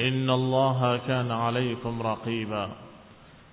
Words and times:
إن 0.00 0.30
الله 0.30 0.96
كان 0.96 1.30
عليكم 1.30 2.02
رقيبا. 2.02 2.68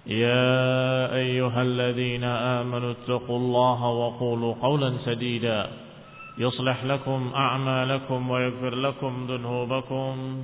يا 0.07 1.15
أيها 1.15 1.61
الذين 1.61 2.23
آمنوا 2.23 2.91
اتقوا 2.91 3.37
الله 3.37 3.83
وقولوا 3.87 4.55
قولا 4.61 4.93
سديدا. 5.05 5.69
يصلح 6.37 6.83
لكم 6.83 7.31
أعمالكم 7.35 8.29
ويغفر 8.29 8.75
لكم 8.75 9.27
ذنوبكم. 9.29 10.37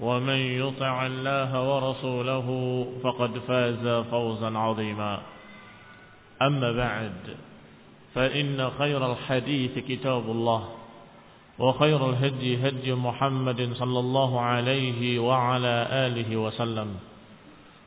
ومن 0.00 0.36
يطع 0.36 1.06
الله 1.06 1.74
ورسوله 1.74 2.86
فقد 3.02 3.38
فاز 3.38 4.04
فوزا 4.10 4.58
عظيما. 4.58 5.18
أما 6.42 6.72
بعد 6.72 7.36
فإن 8.14 8.70
خير 8.78 9.12
الحديث 9.12 9.78
كتاب 9.78 10.30
الله. 10.30 10.68
وخير 11.58 12.10
الهدي 12.10 12.68
هدي 12.68 12.94
محمد 12.94 13.72
صلى 13.72 13.98
الله 13.98 14.40
عليه 14.40 15.18
وعلى 15.18 15.86
آله 15.90 16.36
وسلم 16.36 16.88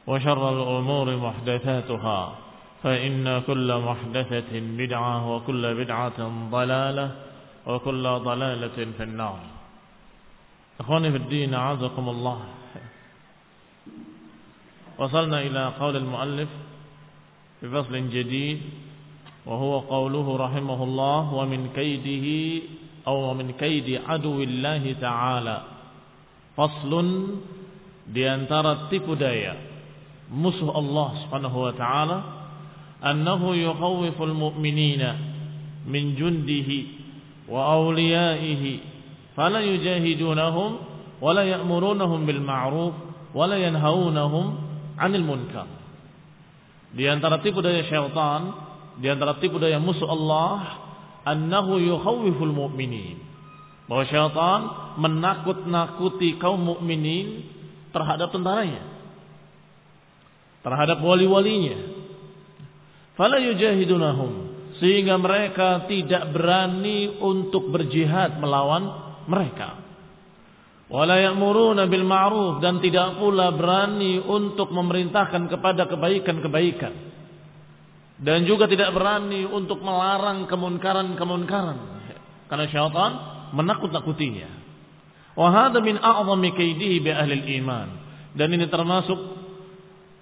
وشر 0.07 0.41
الأمور 0.49 1.17
محدثاتها 1.17 2.35
فإن 2.83 3.41
كل 3.47 3.69
محدثة 3.77 4.52
بدعة 4.53 5.35
وكل 5.35 5.63
بدعة 5.75 6.19
ضلالة 6.52 7.11
وكل 7.67 8.03
ضلالة 8.03 8.77
في 8.97 9.03
النار. 9.03 9.39
أخواني 10.79 11.11
في 11.11 11.17
الدين 11.17 11.53
أعزكم 11.53 12.09
الله. 12.09 12.39
وصلنا 14.97 15.41
إلى 15.41 15.73
قول 15.79 15.95
المؤلف 15.95 16.50
في 17.61 17.69
فصل 17.69 18.09
جديد 18.09 18.61
وهو 19.45 19.79
قوله 19.79 20.38
رحمه 20.38 20.84
الله 20.84 21.34
ومن 21.34 21.69
كيده 21.75 22.28
أو 23.07 23.33
من 23.33 23.51
كيد 23.53 24.01
عدو 24.07 24.41
الله 24.41 24.83
تعالى 25.01 25.57
فصل 26.57 26.93
di 28.05 28.21
antara 28.21 28.85
tipu 28.93 29.17
daya 29.17 29.57
musuh 30.29 30.69
Allah 30.69 31.25
Subhanahu 31.25 31.57
wa 31.57 31.73
taala 31.73 32.17
annahu 33.01 33.57
yukhawwiful 33.57 34.29
mu'minina 34.29 35.17
min 35.89 36.13
jundihi 36.13 36.79
wa 37.49 37.66
awliyaihi 37.73 38.73
fala 39.33 39.66
yujahidunahum 39.66 40.77
wala 41.17 41.49
ya'murunahum 41.49 42.29
bil 42.29 42.41
ma'ruf 42.45 42.93
wala 43.33 43.57
yanhaunahum 43.57 44.53
'anil 45.01 45.25
munkar 45.25 45.66
di 46.93 47.09
antara 47.09 47.41
tipu 47.41 47.57
daya 47.66 47.89
syaitan 47.89 48.53
di 49.01 49.09
antara 49.09 49.41
tipu 49.41 49.57
daya 49.57 49.81
musuh 49.81 50.05
Allah 50.05 50.84
annahu 51.25 51.81
yukhawwiful 51.81 52.53
mu'minin. 52.53 53.18
Bahwa 53.86 54.06
syaitan 54.09 54.62
menakut-nakuti 54.97 56.41
kaum 56.41 56.58
mukminin 56.58 57.46
terhadap 57.94 58.34
tentaranya. 58.34 58.81
Terhadap 60.66 60.97
wali-walinya. 61.06 61.78
Fala 63.14 63.38
yujahidunahum. 63.41 64.58
Sehingga 64.81 65.22
mereka 65.22 65.85
tidak 65.85 66.34
berani 66.34 67.14
untuk 67.22 67.69
berjihad 67.69 68.41
melawan 68.41 68.90
mereka. 69.30 69.81
Wala 70.90 71.22
ya'muruna 71.22 71.85
bil 71.85 72.06
ma'ruf. 72.09 72.66
Dan 72.66 72.81
tidak 72.81 73.22
pula 73.22 73.53
berani 73.53 74.18
untuk 74.18 74.74
memerintahkan 74.74 75.46
kepada 75.46 75.85
kebaikan-kebaikan 75.85 77.04
dan 78.16 78.48
juga 78.48 78.72
tidak 78.72 78.96
berani 78.96 79.44
untuk 79.44 79.84
melarang 79.84 80.48
kemunkaran-kemunkaran. 80.48 81.78
Karena 82.48 82.66
syaitan 82.72 83.12
menakut-nakutinya. 83.52 84.50
Wa 85.36 85.52
hadha 85.52 85.84
min 85.84 86.00
a'zami 86.00 86.56
kaidihi 86.56 87.03
bi 87.03 87.12
ahli 87.12 87.59
iman. 87.59 87.88
Dan 88.31 88.56
ini 88.56 88.72
termasuk 88.72 89.20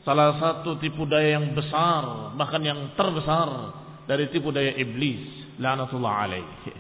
salah 0.02 0.42
satu 0.42 0.82
tipu 0.82 1.06
daya 1.06 1.38
yang 1.38 1.54
besar 1.54 2.34
bahkan 2.34 2.60
yang 2.66 2.98
terbesar 2.98 3.72
dari 4.10 4.28
tipu 4.34 4.50
daya 4.50 4.74
iblis 4.74 5.54
laknatullah 5.62 6.14
alaihi. 6.26 6.74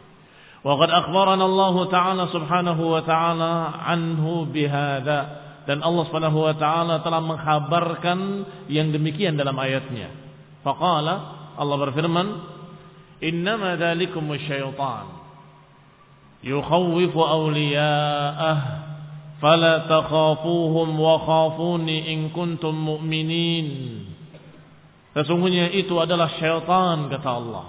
Wa 0.65 0.73
qad 0.81 0.89
akhbarana 0.89 1.45
Allah 1.45 1.75
taala 1.93 2.23
subhanahu 2.33 2.83
wa 2.89 3.01
taala 3.05 3.53
anhu 3.85 4.49
bihadza 4.49 5.19
dan 5.69 5.85
Allah 5.85 6.03
subhanahu 6.09 6.41
wa 6.41 6.55
taala 6.57 7.05
telah 7.05 7.21
mengkhabarkan 7.21 8.19
yang 8.71 8.89
demikian 8.89 9.37
dalam 9.37 9.55
ayatnya 9.61 10.22
faqala 10.63 11.15
Allah 11.59 11.77
berfirman 11.77 12.27
innama 13.21 13.77
dzalikum 13.77 14.25
syaitan 14.41 15.05
yukhawwifu 16.41 17.19
awliya'ah 17.19 18.57
fala 19.39 19.85
takhafuhum 19.87 20.97
wa 20.97 21.15
khafuni 21.21 22.11
in 22.11 22.31
kuntum 22.31 22.73
mu'minin 22.73 23.69
Sesungguhnya 25.13 25.69
itu 25.69 25.93
adalah 26.01 26.25
syaitan 26.41 27.05
kata 27.05 27.29
Allah. 27.29 27.65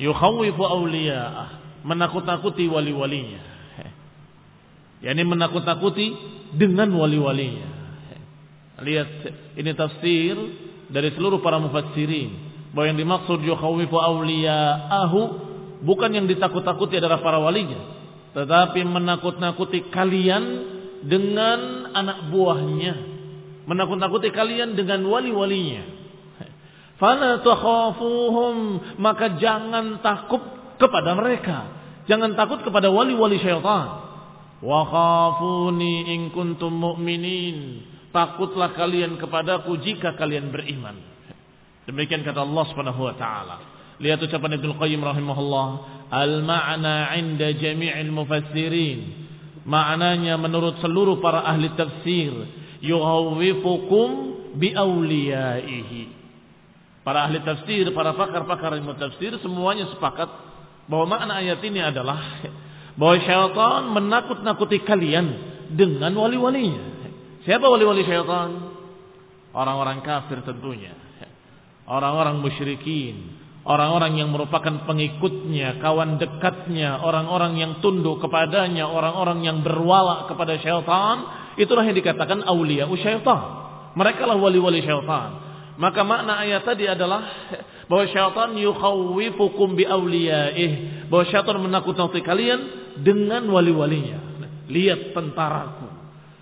Yukhawwifu 0.00 0.64
awliya'ah, 0.64 1.48
menakut-nakuti 1.84 2.64
wali-walinya. 2.64 3.44
Yani 5.04 5.22
menakut-nakuti 5.28 6.16
dengan 6.56 6.88
wali-walinya. 6.96 7.68
Lihat 8.80 9.10
ini 9.60 9.70
tafsir 9.76 10.36
dari 10.90 11.10
seluruh 11.14 11.42
para 11.42 11.58
mufassirin 11.58 12.30
bahwa 12.76 12.86
yang 12.92 12.98
dimaksud 13.00 13.40
yukhawwifu 13.40 13.96
awliya'ahu 13.96 15.20
bukan 15.82 16.10
yang 16.12 16.26
ditakut-takuti 16.28 17.00
adalah 17.00 17.24
para 17.24 17.40
walinya, 17.40 17.80
tetapi 18.36 18.84
menakut-nakuti 18.84 19.88
kalian 19.88 20.44
dengan 21.04 21.90
anak 21.96 22.28
buahnya, 22.28 22.94
menakut-nakuti 23.64 24.28
kalian 24.32 24.76
dengan 24.76 25.04
wali-walinya. 25.08 25.82
Fala 27.00 27.40
takhafuhum 27.40 28.56
maka 29.00 29.40
jangan 29.40 30.04
takut 30.04 30.42
kepada 30.76 31.16
mereka. 31.16 31.58
Jangan 32.06 32.38
takut 32.38 32.62
kepada 32.62 32.92
wali-wali 32.92 33.40
syaitan. 33.42 34.04
Wa 34.62 34.80
khafuni 34.86 36.14
in 36.14 36.30
kuntum 36.30 36.70
mu'minin. 36.70 37.82
Takutlah 38.16 38.72
kalian 38.72 39.20
kepadaku 39.20 39.76
jika 39.84 40.16
kalian 40.16 40.48
beriman. 40.48 40.96
Demikian 41.84 42.24
kata 42.24 42.40
Allah 42.40 42.64
Subhanahu 42.72 43.04
wa 43.04 43.12
taala. 43.12 43.56
Lihat 44.00 44.24
ucapan 44.24 44.56
Ibnu 44.56 44.80
Qayyim 44.80 45.04
rahimahullah, 45.04 45.66
al-ma'na 46.08 47.12
'inda 47.12 47.52
jami'il 47.52 48.08
mufassirin. 48.08 49.28
Maknanya 49.68 50.40
menurut 50.40 50.80
seluruh 50.80 51.20
para 51.20 51.44
ahli 51.44 51.68
tafsir, 51.76 52.32
yuhawwifukum 52.80 54.08
bi 54.56 54.72
awliyaihi. 54.72 56.16
Para 57.04 57.28
ahli 57.28 57.44
tafsir, 57.44 57.84
para 57.92 58.16
pakar-pakar 58.16 58.80
ilmu 58.80 58.96
tafsir 58.96 59.36
semuanya 59.44 59.92
sepakat 59.92 60.46
Bahwa 60.86 61.18
makna 61.18 61.42
ayat 61.42 61.58
ini 61.66 61.82
adalah 61.82 62.46
bahwa 62.98 63.18
syaitan 63.20 63.90
menakut-nakuti 63.90 64.86
kalian 64.86 65.26
dengan 65.74 66.14
wali-walinya. 66.14 66.95
Siapa 67.46 67.62
wali-wali 67.70 68.02
syaitan? 68.02 68.74
Orang-orang 69.54 70.02
kafir 70.02 70.42
tentunya. 70.42 70.92
Orang-orang 71.86 72.42
musyrikin. 72.42 73.46
Orang-orang 73.66 74.18
yang 74.22 74.30
merupakan 74.30 74.86
pengikutnya, 74.86 75.82
kawan 75.82 76.22
dekatnya, 76.22 77.02
orang-orang 77.02 77.58
yang 77.58 77.72
tunduk 77.82 78.22
kepadanya, 78.22 78.86
orang-orang 78.86 79.42
yang 79.42 79.58
berwala 79.62 80.30
kepada 80.30 80.54
syaitan, 80.62 81.16
itulah 81.58 81.82
yang 81.82 81.98
dikatakan 81.98 82.46
awliya 82.46 82.86
syaitan. 82.94 83.42
Mereka 83.98 84.22
lah 84.22 84.38
wali-wali 84.38 84.86
syaitan. 84.86 85.42
Maka 85.82 86.00
makna 86.06 86.46
ayat 86.46 86.62
tadi 86.62 86.86
adalah 86.86 87.26
bahwa 87.90 88.06
syaitan 88.06 88.54
yukhawwifukum 88.54 89.74
bi 89.74 89.82
awliyaih, 89.82 91.06
bahwa 91.10 91.26
syaitan 91.26 91.58
menakut-nakuti 91.58 92.22
kalian 92.22 92.60
dengan 93.02 93.50
wali-walinya. 93.50 94.46
Lihat 94.70 95.10
tentaraku, 95.10 95.85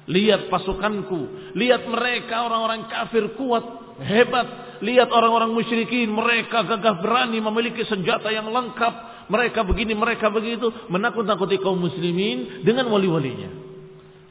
lihat 0.05 0.53
pasukanku, 0.53 1.53
lihat 1.57 1.89
mereka 1.89 2.45
orang-orang 2.45 2.87
kafir 2.89 3.35
kuat, 3.39 3.65
hebat, 4.05 4.65
Lihat 4.85 5.09
orang-orang 5.09 5.57
musyrikin, 5.57 6.13
mereka 6.13 6.61
gagah 6.67 7.01
berani 7.01 7.41
memiliki 7.41 7.89
senjata 7.89 8.29
yang 8.29 8.51
lengkap. 8.53 9.27
Mereka 9.33 9.65
begini, 9.65 9.97
mereka 9.97 10.29
begitu. 10.29 10.69
Menakut-nakuti 10.93 11.57
kaum 11.57 11.81
muslimin 11.81 12.61
dengan 12.67 12.93
wali-walinya. 12.93 13.49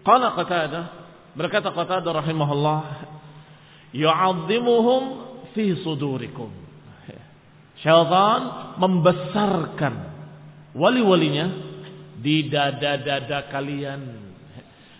Qala 0.05 0.37
Qatadah, 0.37 0.85
berkata 1.33 1.73
Qatadah 1.73 2.21
rahimahullah, 2.21 2.81
Yu'azzimuhum 3.97 5.01
fi 5.57 5.73
sudurikum. 5.81 6.53
Syaitan 7.81 8.41
membesarkan 8.79 9.93
wali-walinya 10.77 11.49
di 12.21 12.45
dada-dada 12.51 13.49
kalian. 13.49 14.01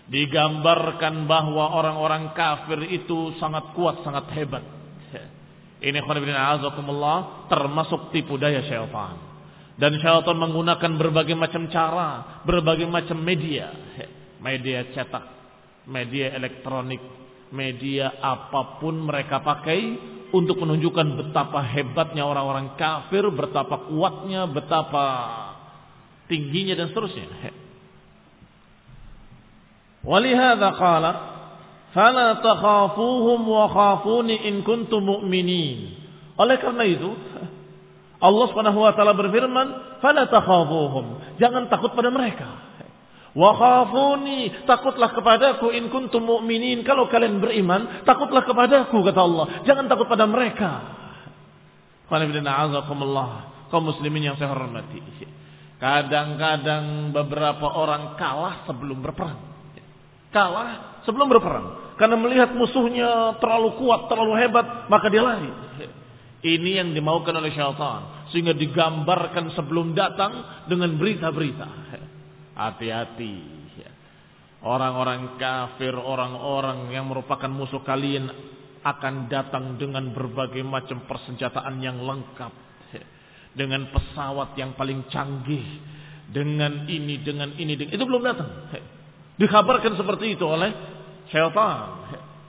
Digambarkan 0.04 1.24
bahwa 1.24 1.80
orang-orang 1.80 2.36
kafir 2.36 2.76
itu 2.92 3.32
sangat 3.40 3.72
kuat, 3.72 4.04
sangat 4.04 4.28
hebat. 4.36 4.64
Ini 5.84 6.00
azakumullah 6.32 7.48
termasuk 7.48 8.12
tipu 8.12 8.40
daya 8.40 8.64
syaitan. 8.64 9.16
Dan 9.76 9.96
syaitan 10.00 10.36
menggunakan 10.36 10.92
berbagai 10.96 11.36
macam 11.36 11.68
cara, 11.68 12.40
berbagai 12.44 12.88
macam 12.88 13.20
media. 13.20 13.72
Media 14.44 14.92
cetak, 14.92 15.24
media 15.88 16.36
elektronik, 16.36 17.00
media 17.52 18.20
apa 18.20 18.76
pun 18.76 19.08
mereka 19.08 19.40
pakai 19.40 20.12
untuk 20.36 20.60
menunjukkan 20.60 21.16
betapa 21.16 21.64
hebatnya 21.64 22.28
orang-orang 22.28 22.76
kafir, 22.76 23.24
betapa 23.32 23.88
kuatnya, 23.88 24.44
betapa 24.48 25.04
tingginya 26.28 26.76
dan 26.76 26.92
seterusnya. 26.92 27.28
Walihada 30.04 30.76
qala 30.76 31.34
Fala 31.94 32.42
takhafuhum 32.42 33.46
wa 33.46 33.70
khafuni 33.70 34.50
in 34.50 34.66
kuntum 34.66 35.06
mu'minin. 35.06 35.94
Oleh 36.34 36.58
karena 36.58 36.82
itu, 36.90 37.06
Allah 38.18 38.44
Subhanahu 38.50 38.82
wa 38.82 38.90
taala 38.98 39.14
berfirman, 39.14 40.02
"Fala 40.02 40.26
takhafuhum." 40.26 41.38
Jangan 41.38 41.70
takut 41.70 41.94
pada 41.94 42.10
mereka. 42.10 42.50
Wa 43.30 43.54
khafuni, 43.54 44.66
takutlah 44.66 45.14
kepadaku 45.14 45.70
in 45.70 45.86
kuntum 45.86 46.26
mu'minin. 46.26 46.82
Kalau 46.82 47.06
kalian 47.06 47.38
beriman, 47.38 48.02
takutlah 48.02 48.42
kepadaku 48.42 48.98
kata 49.06 49.20
Allah. 49.22 49.46
Jangan 49.62 49.86
takut 49.86 50.10
pada 50.10 50.26
mereka. 50.26 50.70
Kaum 53.70 53.84
muslimin 53.86 54.34
yang 54.34 54.36
saya 54.38 54.50
hormati. 54.50 54.98
Kadang-kadang 55.78 57.14
beberapa 57.14 57.70
orang 57.70 58.18
kalah 58.18 58.66
sebelum 58.66 58.98
berperang. 58.98 59.53
Kalah 60.34 60.98
sebelum 61.06 61.30
berperang. 61.30 61.94
Karena 61.94 62.18
melihat 62.18 62.50
musuhnya 62.58 63.38
terlalu 63.38 63.78
kuat, 63.78 64.10
terlalu 64.10 64.34
hebat, 64.42 64.90
maka 64.90 65.06
dia 65.06 65.22
lari. 65.22 65.46
Ini 66.44 66.82
yang 66.82 66.90
dimaukan 66.90 67.38
oleh 67.38 67.54
syaitan. 67.54 68.28
Sehingga 68.34 68.52
digambarkan 68.52 69.54
sebelum 69.54 69.94
datang 69.94 70.66
dengan 70.66 70.90
berita-berita. 70.98 71.68
Hati-hati. 72.58 73.62
Orang-orang 74.64 75.36
kafir, 75.36 75.92
orang-orang 75.92 76.88
yang 76.90 77.06
merupakan 77.06 77.48
musuh 77.52 77.84
kalian 77.84 78.32
akan 78.80 79.28
datang 79.28 79.76
dengan 79.76 80.08
berbagai 80.12 80.64
macam 80.66 81.06
persenjataan 81.06 81.78
yang 81.78 82.02
lengkap. 82.02 82.52
Dengan 83.54 83.86
pesawat 83.94 84.58
yang 84.58 84.74
paling 84.74 85.06
canggih. 85.14 85.64
Dengan 86.26 86.90
ini, 86.90 87.22
dengan 87.22 87.54
ini. 87.54 87.78
Dengan... 87.78 87.92
Itu 87.94 88.04
belum 88.04 88.22
datang. 88.24 88.50
Dikabarkan 89.34 89.98
seperti 89.98 90.38
itu 90.38 90.46
oleh 90.46 90.70
syaitan. 91.30 92.06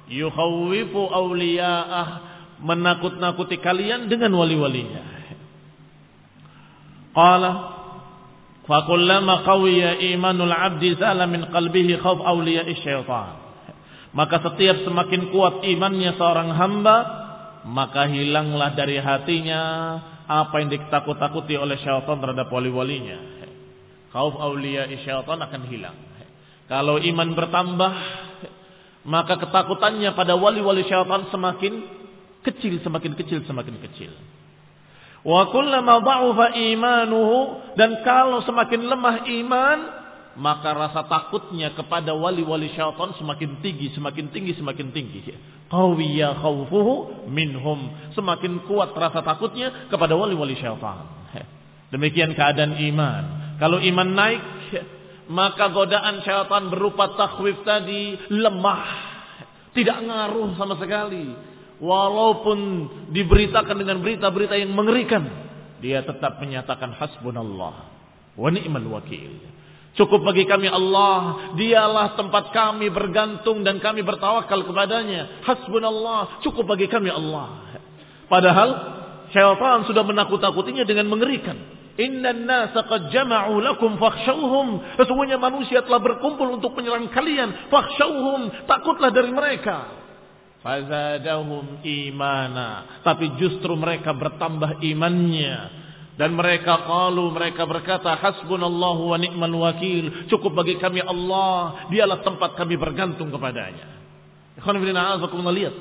Yukhawwifu 0.09 1.01
awliya'ah. 1.09 2.07
Menakut-nakuti 2.55 3.59
kalian 3.59 4.07
dengan 4.07 4.31
wali-walinya. 4.31 5.03
Qala 7.11 7.51
fakullama 8.63 9.43
qawiya 9.43 9.99
imanul 10.15 10.51
abdi 10.55 10.95
zala 10.95 11.27
min 11.27 11.49
qalbihi 11.51 11.99
khawf 11.99 12.21
awliya'i 12.21 12.73
syaitan. 12.79 13.43
Maka 14.15 14.39
setiap 14.39 14.87
semakin 14.87 15.35
kuat 15.35 15.67
imannya 15.67 16.15
seorang 16.15 16.55
hamba 16.55 16.97
maka 17.65 18.07
hilanglah 18.07 18.77
dari 18.77 19.01
hatinya 19.01 19.61
apa 20.29 20.63
yang 20.63 20.69
ditakut-takuti 20.71 21.59
oleh 21.59 21.75
syaitan 21.81 22.21
terhadap 22.23 22.47
wali-walinya. 22.47 23.19
Khauf 24.15 24.37
awliya'i 24.39 25.03
syaitan 25.03 25.43
akan 25.43 25.61
hilang 25.67 26.14
kalau 26.65 26.97
iman 26.97 27.29
bertambah 27.37 27.93
maka 29.05 29.37
ketakutannya 29.37 30.17
pada 30.17 30.33
wali-wali 30.33 30.81
syaitan 30.89 31.29
semakin 31.29 31.73
kecil, 32.41 32.81
semakin 32.81 33.13
kecil, 33.13 33.45
semakin 33.45 33.77
kecil. 33.85 34.11
Wa 35.25 35.49
kullama 35.49 36.01
dha'ufa 36.01 36.57
imanuhu 36.57 37.73
dan 37.77 38.01
kalau 38.01 38.41
semakin 38.45 38.81
lemah 38.85 39.25
iman, 39.25 39.77
maka 40.37 40.73
rasa 40.73 41.05
takutnya 41.05 41.73
kepada 41.77 42.17
wali-wali 42.17 42.73
syaitan 42.73 43.13
semakin 43.17 43.61
tinggi, 43.61 43.93
semakin 43.93 44.33
tinggi, 44.33 44.57
semakin 44.57 44.89
tinggi. 44.89 45.21
Qawiya 45.69 46.41
khawfuhu 46.41 47.25
minhum. 47.29 48.11
Semakin 48.17 48.65
kuat 48.65 48.93
rasa 48.97 49.21
takutnya 49.21 49.89
kepada 49.89 50.17
wali-wali 50.17 50.57
syaitan. 50.57 51.13
Demikian 51.93 52.33
keadaan 52.33 52.75
iman. 52.75 53.23
Kalau 53.61 53.79
iman 53.79 54.09
naik, 54.11 54.41
maka 55.31 55.73
godaan 55.73 56.21
syaitan 56.21 56.69
berupa 56.69 57.17
takhwif 57.17 57.61
tadi 57.65 58.17
lemah, 58.29 58.85
tidak 59.73 59.97
ngaruh 60.05 60.53
sama 60.57 60.77
sekali. 60.77 61.53
Walaupun 61.75 62.59
diberitakan 63.11 63.75
dengan 63.75 63.99
berita-berita 63.99 64.55
yang 64.55 64.71
mengerikan, 64.71 65.27
dia 65.83 65.99
tetap 66.07 66.39
menyatakan 66.39 66.95
hasbunallah 66.95 67.75
wa 68.39 68.49
ni'mal 68.51 68.87
wakil. 68.95 69.55
Cukup 69.95 70.27
bagi 70.27 70.43
kami 70.43 70.67
Allah, 70.67 71.51
dialah 71.55 72.19
tempat 72.19 72.51
kami 72.51 72.91
bergantung 72.91 73.63
dan 73.63 73.79
kami 73.79 74.03
bertawakal 74.03 74.67
kepadanya. 74.67 75.43
Hasbunallah, 75.47 76.43
cukup 76.43 76.67
bagi 76.67 76.91
kami 76.91 77.07
Allah. 77.07 77.79
Padahal 78.27 78.69
syaitan 79.31 79.87
sudah 79.87 80.03
menakut-nakutinya 80.03 80.83
dengan 80.83 81.07
mengerikan. 81.07 81.55
Inna 81.95 82.35
nasa 82.35 82.83
qad 82.83 83.07
jama'u 83.07 83.63
lakum 83.63 83.95
fakhshawhum. 83.95 84.99
Sesungguhnya 84.99 85.39
manusia 85.39 85.79
telah 85.79 86.03
berkumpul 86.03 86.59
untuk 86.59 86.75
menyerang 86.75 87.07
kalian. 87.07 87.71
Fakhshawhum. 87.71 88.67
Takutlah 88.67 89.15
dari 89.15 89.31
mereka. 89.31 89.95
Fazadahum 90.59 91.79
imana. 91.87 92.99
Tapi 92.99 93.39
justru 93.39 93.79
mereka 93.79 94.11
bertambah 94.11 94.83
imannya. 94.83 95.83
Dan 96.15 96.35
mereka 96.35 96.83
qalu, 96.87 97.31
mereka 97.31 97.67
berkata, 97.67 98.15
Hasbunallahu 98.19 99.15
wa 99.15 99.17
ni'mal 99.19 99.55
wakil. 99.55 100.27
Cukup 100.27 100.51
bagi 100.51 100.75
kami 100.75 100.99
Allah. 100.99 101.87
Dialah 101.87 102.23
tempat 102.27 102.59
kami 102.59 102.75
bergantung 102.75 103.31
kepadanya. 103.31 103.87
Ikhwan 104.59 104.79
lihat. 105.55 105.75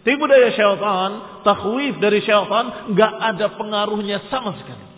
Tipu 0.00 0.24
daya 0.24 0.48
syaitan, 0.56 1.44
takhwif 1.44 2.00
dari 2.00 2.24
syaitan, 2.24 2.88
enggak 2.88 3.12
ada 3.20 3.52
pengaruhnya 3.52 4.24
sama 4.32 4.56
sekali. 4.56 4.89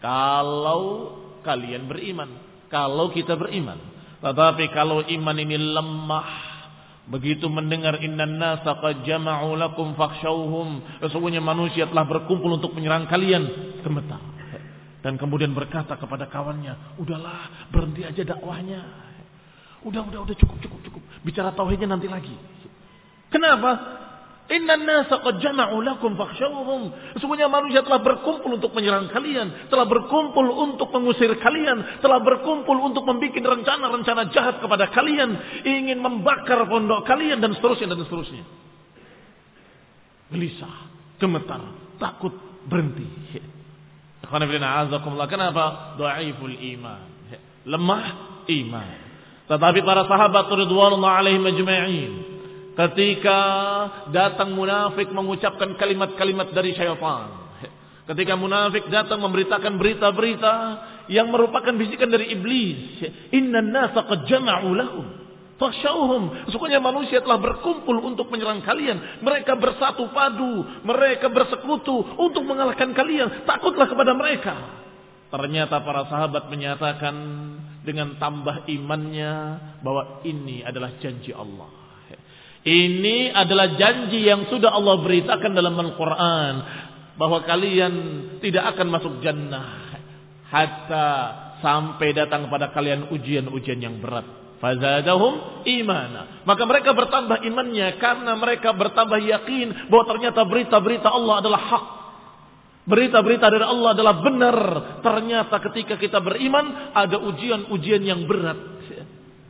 Kalau 0.00 1.16
kalian 1.44 1.86
beriman. 1.86 2.28
Kalau 2.72 3.12
kita 3.12 3.36
beriman. 3.36 3.76
Tetapi 4.20 4.72
kalau 4.72 5.04
iman 5.04 5.36
ini 5.36 5.56
lemah. 5.56 6.30
Begitu 7.10 7.50
mendengar 7.50 7.98
innan 7.98 8.38
nasa 8.38 8.78
qad 8.78 9.02
jama'u 9.02 9.56
lakum 9.56 9.96
fakhshawhum. 9.96 11.00
Sesungguhnya 11.04 11.42
manusia 11.42 11.88
telah 11.90 12.06
berkumpul 12.06 12.56
untuk 12.56 12.72
menyerang 12.76 13.08
kalian. 13.10 13.76
Gemetar. 13.82 14.22
Dan 15.00 15.16
kemudian 15.16 15.56
berkata 15.56 15.96
kepada 15.96 16.28
kawannya. 16.28 17.00
Udahlah 17.00 17.68
berhenti 17.72 18.04
aja 18.04 18.22
dakwahnya. 18.36 18.80
Udah, 19.80 20.04
udah, 20.04 20.20
udah 20.28 20.36
cukup, 20.36 20.60
cukup, 20.60 20.80
cukup. 20.84 21.02
Bicara 21.24 21.56
tauhidnya 21.56 21.88
nanti 21.88 22.04
lagi. 22.04 22.36
Kenapa? 23.32 23.70
Inna 24.50 24.74
nasa 24.74 25.22
qad 25.22 25.38
jama'u 25.38 25.78
lakum 25.78 26.18
fakhshawhum. 26.18 27.14
Sesungguhnya 27.14 27.46
manusia 27.46 27.86
telah 27.86 28.02
berkumpul 28.02 28.58
untuk 28.58 28.74
menyerang 28.74 29.06
kalian, 29.14 29.70
telah 29.70 29.86
berkumpul 29.86 30.42
untuk 30.42 30.90
mengusir 30.90 31.30
kalian, 31.38 32.02
telah 32.02 32.18
berkumpul 32.18 32.74
untuk 32.82 33.06
membuat 33.06 33.38
rencana-rencana 33.38 34.34
jahat 34.34 34.58
kepada 34.58 34.90
kalian, 34.90 35.62
ingin 35.62 36.02
membakar 36.02 36.66
pondok 36.66 37.06
kalian 37.06 37.38
dan 37.38 37.54
seterusnya 37.54 37.94
dan 37.94 38.02
seterusnya. 38.02 38.42
Gelisah, 40.34 40.76
gemetar, 41.22 41.62
takut, 42.02 42.34
berhenti. 42.66 43.06
Kenapa? 45.30 45.94
Dhaiful 45.94 46.56
iman. 46.74 47.06
Lemah 47.70 48.06
iman. 48.50 48.90
Tetapi 49.46 49.78
para 49.86 50.10
sahabat 50.10 50.46
radhiyallahu 50.50 51.06
alaihim 51.06 51.46
ajma'in 51.46 52.39
ketika 52.80 53.40
datang 54.08 54.56
munafik 54.56 55.12
mengucapkan 55.12 55.76
kalimat-kalimat 55.76 56.48
dari 56.54 56.72
syaitan. 56.72 57.52
Ketika 58.08 58.34
munafik 58.34 58.90
datang 58.90 59.22
memberitakan 59.22 59.78
berita-berita 59.78 60.54
yang 61.12 61.30
merupakan 61.30 61.70
bisikan 61.76 62.10
dari 62.10 62.32
iblis. 62.34 63.06
Inna 63.30 63.62
nasa 63.62 64.02
qad 64.02 64.26
jama'u 64.26 64.70
lahum. 64.74 65.06
Fasyauhum. 65.60 66.48
Sesungguhnya 66.48 66.80
manusia 66.80 67.20
telah 67.20 67.36
berkumpul 67.36 68.00
untuk 68.00 68.32
menyerang 68.32 68.64
kalian. 68.64 69.20
Mereka 69.20 69.54
bersatu 69.60 70.08
padu. 70.10 70.64
Mereka 70.82 71.28
bersekutu 71.28 72.00
untuk 72.16 72.48
mengalahkan 72.48 72.96
kalian. 72.96 73.44
Takutlah 73.44 73.86
kepada 73.86 74.16
mereka. 74.16 74.54
Ternyata 75.30 75.78
para 75.84 76.08
sahabat 76.10 76.50
menyatakan 76.50 77.14
dengan 77.86 78.18
tambah 78.18 78.66
imannya 78.66 79.32
bahwa 79.86 80.24
ini 80.26 80.66
adalah 80.66 80.98
janji 80.98 81.30
Allah. 81.30 81.79
Ini 82.60 83.32
adalah 83.32 83.72
janji 83.80 84.20
yang 84.20 84.44
sudah 84.52 84.68
Allah 84.68 85.00
beritakan 85.00 85.52
dalam 85.56 85.74
Al-Quran. 85.80 86.54
Bahwa 87.16 87.44
kalian 87.44 87.92
tidak 88.44 88.76
akan 88.76 88.86
masuk 88.88 89.14
jannah. 89.24 89.96
Hatta 90.48 91.08
sampai 91.60 92.16
datang 92.16 92.48
kepada 92.48 92.72
kalian 92.72 93.12
ujian-ujian 93.12 93.80
yang 93.80 94.00
berat. 94.00 94.24
Fazadahum 94.60 95.64
imana. 95.64 96.44
Maka 96.44 96.68
mereka 96.68 96.92
bertambah 96.92 97.40
imannya 97.48 97.96
karena 97.96 98.36
mereka 98.36 98.76
bertambah 98.76 99.16
yakin 99.16 99.88
bahwa 99.88 100.04
ternyata 100.04 100.44
berita-berita 100.44 101.08
Allah 101.08 101.40
adalah 101.40 101.60
hak. 101.64 101.84
Berita-berita 102.84 103.46
dari 103.48 103.64
Allah 103.64 103.96
adalah 103.96 104.14
benar. 104.20 104.56
Ternyata 105.00 105.56
ketika 105.70 105.96
kita 105.96 106.20
beriman 106.20 106.92
ada 106.92 107.16
ujian-ujian 107.24 108.04
yang 108.04 108.28
berat. 108.28 108.79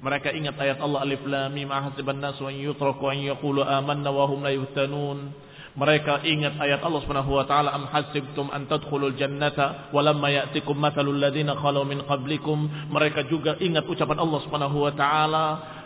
Mereka 0.00 0.32
ingat 0.32 0.56
ayat 0.56 0.80
Allah 0.80 1.04
Alif 1.04 1.20
Lam 1.28 1.52
Mim 1.52 1.68
ahasiban 1.68 2.24
nasu 2.24 2.48
an 2.48 2.56
yutraku 2.56 3.04
an 3.12 3.20
yaqulu 3.20 3.60
amanna 3.60 4.08
wa 4.08 4.24
hum 4.24 4.40
la 4.40 4.52
yuftanun. 4.56 5.28
Mereka 5.76 6.26
ingat 6.26 6.58
ayat 6.58 6.82
Allah 6.82 7.00
Subhanahu 7.04 7.36
wa 7.36 7.44
taala 7.46 7.70
am 7.70 7.86
hasibtum 7.86 8.50
an 8.50 8.66
tadkhulul 8.66 9.14
jannata 9.14 9.92
wa 9.94 10.02
lamma 10.02 10.32
ya'tikum 10.32 10.74
mathalul 10.74 11.14
ladzina 11.14 11.54
khalu 11.54 11.84
min 11.84 12.00
qablikum. 12.02 12.90
Mereka 12.90 13.28
juga 13.30 13.54
ingat 13.60 13.86
ucapan 13.86 14.18
Allah 14.18 14.40
Subhanahu 14.48 14.88
wa 14.88 14.92
taala 14.96 15.44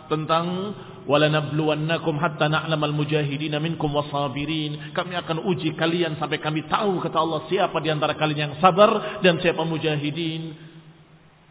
tentang 0.09 0.73
walanabluwannakum 1.05 2.17
hatta 2.17 2.49
na'lamal 2.49 2.95
mujahidin 2.97 3.53
minkum 3.61 3.93
wasabirin. 3.93 4.95
Kami 4.95 5.13
akan 5.21 5.45
uji 5.53 5.77
kalian 5.77 6.17
sampai 6.17 6.41
kami 6.41 6.65
tahu 6.65 6.97
kata 7.03 7.17
Allah 7.19 7.45
siapa 7.51 7.77
di 7.77 7.93
antara 7.93 8.17
kalian 8.17 8.41
yang 8.41 8.55
sabar 8.57 9.21
dan 9.21 9.37
siapa 9.37 9.61
mujahidin. 9.61 10.64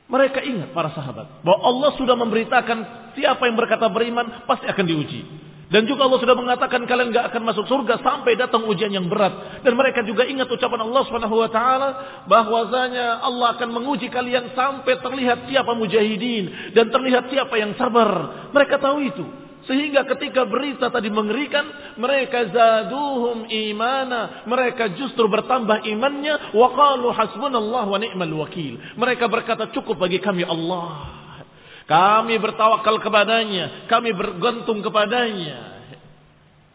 Mereka 0.05 0.45
ingat 0.45 0.77
para 0.77 0.93
sahabat 0.93 1.41
bahwa 1.41 1.61
Allah 1.65 1.91
sudah 1.97 2.13
memberitakan 2.13 3.11
siapa 3.17 3.49
yang 3.49 3.57
berkata 3.57 3.89
beriman 3.89 4.45
pasti 4.45 4.69
akan 4.69 4.85
diuji. 4.85 5.23
Dan 5.73 5.89
juga 5.89 6.05
Allah 6.05 6.21
sudah 6.21 6.37
mengatakan 6.37 6.85
kalian 6.85 7.09
nggak 7.09 7.33
akan 7.33 7.43
masuk 7.51 7.65
surga 7.65 7.99
sampai 8.05 8.37
datang 8.37 8.69
ujian 8.69 8.93
yang 8.93 9.09
berat. 9.09 9.65
Dan 9.65 9.75
mereka 9.75 10.05
juga 10.05 10.29
ingat 10.29 10.45
ucapan 10.47 10.85
Allah 10.85 11.03
Subhanahu 11.09 11.41
wa 11.41 11.49
taala 11.49 11.89
bahwasanya 12.29 13.25
Allah 13.25 13.57
akan 13.57 13.73
menguji 13.73 14.13
kalian 14.13 14.53
sampai 14.53 15.01
terlihat 15.01 15.49
siapa 15.49 15.73
mujahidin 15.73 16.77
dan 16.77 16.93
terlihat 16.93 17.33
siapa 17.33 17.57
yang 17.57 17.73
sabar. 17.81 18.09
Mereka 18.53 18.77
tahu 18.77 18.99
itu. 19.09 19.25
Sehingga 19.65 20.05
ketika 20.05 20.45
berita 20.45 20.93
tadi 20.93 21.09
mengerikan, 21.09 21.97
mereka 21.97 22.53
zaduhum 22.53 23.49
imana, 23.49 24.45
mereka 24.45 24.93
justru 24.93 25.25
bertambah 25.25 25.89
imannya 25.89 26.53
wa 26.53 26.69
qalu 26.73 27.09
hasbunallah 27.13 27.85
wa 27.89 27.99
ni'mal 28.01 28.35
wakil. 28.45 28.77
Mereka 29.01 29.25
berkata 29.33 29.73
cukup 29.73 30.05
bagi 30.05 30.21
kami 30.21 30.45
Allah. 30.45 31.25
Kami 31.85 32.41
bertawakal 32.41 33.01
kepadanya, 33.01 33.89
kami 33.89 34.13
bergantung 34.17 34.81
kepadanya. 34.81 35.85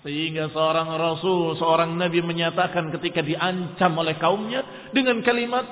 Sehingga 0.06 0.50
seorang 0.54 0.90
rasul, 0.96 1.60
seorang 1.60 1.94
nabi 1.98 2.24
menyatakan 2.24 2.94
ketika 2.98 3.20
diancam 3.20 3.92
oleh 4.00 4.16
kaumnya 4.16 4.90
dengan 4.96 5.20
kalimat 5.26 5.66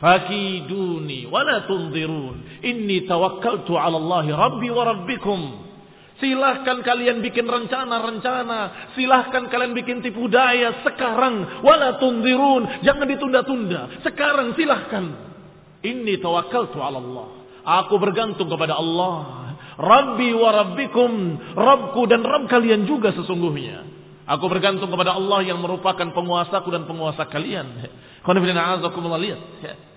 Fakiduni 0.00 1.28
wala 1.28 1.68
tunzirun. 1.68 2.64
Inni 2.64 3.04
tawakkaltu 3.04 3.76
ala 3.76 4.00
Allah 4.00 4.24
Rabbi 4.32 4.68
wa 4.72 4.84
Rabbikum. 4.88 5.40
Silahkan 6.20 6.84
kalian 6.84 7.24
bikin 7.24 7.48
rencana-rencana. 7.48 8.92
Silahkan 8.92 9.48
kalian 9.48 9.72
bikin 9.72 10.04
tipu 10.04 10.28
daya 10.28 10.84
sekarang. 10.84 11.64
Wala 11.64 11.96
tundirun. 11.96 12.84
Jangan 12.84 13.08
ditunda-tunda. 13.08 14.04
Sekarang 14.04 14.52
silahkan. 14.52 15.04
Ini 15.80 16.20
tawakal 16.20 16.68
ala 16.76 17.00
Allah. 17.00 17.28
Aku 17.84 17.96
bergantung 17.96 18.52
kepada 18.52 18.76
Allah. 18.76 19.56
Rabbi 19.80 20.30
wa 20.36 20.50
rabbikum. 20.52 21.12
Rabbku 21.56 22.04
dan 22.04 22.20
Rabb 22.20 22.52
kalian 22.52 22.84
juga 22.84 23.16
sesungguhnya. 23.16 23.88
Aku 24.28 24.46
bergantung 24.46 24.92
kepada 24.92 25.16
Allah 25.16 25.42
yang 25.42 25.58
merupakan 25.58 26.06
penguasaku 26.12 26.68
dan 26.70 26.84
penguasa 26.86 27.26
kalian. 27.26 27.66
Lihat. 28.22 29.89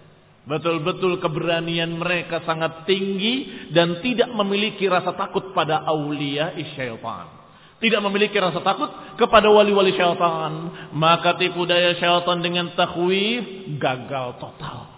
Betul-betul 0.43 1.23
keberanian 1.23 1.95
mereka 1.95 2.43
sangat 2.43 2.83
tinggi 2.83 3.67
dan 3.71 4.03
tidak 4.03 4.27
memiliki 4.35 4.91
rasa 4.91 5.15
takut 5.15 5.55
pada 5.55 5.88
aulia 5.88 6.51
syaitan. 6.75 7.31
Tidak 7.79 8.00
memiliki 8.03 8.35
rasa 8.39 8.59
takut 8.59 8.91
kepada 9.15 9.47
wali-wali 9.47 9.95
syaitan. 9.95 10.51
Maka 10.91 11.39
tipu 11.39 11.63
daya 11.63 11.95
syaitan 11.95 12.43
dengan 12.43 12.75
takhwif 12.75 13.71
gagal 13.79 14.35
total. 14.39 14.91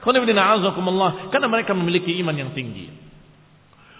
Karena 0.00 1.48
mereka 1.48 1.76
memiliki 1.76 2.16
iman 2.24 2.36
yang 2.36 2.56
tinggi. 2.56 2.88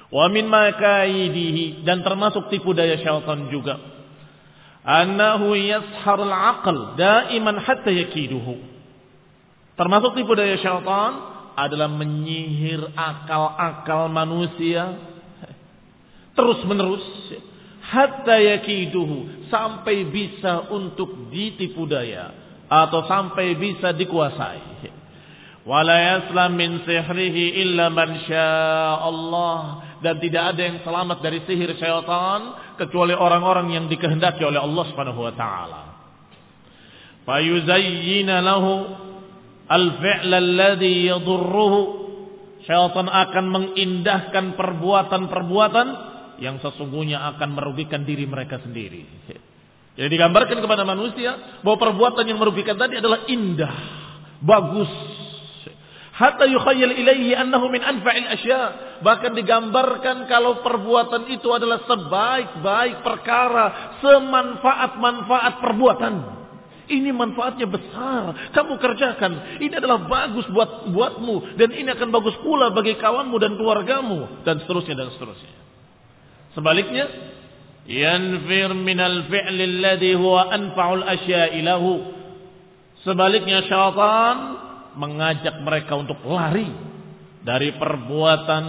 Wa 0.09 0.33
min 0.33 0.49
makaidihi 0.49 1.85
dan 1.85 2.00
termasuk 2.00 2.49
tipu 2.49 2.73
daya 2.73 2.97
syaitan 3.04 3.52
juga. 3.52 3.76
Annahu 4.85 5.52
yasharul 5.61 6.33
aql 6.33 6.97
daiman 6.97 7.61
hatta 7.61 7.92
yakiduhu 7.92 8.74
Termasuk 9.75 10.14
tipu 10.14 10.38
daya 10.38 10.54
syaitan 10.62 11.12
adalah 11.54 11.90
menyihir 11.90 12.95
akal-akal 12.95 14.11
manusia. 14.11 14.99
Terus 16.35 16.62
menerus 16.66 17.04
hatta 17.83 18.38
yakiduhu. 18.38 19.50
Sampai 19.50 20.07
bisa 20.11 20.71
untuk 20.71 21.31
ditipu 21.31 21.87
daya. 21.87 22.31
Atau 22.71 23.07
sampai 23.07 23.54
bisa 23.59 23.95
dikuasai. 23.95 24.75
Wala 25.64 25.97
yaslam 25.97 26.61
min 26.61 26.85
sihrihi 26.85 27.64
illa 27.64 27.88
man 27.88 28.21
Allah 29.00 29.61
dan 30.04 30.21
tidak 30.21 30.52
ada 30.52 30.61
yang 30.61 30.78
selamat 30.85 31.25
dari 31.25 31.40
sihir 31.49 31.73
syaitan 31.81 32.52
kecuali 32.76 33.16
orang-orang 33.16 33.73
yang 33.73 33.85
dikehendaki 33.88 34.45
oleh 34.45 34.61
Allah 34.61 34.85
Subhanahu 34.93 35.25
wa 35.25 35.33
taala. 35.33 35.83
Fayuzayyina 37.25 38.45
lahu 38.45 38.73
al-fi'l 39.68 40.33
alladhi 40.33 41.09
yadurruhu 41.09 42.04
syaitan 42.64 43.09
akan 43.09 43.44
mengindahkan 43.52 44.56
perbuatan-perbuatan 44.56 45.87
yang 46.40 46.59
sesungguhnya 46.59 47.23
akan 47.37 47.54
merugikan 47.54 48.02
diri 48.02 48.26
mereka 48.26 48.59
sendiri. 48.61 49.04
Jadi 49.94 50.09
digambarkan 50.11 50.59
kepada 50.59 50.83
manusia 50.83 51.62
bahwa 51.62 51.78
perbuatan 51.78 52.26
yang 52.26 52.42
merugikan 52.42 52.75
tadi 52.75 52.99
adalah 52.99 53.30
indah, 53.30 53.75
bagus. 54.42 54.90
Hatta 56.14 56.47
yukhayyal 56.47 56.94
ilaihi 56.94 57.35
annahu 57.35 57.71
min 57.71 57.83
anfa'il 57.83 58.26
asya. 58.38 58.62
Bahkan 59.02 59.35
digambarkan 59.35 60.30
kalau 60.30 60.62
perbuatan 60.62 61.26
itu 61.30 61.50
adalah 61.50 61.83
sebaik-baik 61.90 63.02
perkara, 63.02 63.99
semanfaat-manfaat 63.99 65.54
perbuatan. 65.59 66.44
Ini 66.85 67.11
manfaatnya 67.17 67.64
besar. 67.64 68.53
Kamu 68.53 68.76
kerjakan. 68.76 69.61
Ini 69.61 69.81
adalah 69.81 70.05
bagus 70.05 70.45
buat 70.53 70.88
buatmu 70.93 71.57
dan 71.57 71.73
ini 71.73 71.88
akan 71.93 72.09
bagus 72.12 72.37
pula 72.45 72.73
bagi 72.73 72.97
kawanmu 73.00 73.37
dan 73.41 73.57
keluargamu 73.57 74.45
dan 74.45 74.61
seterusnya 74.64 74.95
dan 74.97 75.09
seterusnya. 75.17 75.55
Sebaliknya, 76.53 77.05
yanfir 77.85 78.73
minal 78.76 79.29
fi'li 79.29 79.64
alladhi 79.64 80.12
huwa 80.17 80.49
anfa'ul 80.53 81.05
asya'i 81.05 81.61
lahu. 81.61 81.93
Sebaliknya 83.05 83.64
syaitan 83.69 84.37
mengajak 84.97 85.61
mereka 85.61 86.00
untuk 86.00 86.21
lari 86.25 86.69
dari 87.45 87.76
perbuatan 87.76 88.64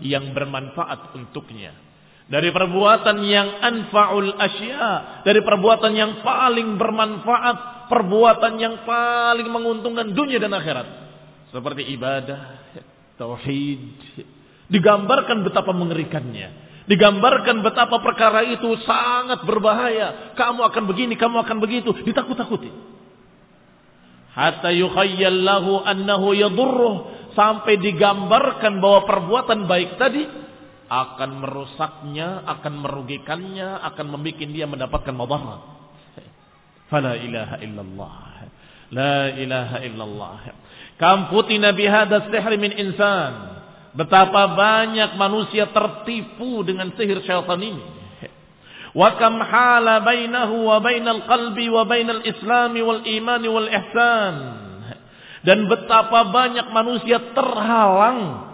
yang 0.00 0.32
bermanfaat 0.32 1.12
untuknya. 1.12 1.83
Dari 2.24 2.48
perbuatan 2.48 3.20
yang 3.20 3.60
anfa'ul 3.60 4.32
asya, 4.40 5.22
dari 5.28 5.44
perbuatan 5.44 5.92
yang 5.92 6.12
paling 6.24 6.80
bermanfaat, 6.80 7.88
perbuatan 7.92 8.52
yang 8.56 8.80
paling 8.88 9.48
menguntungkan 9.52 10.08
dunia 10.16 10.40
dan 10.40 10.56
akhirat. 10.56 10.88
Seperti 11.52 11.84
ibadah, 11.92 12.64
tauhid. 13.20 13.80
Digambarkan 14.72 15.44
betapa 15.44 15.76
mengerikannya. 15.76 16.64
Digambarkan 16.88 17.60
betapa 17.60 18.00
perkara 18.00 18.44
itu 18.44 18.72
sangat 18.84 19.44
berbahaya. 19.44 20.32
Kamu 20.36 20.64
akan 20.64 20.84
begini, 20.88 21.20
kamu 21.20 21.44
akan 21.44 21.60
begitu. 21.60 21.92
Ditakut-takuti. 22.08 22.72
Hatta 24.32 24.72
yukhayyal 24.72 25.44
lahu 25.44 25.80
annahu 25.84 26.32
yadurruh. 26.32 26.96
Sampai 27.36 27.76
digambarkan 27.80 28.80
bahwa 28.80 29.04
perbuatan 29.04 29.66
baik 29.68 30.00
tadi 30.00 30.43
akan 30.88 31.30
merusaknya, 31.40 32.44
akan 32.44 32.74
merugikannya, 32.84 33.80
akan 33.92 34.06
membuat 34.14 34.48
dia 34.50 34.66
mendapatkan 34.68 35.14
madarat. 35.14 35.62
Fala 36.90 37.16
ilaha 37.16 37.56
illallah. 37.64 38.16
La 38.94 39.32
ilaha 39.32 39.78
illallah. 39.82 40.38
Kam 41.00 41.32
futina 41.32 41.74
bihadha 41.74 42.30
sihri 42.30 42.56
min 42.60 42.72
insan. 42.76 43.58
Betapa 43.94 44.54
banyak 44.54 45.14
manusia 45.14 45.70
tertipu 45.70 46.66
dengan 46.66 46.90
sihir 46.98 47.22
syaitan 47.22 47.58
ini. 47.62 47.82
Wa 48.94 49.18
kam 49.18 49.42
hala 49.42 50.02
bainahu 50.06 50.70
wa 50.70 50.78
bainal 50.78 51.26
qalbi 51.26 51.66
wa 51.66 51.82
bainal 51.82 52.22
islami 52.22 52.78
wal 52.82 53.02
imani 53.02 53.48
wal 53.50 53.66
ihsan. 53.66 54.34
Dan 55.42 55.66
betapa 55.66 56.30
banyak 56.30 56.70
manusia 56.70 57.20
terhalang 57.34 58.53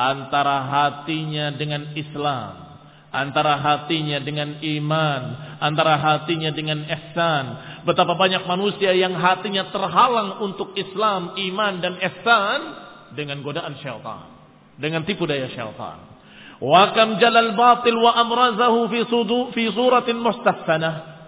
antara 0.00 0.64
hatinya 0.64 1.52
dengan 1.52 1.92
Islam, 1.92 2.80
antara 3.12 3.60
hatinya 3.60 4.16
dengan 4.24 4.56
iman, 4.64 5.22
antara 5.60 6.00
hatinya 6.00 6.48
dengan 6.56 6.88
ihsan. 6.88 7.44
Betapa 7.84 8.16
banyak 8.16 8.48
manusia 8.48 8.96
yang 8.96 9.12
hatinya 9.20 9.68
terhalang 9.68 10.40
untuk 10.40 10.72
Islam, 10.72 11.36
iman 11.36 11.74
dan 11.84 12.00
ihsan 12.00 12.60
dengan 13.12 13.44
godaan 13.44 13.76
syaitan, 13.84 14.24
dengan 14.80 15.04
tipu 15.04 15.28
daya 15.28 15.52
syaitan. 15.52 16.08
Wa 16.60 16.92
kam 16.96 17.20
jalal 17.20 17.56
batil 17.56 18.00
wa 18.00 18.12
amrazahu 18.16 18.88
fi 18.88 19.00
sudu 19.04 19.52
fi 19.52 19.68
suratin 19.68 20.16
mustahsanah. 20.16 21.20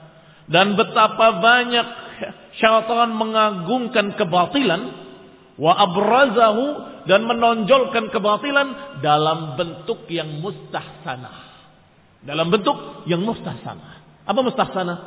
Dan 0.48 0.76
betapa 0.76 1.40
banyak 1.40 1.86
syaitan 2.56 3.12
mengagungkan 3.16 4.16
kebatilan 4.16 4.80
wa 5.60 5.72
abrazahu 5.76 6.91
dan 7.06 7.26
menonjolkan 7.26 8.10
kebatilan 8.10 9.00
dalam 9.02 9.58
bentuk 9.58 10.06
yang 10.06 10.38
mustahsanah. 10.38 11.52
Dalam 12.22 12.54
bentuk 12.54 13.06
yang 13.10 13.22
mustahsanah. 13.26 14.22
Apa 14.22 14.40
mustahsanah? 14.46 14.98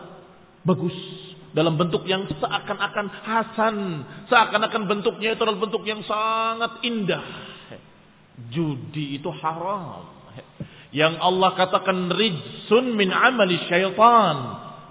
Bagus. 0.67 0.95
Dalam 1.55 1.79
bentuk 1.79 2.03
yang 2.03 2.27
seakan-akan 2.27 3.07
hasan. 3.23 3.75
Seakan-akan 4.27 4.83
bentuknya 4.91 5.39
itu 5.39 5.41
adalah 5.47 5.61
bentuk 5.63 5.87
yang 5.87 6.03
sangat 6.03 6.83
indah. 6.83 7.23
Judi 8.51 9.15
itu 9.15 9.31
haram. 9.39 10.11
Yang 10.91 11.15
Allah 11.23 11.49
katakan 11.55 12.11
rijsun 12.11 12.99
min 12.99 13.15
amali 13.15 13.55
syaitan. 13.71 14.35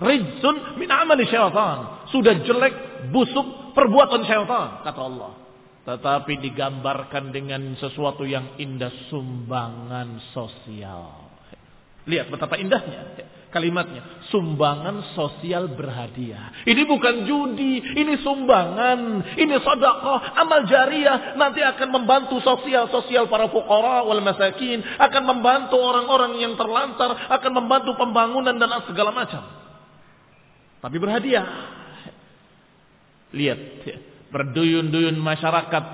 Rijsun 0.00 0.80
min 0.80 0.88
amali 0.88 1.28
syaitan. 1.28 2.08
Sudah 2.08 2.40
jelek, 2.40 3.08
busuk, 3.12 3.76
perbuatan 3.76 4.24
syaitan. 4.24 4.80
Kata 4.80 5.00
Allah. 5.04 5.43
Tetapi 5.84 6.40
digambarkan 6.40 7.28
dengan 7.28 7.76
sesuatu 7.76 8.24
yang 8.24 8.56
indah 8.56 8.92
sumbangan 9.12 10.32
sosial. 10.32 11.28
Lihat 12.08 12.32
betapa 12.32 12.56
indahnya 12.56 13.32
kalimatnya. 13.54 14.26
Sumbangan 14.34 15.14
sosial 15.14 15.70
berhadiah. 15.70 16.66
Ini 16.66 16.82
bukan 16.90 17.22
judi, 17.22 17.78
ini 17.78 18.18
sumbangan, 18.18 19.30
ini 19.38 19.54
sodakoh, 19.62 20.18
amal 20.34 20.66
jariah. 20.66 21.38
Nanti 21.38 21.62
akan 21.62 21.88
membantu 21.94 22.42
sosial-sosial 22.42 23.30
para 23.30 23.46
fukara 23.46 24.02
wal 24.02 24.18
masakin. 24.18 24.82
Akan 24.98 25.22
membantu 25.22 25.78
orang-orang 25.78 26.42
yang 26.42 26.58
terlantar, 26.58 27.30
akan 27.30 27.52
membantu 27.54 27.94
pembangunan 27.94 28.58
dan 28.58 28.74
segala 28.90 29.14
macam. 29.14 29.46
Tapi 30.82 30.96
berhadiah. 30.98 31.46
Lihat, 33.30 33.58
Berduyun-duyun 34.34 35.14
masyarakat 35.14 35.84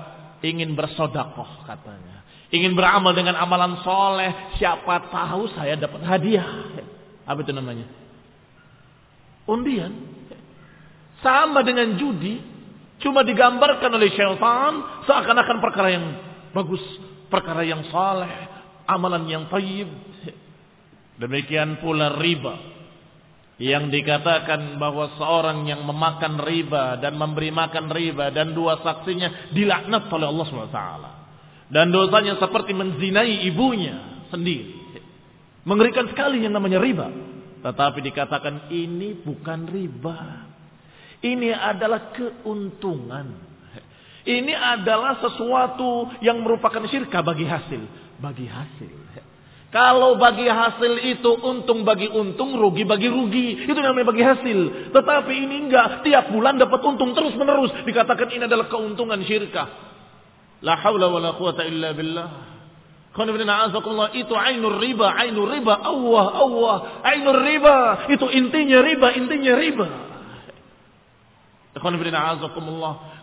ingin 0.41 0.73
bersodakoh 0.73 1.61
katanya. 1.69 2.25
Ingin 2.49 2.73
beramal 2.73 3.13
dengan 3.13 3.37
amalan 3.37 3.77
soleh. 3.85 4.57
Siapa 4.57 5.13
tahu 5.13 5.53
saya 5.53 5.77
dapat 5.77 6.01
hadiah. 6.01 6.49
Apa 7.29 7.45
itu 7.45 7.53
namanya? 7.53 7.85
Undian. 9.45 9.93
Sama 11.21 11.61
dengan 11.61 11.93
judi. 12.01 12.41
Cuma 12.97 13.21
digambarkan 13.21 13.93
oleh 13.93 14.09
syaitan. 14.17 15.05
Seakan-akan 15.05 15.57
perkara 15.61 15.89
yang 15.93 16.05
bagus. 16.49 16.81
Perkara 17.29 17.61
yang 17.61 17.85
soleh. 17.93 18.33
Amalan 18.89 19.29
yang 19.29 19.45
tayyib. 19.47 19.87
Demikian 21.21 21.77
pula 21.77 22.17
riba 22.17 22.80
yang 23.61 23.93
dikatakan 23.93 24.81
bahwa 24.81 25.13
seorang 25.21 25.69
yang 25.69 25.85
memakan 25.85 26.41
riba 26.41 26.97
dan 26.97 27.13
memberi 27.13 27.53
makan 27.53 27.93
riba 27.93 28.33
dan 28.33 28.57
dua 28.57 28.81
saksinya 28.81 29.53
dilaknat 29.53 30.09
oleh 30.09 30.27
Allah 30.33 30.45
SWT. 30.49 30.81
Dan 31.69 31.93
dosanya 31.93 32.41
seperti 32.41 32.73
menzinai 32.73 33.45
ibunya 33.45 34.25
sendiri. 34.33 34.81
Mengerikan 35.61 36.09
sekali 36.09 36.41
yang 36.41 36.57
namanya 36.57 36.81
riba. 36.81 37.07
Tetapi 37.61 38.01
dikatakan 38.01 38.73
ini 38.73 39.21
bukan 39.21 39.69
riba. 39.69 40.49
Ini 41.21 41.53
adalah 41.53 42.17
keuntungan. 42.17 43.53
Ini 44.25 44.53
adalah 44.57 45.21
sesuatu 45.21 46.17
yang 46.25 46.41
merupakan 46.41 46.81
syirka 46.89 47.21
bagi 47.21 47.45
hasil. 47.45 47.81
Bagi 48.17 48.49
hasil. 48.49 48.93
Kalau 49.71 50.19
bagi 50.19 50.51
hasil 50.51 50.99
itu 51.15 51.31
untung 51.47 51.87
bagi 51.87 52.11
untung, 52.11 52.59
rugi 52.59 52.83
bagi 52.83 53.07
rugi. 53.07 53.63
Itu 53.63 53.79
namanya 53.79 54.11
bagi 54.11 54.19
hasil. 54.19 54.91
Tetapi 54.91 55.31
ini 55.31 55.63
enggak. 55.67 56.03
Tiap 56.03 56.27
bulan 56.27 56.59
dapat 56.59 56.83
untung 56.83 57.15
terus 57.15 57.31
menerus. 57.39 57.71
Dikatakan 57.87 58.35
ini 58.35 58.51
adalah 58.51 58.67
keuntungan 58.67 59.23
syirkah. 59.23 59.71
La 60.59 60.75
hawla 60.75 61.07
wa 61.07 61.19
la 61.23 61.31
quwata 61.39 61.63
illa 61.63 61.95
billah. 61.95 62.51
Itu 64.11 64.35
ainur 64.35 64.75
riba, 64.75 65.07
ainur 65.15 65.47
riba. 65.47 65.73
Allah, 65.79 66.25
Allah. 66.35 66.77
Ainur 67.07 67.39
riba. 67.39 67.77
Itu 68.11 68.27
intinya 68.27 68.79
riba, 68.83 69.07
intinya 69.15 69.53
riba. 69.55 69.87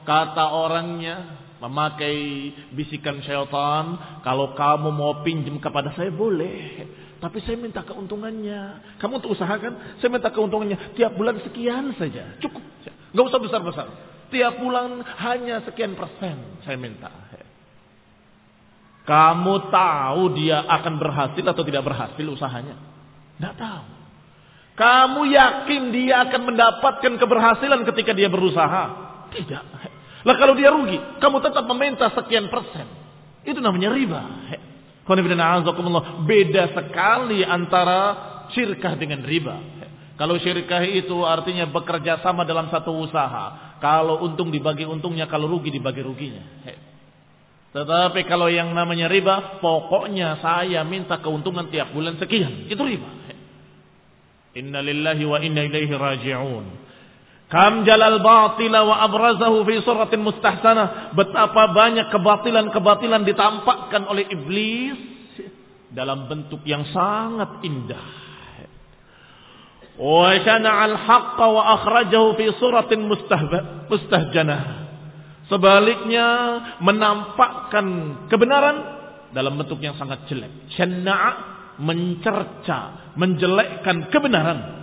Kata 0.08 0.44
orangnya, 0.56 1.16
memakai 1.58 2.16
bisikan 2.74 3.18
syaitan, 3.22 3.98
kalau 4.22 4.54
kamu 4.54 4.88
mau 4.94 5.20
pinjam 5.26 5.58
kepada 5.58 5.94
saya 5.98 6.10
boleh, 6.14 6.86
tapi 7.18 7.42
saya 7.42 7.58
minta 7.58 7.82
keuntungannya. 7.82 8.96
Kamu 9.02 9.18
untuk 9.18 9.34
usahakan, 9.34 9.98
saya 9.98 10.10
minta 10.10 10.30
keuntungannya 10.30 10.94
tiap 10.94 11.18
bulan 11.18 11.42
sekian 11.42 11.94
saja, 11.98 12.38
cukup, 12.38 12.62
nggak 13.14 13.26
usah 13.26 13.40
besar 13.42 13.60
besar. 13.62 13.86
Tiap 14.28 14.60
bulan 14.60 15.00
hanya 15.24 15.64
sekian 15.64 15.96
persen 15.96 16.60
saya 16.62 16.76
minta. 16.76 17.08
Kamu 19.08 19.72
tahu 19.72 20.36
dia 20.36 20.68
akan 20.68 21.00
berhasil 21.00 21.40
atau 21.40 21.64
tidak 21.64 21.80
berhasil 21.80 22.26
usahanya? 22.28 22.76
Tidak 23.40 23.54
tahu. 23.56 23.86
Kamu 24.76 25.26
yakin 25.32 25.82
dia 25.96 26.28
akan 26.28 26.52
mendapatkan 26.52 27.12
keberhasilan 27.16 27.88
ketika 27.88 28.12
dia 28.12 28.28
berusaha? 28.28 28.84
Tidak. 29.32 29.64
Lah 30.26 30.34
kalau 30.34 30.54
dia 30.58 30.74
rugi, 30.74 30.98
kamu 31.22 31.38
tetap 31.44 31.64
meminta 31.70 32.10
sekian 32.10 32.50
persen. 32.50 32.86
Itu 33.46 33.62
namanya 33.62 33.94
riba. 33.94 34.22
Beda 36.26 36.62
sekali 36.74 37.40
antara 37.46 38.00
syirkah 38.52 38.98
dengan 38.98 39.24
riba. 39.24 39.56
Kalau 40.18 40.34
syirkah 40.36 40.82
itu 40.82 41.22
artinya 41.22 41.64
bekerja 41.70 42.18
sama 42.20 42.42
dalam 42.42 42.66
satu 42.68 42.90
usaha. 43.06 43.78
Kalau 43.78 44.26
untung 44.26 44.50
dibagi 44.50 44.82
untungnya, 44.82 45.30
kalau 45.30 45.46
rugi 45.46 45.70
dibagi 45.70 46.02
ruginya. 46.02 46.42
Tetapi 47.70 48.26
kalau 48.26 48.50
yang 48.50 48.74
namanya 48.74 49.06
riba, 49.06 49.62
pokoknya 49.62 50.42
saya 50.42 50.82
minta 50.82 51.22
keuntungan 51.22 51.70
tiap 51.70 51.94
bulan 51.94 52.18
sekian. 52.18 52.66
Itu 52.66 52.82
riba. 52.82 53.06
Inna 54.58 54.82
lillahi 54.82 55.22
wa 55.22 55.38
inna 55.38 55.62
ilaihi 55.62 55.94
raji'un. 55.94 56.87
Kam 57.48 57.88
jalal 57.88 58.20
batila 58.20 58.84
wa 58.84 59.00
abrazahu 59.08 59.64
fi 59.64 59.80
suratin 59.80 60.20
mustahsanah. 60.20 61.16
Betapa 61.16 61.72
banyak 61.72 62.12
kebatilan-kebatilan 62.12 63.24
ditampakkan 63.24 64.04
oleh 64.04 64.28
iblis 64.28 65.00
dalam 65.88 66.28
bentuk 66.28 66.60
yang 66.68 66.84
sangat 66.92 67.64
indah. 67.64 68.04
Wa 69.96 70.36
al 70.38 70.94
haqqa 70.94 71.46
wa 71.48 71.62
akhrajahu 71.80 72.36
fi 72.36 72.52
suratin 72.60 73.08
mustahjanah. 73.88 74.62
Sebaliknya 75.48 76.28
menampakkan 76.84 77.86
kebenaran 78.28 78.76
dalam 79.32 79.56
bentuk 79.56 79.80
yang 79.80 79.96
sangat 79.96 80.28
jelek. 80.28 80.68
Syana'a 80.76 81.30
mencerca, 81.80 83.12
menjelekkan 83.16 84.12
kebenaran. 84.12 84.77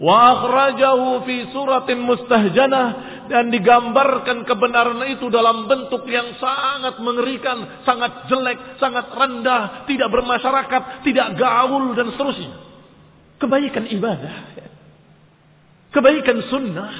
Wa 0.00 0.16
akhrajahu 0.32 1.28
fi 1.28 1.52
suratin 1.52 2.00
mustahjanah 2.00 2.88
dan 3.28 3.52
digambarkan 3.52 4.48
kebenaran 4.48 5.04
itu 5.12 5.28
dalam 5.28 5.68
bentuk 5.68 6.08
yang 6.08 6.40
sangat 6.40 6.96
mengerikan, 7.04 7.84
sangat 7.84 8.24
jelek, 8.32 8.80
sangat 8.80 9.12
rendah, 9.12 9.84
tidak 9.84 10.08
bermasyarakat, 10.08 11.04
tidak 11.04 11.36
gaul 11.36 11.92
dan 11.92 12.16
seterusnya. 12.16 12.52
Kebaikan 13.36 13.92
ibadah, 13.92 14.36
kebaikan 15.92 16.48
sunnah 16.48 16.92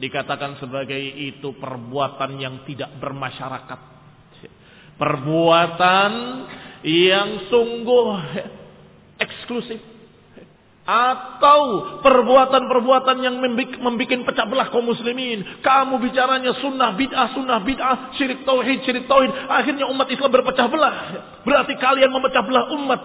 dikatakan 0.00 0.56
sebagai 0.56 1.00
itu 1.00 1.52
perbuatan 1.52 2.40
yang 2.40 2.64
tidak 2.64 2.96
bermasyarakat. 2.96 4.00
Perbuatan 4.96 6.12
yang 6.82 7.46
sungguh 7.52 8.08
eksklusif 9.20 9.97
atau 10.88 11.60
perbuatan-perbuatan 12.00 13.20
yang 13.20 13.36
membuat 13.36 14.24
pecah 14.32 14.48
belah 14.48 14.72
kaum 14.72 14.88
muslimin. 14.88 15.60
Kamu 15.60 16.00
bicaranya 16.00 16.56
sunnah 16.64 16.96
bid'ah, 16.96 17.36
sunnah 17.36 17.60
bid'ah, 17.60 18.16
syirik 18.16 18.48
tauhid, 18.48 18.88
syirik 18.88 19.04
tauhid. 19.04 19.28
Akhirnya 19.52 19.84
umat 19.92 20.08
Islam 20.08 20.32
berpecah 20.32 20.64
belah. 20.72 20.96
Berarti 21.44 21.76
kalian 21.76 22.08
memecah 22.08 22.40
belah 22.40 22.72
umat. 22.72 23.00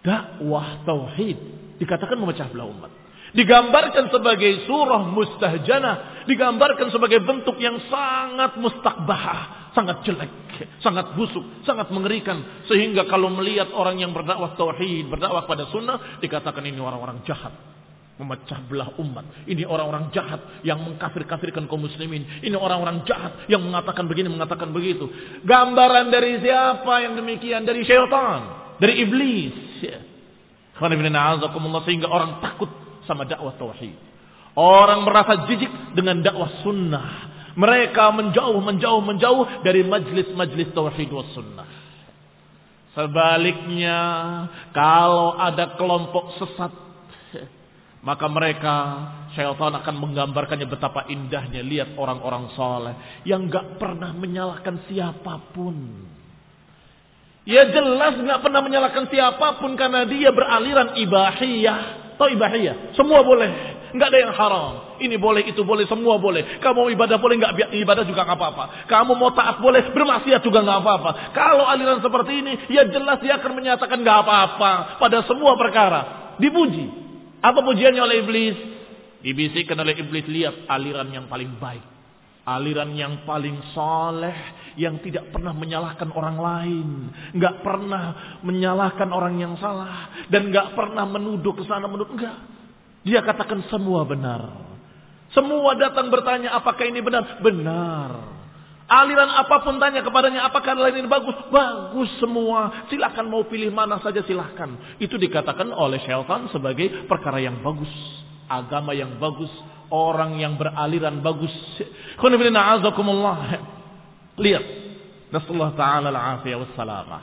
Dakwah 0.00 0.88
tauhid 0.88 1.36
dikatakan 1.76 2.16
memecah 2.16 2.48
belah 2.48 2.64
umat. 2.64 2.88
Digambarkan 3.36 4.08
sebagai 4.08 4.64
surah 4.64 5.04
mustahjana. 5.12 6.24
Digambarkan 6.24 6.88
sebagai 6.88 7.20
bentuk 7.20 7.60
yang 7.60 7.76
sangat 7.92 8.56
mustakbahah. 8.56 9.65
Sangat 9.76 10.00
jelek. 10.08 10.32
Sangat 10.80 11.12
busuk. 11.12 11.44
Sangat 11.68 11.92
mengerikan. 11.92 12.64
Sehingga 12.64 13.04
kalau 13.04 13.28
melihat 13.28 13.68
orang 13.76 14.00
yang 14.00 14.16
berdakwah 14.16 14.56
tauhid. 14.56 15.12
Berdakwah 15.12 15.44
pada 15.44 15.68
sunnah. 15.68 16.16
Dikatakan 16.24 16.64
ini 16.64 16.80
orang-orang 16.80 17.20
jahat. 17.28 17.52
Memecah 18.16 18.64
belah 18.64 18.96
umat. 18.96 19.44
Ini 19.44 19.68
orang-orang 19.68 20.08
jahat 20.16 20.64
yang 20.64 20.80
mengkafir-kafirkan 20.80 21.68
kaum 21.68 21.84
muslimin. 21.84 22.40
Ini 22.40 22.56
orang-orang 22.56 23.04
jahat 23.04 23.44
yang 23.52 23.60
mengatakan 23.60 24.08
begini, 24.08 24.32
mengatakan 24.32 24.72
begitu. 24.72 25.12
Gambaran 25.44 26.08
dari 26.08 26.40
siapa 26.40 27.04
yang 27.04 27.12
demikian? 27.20 27.68
Dari 27.68 27.84
syaitan. 27.84 28.72
Dari 28.80 29.04
iblis. 29.04 29.84
Sehingga 31.84 32.08
orang 32.08 32.40
takut 32.40 32.72
sama 33.04 33.28
dakwah 33.28 33.52
tauhid. 33.60 33.96
Orang 34.56 35.04
merasa 35.04 35.44
jijik 35.44 35.92
dengan 35.92 36.24
dakwah 36.24 36.64
sunnah. 36.64 37.35
Mereka 37.56 38.04
menjauh, 38.12 38.60
menjauh, 38.60 39.00
menjauh 39.00 39.44
dari 39.64 39.80
majlis-majlis 39.80 40.76
tauhid 40.76 41.08
was 41.08 41.32
sunnah. 41.32 41.68
Sebaliknya, 42.92 44.00
kalau 44.76 45.36
ada 45.36 45.76
kelompok 45.76 46.36
sesat, 46.36 46.72
maka 48.04 48.26
mereka 48.28 48.74
syaitan 49.36 49.72
akan 49.76 49.94
menggambarkannya 50.00 50.64
betapa 50.64 51.04
indahnya 51.12 51.60
lihat 51.60 51.92
orang-orang 51.98 52.54
soleh 52.56 52.94
yang 53.28 53.50
gak 53.52 53.76
pernah 53.76 54.16
menyalahkan 54.16 54.86
siapa 54.88 55.52
pun. 55.52 55.76
Ya 57.44 57.68
jelas 57.68 58.16
gak 58.16 58.40
pernah 58.46 58.62
menyalahkan 58.62 59.10
siapa 59.12 59.60
pun 59.60 59.74
karena 59.74 60.06
dia 60.08 60.32
beraliran 60.32 60.96
ibahiyah 60.96 61.78
atau 62.16 62.32
ibahiyah. 62.32 62.96
Semua 62.96 63.20
boleh. 63.26 63.50
Enggak 63.96 64.12
ada 64.12 64.20
yang 64.28 64.34
haram. 64.36 64.72
Ini 65.00 65.16
boleh, 65.16 65.48
itu 65.48 65.64
boleh, 65.64 65.88
semua 65.88 66.20
boleh. 66.20 66.60
Kamu 66.60 66.84
mau 66.84 66.90
ibadah 66.92 67.16
boleh, 67.16 67.40
enggak 67.40 67.72
ibadah 67.72 68.04
juga 68.04 68.28
enggak 68.28 68.36
apa-apa. 68.36 68.64
Kamu 68.92 69.16
mau 69.16 69.32
taat 69.32 69.56
boleh, 69.64 69.88
bermaksiat 69.88 70.44
juga 70.44 70.60
enggak 70.60 70.84
apa-apa. 70.84 71.10
Kalau 71.32 71.64
aliran 71.64 72.04
seperti 72.04 72.44
ini, 72.44 72.52
ya 72.68 72.84
jelas 72.92 73.24
dia 73.24 73.40
akan 73.40 73.56
menyatakan 73.56 73.96
enggak 73.96 74.20
apa-apa 74.20 75.00
pada 75.00 75.24
semua 75.24 75.56
perkara. 75.56 76.00
Dipuji. 76.36 76.92
Apa 77.40 77.64
pujiannya 77.64 78.02
oleh 78.04 78.16
iblis? 78.20 78.56
Dibisikkan 79.24 79.80
oleh 79.80 79.96
iblis, 79.96 80.28
lihat 80.28 80.68
aliran 80.68 81.08
yang 81.08 81.24
paling 81.32 81.56
baik. 81.56 81.96
Aliran 82.44 82.92
yang 82.92 83.24
paling 83.24 83.58
soleh 83.72 84.36
yang 84.76 85.00
tidak 85.00 85.32
pernah 85.32 85.56
menyalahkan 85.56 86.12
orang 86.12 86.36
lain, 86.36 86.88
nggak 87.32 87.64
pernah 87.64 88.36
menyalahkan 88.44 89.08
orang 89.08 89.40
yang 89.40 89.56
salah, 89.56 90.28
dan 90.28 90.52
nggak 90.52 90.76
pernah 90.76 91.08
menuduh 91.08 91.56
ke 91.56 91.64
sana 91.64 91.88
menuduh 91.88 92.12
enggak. 92.12 92.55
Dia 93.06 93.22
katakan 93.22 93.62
semua 93.70 94.02
benar. 94.02 94.66
Semua 95.30 95.78
datang 95.78 96.10
bertanya 96.10 96.58
apakah 96.58 96.90
ini 96.90 96.98
benar? 96.98 97.38
Benar. 97.38 98.10
Aliran 98.86 99.30
apa 99.30 99.66
pun 99.66 99.82
tanya 99.82 100.02
kepadanya 100.02 100.46
apakah 100.46 100.74
aliran 100.74 101.02
ini 101.02 101.10
bagus? 101.10 101.34
Bagus 101.50 102.10
semua. 102.18 102.86
Silahkan 102.90 103.26
mau 103.26 103.46
pilih 103.46 103.70
mana 103.70 104.02
saja 104.02 104.26
silahkan. 104.26 104.98
Itu 104.98 105.18
dikatakan 105.18 105.70
oleh 105.70 106.02
syaitan 106.02 106.50
sebagai 106.50 107.06
perkara 107.06 107.38
yang 107.42 107.62
bagus. 107.62 107.90
Agama 108.50 108.94
yang 108.94 109.18
bagus. 109.22 109.50
Orang 109.86 110.42
yang 110.42 110.58
beraliran 110.58 111.22
bagus. 111.22 111.50
Lihat. 114.38 114.64
Nasallahu 115.26 115.74
ta'ala 115.74 116.14
al-afiyah 116.14 116.58
wassalamah. 116.62 117.22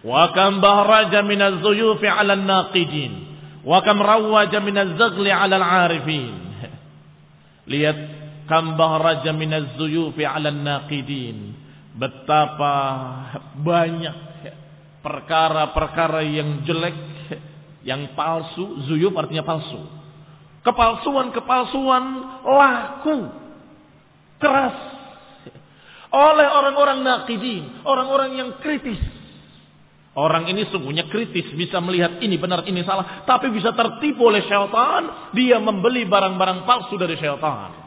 Wa 0.00 0.32
kam 0.32 0.64
bahraja 0.64 1.20
min 1.20 1.40
az-zuyufi 1.40 2.08
'ala 2.08 2.32
an-naqidin. 2.32 3.35
Wa 3.66 3.82
kam 3.82 3.98
rawaja 3.98 4.62
min 4.62 4.78
az-zaghli 4.78 5.26
'ala 5.26 5.58
al-'arifin. 5.58 6.38
Lihat 7.66 7.98
kam 8.46 8.78
bahraja 8.78 9.34
min 9.34 9.50
az-zuyufi 9.50 10.22
'ala 10.22 10.54
an-naqidin. 10.54 11.58
Betapa 11.98 12.74
banyak 13.58 14.16
perkara-perkara 15.02 16.22
yang 16.22 16.62
jelek, 16.62 16.94
yang 17.82 18.14
palsu, 18.14 18.86
zuyuf 18.86 19.10
artinya 19.18 19.42
palsu. 19.42 19.82
Kepalsuan-kepalsuan 20.62 22.04
laku. 22.46 23.18
Keras 24.36 24.96
oleh 26.16 26.48
orang-orang 26.48 27.02
nakidin, 27.02 27.82
orang-orang 27.82 28.30
yang 28.38 28.50
kritis. 28.62 28.98
Orang 30.16 30.48
ini 30.48 30.64
sungguhnya 30.72 31.12
kritis, 31.12 31.52
bisa 31.52 31.76
melihat 31.84 32.24
ini 32.24 32.40
benar, 32.40 32.64
ini 32.64 32.80
salah, 32.88 33.28
tapi 33.28 33.52
bisa 33.52 33.76
tertipu 33.76 34.32
oleh 34.32 34.40
syaitan, 34.48 35.28
dia 35.36 35.60
membeli 35.60 36.08
barang-barang 36.08 36.64
palsu 36.64 36.96
dari 36.96 37.20
syaitan. 37.20 37.84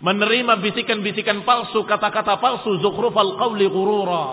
Menerima 0.00 0.64
bisikan-bisikan 0.64 1.44
palsu, 1.44 1.84
kata-kata 1.84 2.40
palsu, 2.40 2.80
zukhrufal 2.80 3.36
qawli 3.36 3.68
ghurura. 3.68 4.26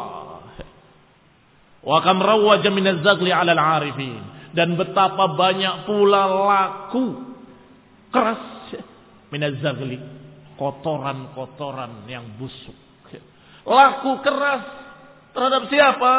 Wa 1.83 1.99
kam 1.99 2.23
rawwaja 2.23 2.71
min 2.71 2.87
az-zagli 2.87 3.35
'ala 3.35 3.51
al-'arifin. 3.51 4.23
Dan 4.55 4.79
betapa 4.79 5.35
banyak 5.35 5.83
pula 5.83 6.31
laku 6.31 7.35
keras 8.15 8.71
min 9.27 9.43
az-zagli, 9.43 9.99
kotoran-kotoran 10.55 12.07
yang 12.07 12.39
busuk 12.39 12.85
Laku 13.65 14.21
keras 14.21 14.63
terhadap 15.33 15.67
siapa? 15.73 16.13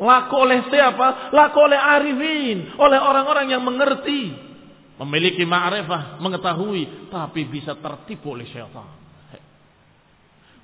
Laku 0.00 0.34
oleh 0.48 0.64
siapa? 0.72 1.28
Laku 1.28 1.58
oleh 1.60 1.76
arifin, 1.76 2.72
oleh 2.80 2.96
orang-orang 2.96 3.52
yang 3.52 3.60
mengerti, 3.60 4.32
memiliki 4.96 5.44
ma'rifah, 5.44 6.16
mengetahui, 6.24 7.12
tapi 7.12 7.44
bisa 7.44 7.76
tertipu 7.76 8.32
oleh 8.32 8.48
syaitan. 8.48 8.88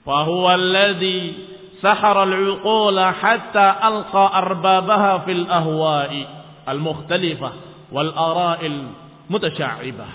Fahuwa 0.01 0.57
alladhi 0.57 1.37
sahara 1.85 2.25
al-uqula 2.25 3.13
hatta 3.13 3.77
alqa 3.77 4.25
arbabaha 4.41 5.29
fil 5.29 5.45
ahwa'i 5.45 6.23
al-mukhtalifah 6.65 7.53
wal 7.93 8.13
ara'il 8.17 8.81
mutasya'ibah. 9.29 10.13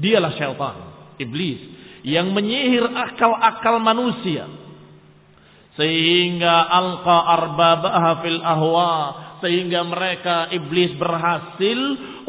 Dialah 0.00 0.32
syaitan, 0.40 0.76
iblis 1.20 1.60
yang 2.08 2.32
menyihir 2.32 2.88
akal-akal 2.88 3.76
manusia 3.84 4.61
sehingga 5.76 6.68
alqa 6.68 7.16
arbabaha 7.40 8.10
fil 8.20 8.40
ahwa. 8.40 8.94
Sehingga 9.42 9.82
mereka 9.82 10.54
iblis 10.54 10.94
berhasil 10.94 11.78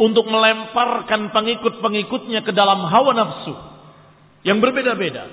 untuk 0.02 0.26
melemparkan 0.26 1.30
pengikut-pengikutnya 1.30 2.42
ke 2.42 2.50
dalam 2.50 2.82
hawa 2.90 3.14
nafsu. 3.14 3.54
Yang 4.42 4.58
berbeda-beda. 4.66 5.24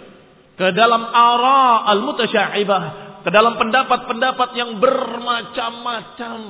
Ke 0.61 0.77
dalam 0.77 1.09
ara 1.09 1.89
al 1.89 2.05
mutasya'ibah 2.05 3.09
ke 3.21 3.31
dalam 3.33 3.57
pendapat-pendapat 3.57 4.49
yang 4.57 4.77
bermacam-macam. 4.81 6.41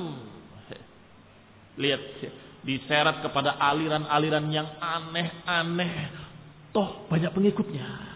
Lihat 1.79 2.01
diseret 2.63 3.23
kepada 3.23 3.55
aliran-aliran 3.55 4.45
yang 4.51 4.67
aneh-aneh. 4.79 6.11
Toh 6.75 7.07
banyak 7.07 7.31
pengikutnya 7.31 8.11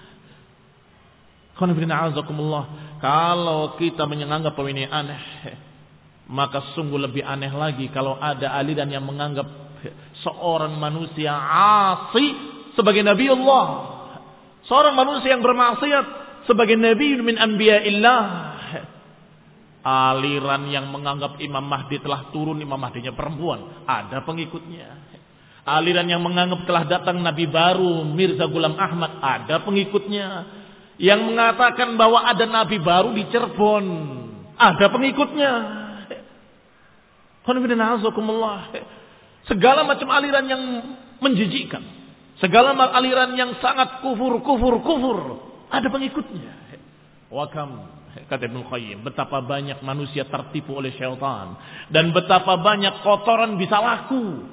kalau 3.01 3.75
kita 3.75 4.07
menganggap 4.07 4.55
ini 4.65 4.87
aneh, 4.87 5.21
maka 6.31 6.73
sungguh 6.73 6.97
lebih 6.97 7.21
aneh 7.21 7.53
lagi 7.53 7.91
kalau 7.93 8.17
ada 8.17 8.55
aliran 8.57 8.89
yang 8.89 9.05
menganggap 9.05 9.45
seorang 10.25 10.73
manusia 10.79 11.35
asli 11.35 12.33
sebagai 12.73 13.05
Nabi 13.05 13.29
Allah. 13.29 13.65
Seorang 14.65 14.97
manusia 14.97 15.37
yang 15.37 15.45
bermaksiat 15.45 16.05
sebagai 16.49 16.73
Nabi 16.73 17.21
min 17.21 17.37
anbiya'illah. 17.37 18.23
Aliran 19.85 20.65
yang 20.73 20.89
menganggap 20.89 21.37
Imam 21.37 21.61
Mahdi 21.61 22.01
telah 22.01 22.33
turun, 22.33 22.57
Imam 22.57 22.81
Mahdinya 22.81 23.13
perempuan. 23.13 23.85
Ada 23.85 24.25
pengikutnya. 24.25 25.13
Aliran 25.65 26.09
yang 26.09 26.25
menganggap 26.25 26.65
telah 26.65 26.89
datang 26.89 27.21
Nabi 27.21 27.45
baru, 27.45 28.01
Mirza 28.01 28.49
Gulam 28.49 28.73
Ahmad. 28.81 29.21
Ada 29.21 29.61
pengikutnya. 29.61 30.27
Yang 30.95 31.21
mengatakan 31.27 31.99
bahwa 31.99 32.23
ada 32.23 32.45
Nabi 32.47 32.79
baru 32.79 33.11
di 33.11 33.27
Cirebon. 33.27 33.85
Ada 34.55 34.87
pengikutnya. 34.87 35.51
Segala 39.45 39.81
macam 39.85 40.07
aliran 40.09 40.45
yang 40.47 40.63
menjijikkan. 41.19 41.83
Segala 42.41 42.75
aliran 42.95 43.37
yang 43.37 43.55
sangat 43.63 44.01
kufur, 44.03 44.39
kufur, 44.43 44.81
kufur. 44.81 45.19
Ada 45.71 45.87
pengikutnya. 45.91 46.51
Wakam 47.31 47.95
kata 48.23 48.47
Ibnu 48.47 48.71
Qayyim, 48.71 49.03
betapa 49.03 49.43
banyak 49.43 49.83
manusia 49.83 50.23
tertipu 50.23 50.79
oleh 50.79 50.95
syaitan 50.95 51.59
dan 51.91 52.15
betapa 52.15 52.55
banyak 52.63 53.03
kotoran 53.03 53.59
bisa 53.59 53.75
laku 53.83 54.47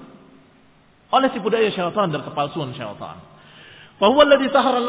oleh 1.15 1.29
tipu 1.31 1.47
daya 1.47 1.71
syaitan 1.71 2.11
dan 2.11 2.27
kepalsuan 2.27 2.75
syaitan. 2.75 3.23
Bahwa 4.03 4.27
alladhi 4.27 4.51
sahara 4.51 4.83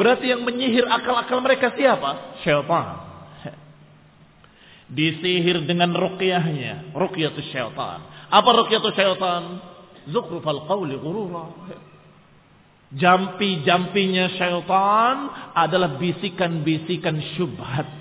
berarti 0.00 0.32
yang 0.32 0.40
menyihir 0.48 0.88
akal-akal 0.88 1.44
mereka 1.44 1.76
siapa? 1.76 2.40
Syaitan. 2.40 2.96
Disihir 4.96 5.68
dengan 5.68 5.92
ruqyahnya, 5.92 6.96
ruqyatus 6.96 7.52
syaitan. 7.52 8.00
Apa 8.32 8.48
ruqyatus 8.64 8.96
syaitan? 8.96 9.60
Zukhrufal 10.08 10.64
qawli 10.64 10.96
ghurura. 10.96 11.52
Jampi-jampinya 12.96 14.32
syaitan 14.40 15.16
adalah 15.52 16.00
bisikan-bisikan 16.00 17.20
syubhat. 17.36 18.00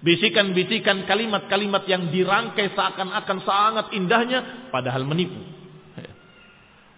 Bisikan-bisikan 0.00 1.04
kalimat-kalimat 1.04 1.84
yang 1.92 2.08
dirangkai 2.08 2.72
seakan-akan 2.72 3.38
sangat 3.44 3.86
indahnya 3.92 4.72
padahal 4.72 5.04
menipu. 5.04 5.61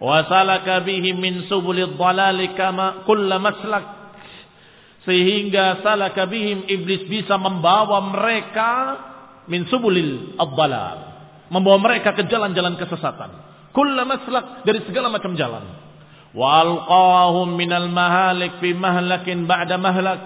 Wasalaka 0.02 0.82
bihi 0.82 1.14
min 1.14 1.46
subulid 1.46 1.94
dhalali 1.94 2.54
kama 2.58 3.06
kulla 3.06 3.38
maslak. 3.38 4.04
Sehingga 5.04 5.84
salaka 5.84 6.24
bihim 6.24 6.64
iblis 6.64 7.04
bisa 7.06 7.36
membawa 7.36 8.00
mereka 8.08 8.70
min 9.52 9.68
subulil 9.68 10.34
ad 10.40 10.56
Membawa 11.52 11.76
mereka 11.76 12.16
ke 12.16 12.24
jalan-jalan 12.24 12.80
kesesatan. 12.80 13.30
Kulla 13.76 14.08
maslak 14.08 14.64
dari 14.64 14.80
segala 14.88 15.12
macam 15.12 15.36
jalan. 15.36 15.64
Walqahum 16.34 17.54
minal 17.54 17.92
mahalik 17.92 18.58
fi 18.58 18.72
mahlakin 18.72 19.44
ba'da 19.44 19.76
mahlak. 19.76 20.20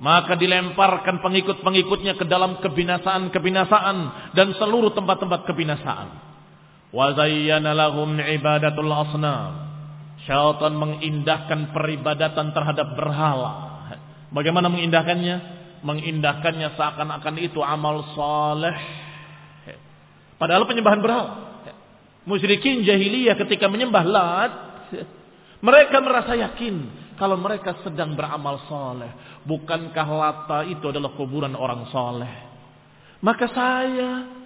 Maka 0.00 0.36
dilemparkan 0.36 1.20
pengikut-pengikutnya 1.20 2.16
ke 2.16 2.24
dalam 2.24 2.56
kebinasaan-kebinasaan 2.64 3.96
dan 4.32 4.48
seluruh 4.56 4.96
tempat-tempat 4.96 5.44
kebinasaan. 5.44 6.29
Wa 6.90 7.14
zayyana 7.14 7.74
lahum 7.74 8.18
ibadatul 8.18 8.90
asnam. 8.90 9.70
Syaitan 10.26 10.76
mengindahkan 10.76 11.72
peribadatan 11.72 12.52
terhadap 12.52 12.92
berhala. 12.98 13.52
Bagaimana 14.30 14.68
mengindahkannya? 14.68 15.58
Mengindahkannya 15.80 16.76
seakan-akan 16.76 17.34
itu 17.40 17.58
amal 17.64 18.04
saleh. 18.12 18.76
Padahal 20.36 20.68
penyembahan 20.68 21.00
berhala. 21.00 21.30
Musyrikin 22.28 22.84
jahiliyah 22.84 23.32
ketika 23.40 23.64
menyembah 23.64 24.04
Lat 24.04 24.52
mereka 25.60 26.00
merasa 26.00 26.32
yakin 26.36 26.88
kalau 27.20 27.36
mereka 27.36 27.84
sedang 27.84 28.16
beramal 28.16 28.64
soleh. 28.64 29.12
Bukankah 29.44 30.08
Lata 30.08 30.60
itu 30.64 30.88
adalah 30.88 31.12
kuburan 31.12 31.52
orang 31.52 31.84
soleh? 31.92 32.32
Maka 33.20 33.44
saya, 33.52 34.39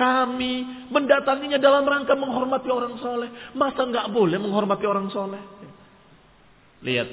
kami 0.00 0.88
mendatanginya 0.88 1.60
dalam 1.60 1.84
rangka 1.84 2.16
menghormati 2.16 2.72
orang 2.72 2.96
soleh. 3.04 3.52
Masa 3.52 3.84
nggak 3.84 4.08
boleh 4.08 4.40
menghormati 4.40 4.88
orang 4.88 5.12
soleh? 5.12 5.42
Lihat, 6.80 7.08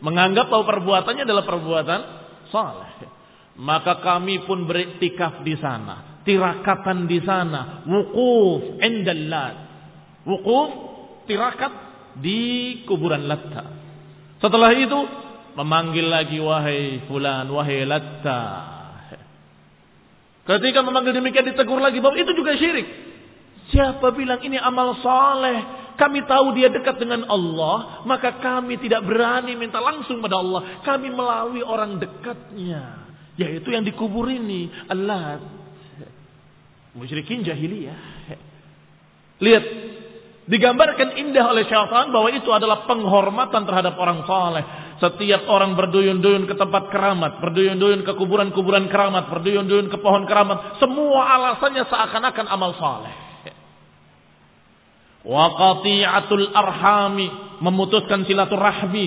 menganggap 0.00 0.48
bahwa 0.48 0.64
perbuatannya 0.64 1.28
adalah 1.28 1.44
perbuatan 1.44 2.00
soleh. 2.48 2.90
Maka 3.60 4.00
kami 4.00 4.48
pun 4.48 4.64
beriktikaf 4.64 5.44
di 5.44 5.60
sana, 5.60 6.24
tirakatan 6.24 7.04
di 7.04 7.20
sana, 7.20 7.84
wukuf 7.84 8.80
indallat. 8.80 9.68
Wukuf, 10.24 10.70
tirakat 11.28 11.72
di 12.16 12.80
kuburan 12.88 13.28
Latta. 13.28 13.64
Setelah 14.40 14.72
itu 14.72 14.96
memanggil 15.52 16.08
lagi 16.08 16.40
wahai 16.40 17.04
fulan, 17.04 17.44
wahai 17.52 17.84
Latta. 17.84 18.71
Ketika 20.42 20.82
memanggil 20.82 21.14
demikian 21.14 21.46
ditegur 21.46 21.78
lagi 21.78 22.02
bahwa 22.02 22.18
itu 22.18 22.34
juga 22.34 22.58
syirik. 22.58 22.86
Siapa 23.70 24.10
bilang 24.12 24.42
ini 24.42 24.58
amal 24.58 24.98
soleh? 24.98 25.80
Kami 25.94 26.24
tahu 26.26 26.56
dia 26.56 26.72
dekat 26.72 26.98
dengan 26.98 27.28
Allah, 27.30 28.02
maka 28.08 28.42
kami 28.42 28.80
tidak 28.80 29.06
berani 29.06 29.54
minta 29.54 29.78
langsung 29.78 30.18
pada 30.18 30.40
Allah. 30.40 30.82
Kami 30.82 31.08
melalui 31.12 31.62
orang 31.62 32.00
dekatnya, 32.00 33.06
yaitu 33.38 33.70
yang 33.70 33.86
dikubur 33.86 34.26
ini, 34.26 34.66
Allah. 34.90 35.38
Musyrikin 36.96 37.46
jahiliyah. 37.46 38.00
Lihat 39.40 39.64
Digambarkan 40.42 41.14
indah 41.22 41.54
oleh 41.54 41.62
syaitan 41.70 42.10
bahwa 42.10 42.26
itu 42.34 42.50
adalah 42.50 42.82
penghormatan 42.90 43.62
terhadap 43.62 43.94
orang 43.94 44.26
saleh. 44.26 44.64
Setiap 45.02 45.50
orang 45.50 45.74
berduyun-duyun 45.74 46.46
ke 46.46 46.54
tempat 46.54 46.86
keramat, 46.94 47.42
berduyun-duyun 47.42 48.06
ke 48.06 48.14
kuburan-kuburan 48.14 48.86
keramat, 48.86 49.34
berduyun-duyun 49.34 49.90
ke 49.90 49.98
pohon 49.98 50.30
keramat, 50.30 50.78
semua 50.78 51.26
alasannya 51.26 51.82
seakan-akan 51.90 52.46
amal 52.46 52.70
saleh. 52.78 53.10
Wa 55.26 55.58
qati'atul 55.58 56.54
arhami, 56.54 57.26
memutuskan 57.58 58.22
silaturahmi 58.30 59.06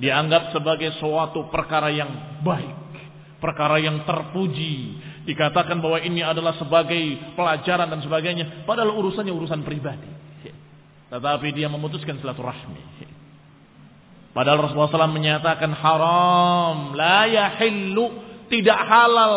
dianggap 0.00 0.56
sebagai 0.56 0.96
suatu 0.96 1.52
perkara 1.52 1.92
yang 1.92 2.40
baik, 2.40 2.96
perkara 3.36 3.76
yang 3.76 4.08
terpuji. 4.08 5.04
Dikatakan 5.28 5.84
bahwa 5.84 6.00
ini 6.00 6.24
adalah 6.24 6.56
sebagai 6.56 7.36
pelajaran 7.36 7.92
dan 7.92 8.00
sebagainya, 8.00 8.64
padahal 8.64 8.88
urusannya 8.96 9.36
urusan 9.36 9.60
pribadi. 9.68 10.08
Tetapi 11.12 11.48
dia 11.52 11.68
memutuskan 11.68 12.16
silaturahmi. 12.24 13.15
Padahal 14.36 14.68
Rasulullah 14.68 15.08
SAW 15.08 15.16
menyatakan 15.16 15.72
haram, 15.72 16.92
la 16.92 17.24
yahillu, 17.24 18.12
tidak 18.52 18.76
halal 18.84 19.34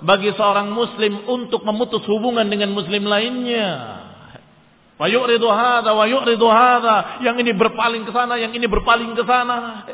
bagi 0.00 0.32
seorang 0.32 0.72
muslim 0.72 1.20
untuk 1.28 1.68
memutus 1.68 2.00
hubungan 2.08 2.48
dengan 2.48 2.72
muslim 2.72 3.04
lainnya. 3.04 4.00
Wa 4.96 5.04
yu'ridu 5.04 5.52
hadha 5.52 5.92
wa 5.92 6.08
yu'ridu 6.08 6.48
hadha, 6.48 7.20
yang 7.20 7.36
ini 7.36 7.52
berpaling 7.52 8.08
ke 8.08 8.12
sana, 8.16 8.40
yang 8.40 8.56
ini 8.56 8.64
berpaling 8.64 9.12
ke 9.12 9.22
sana. 9.28 9.84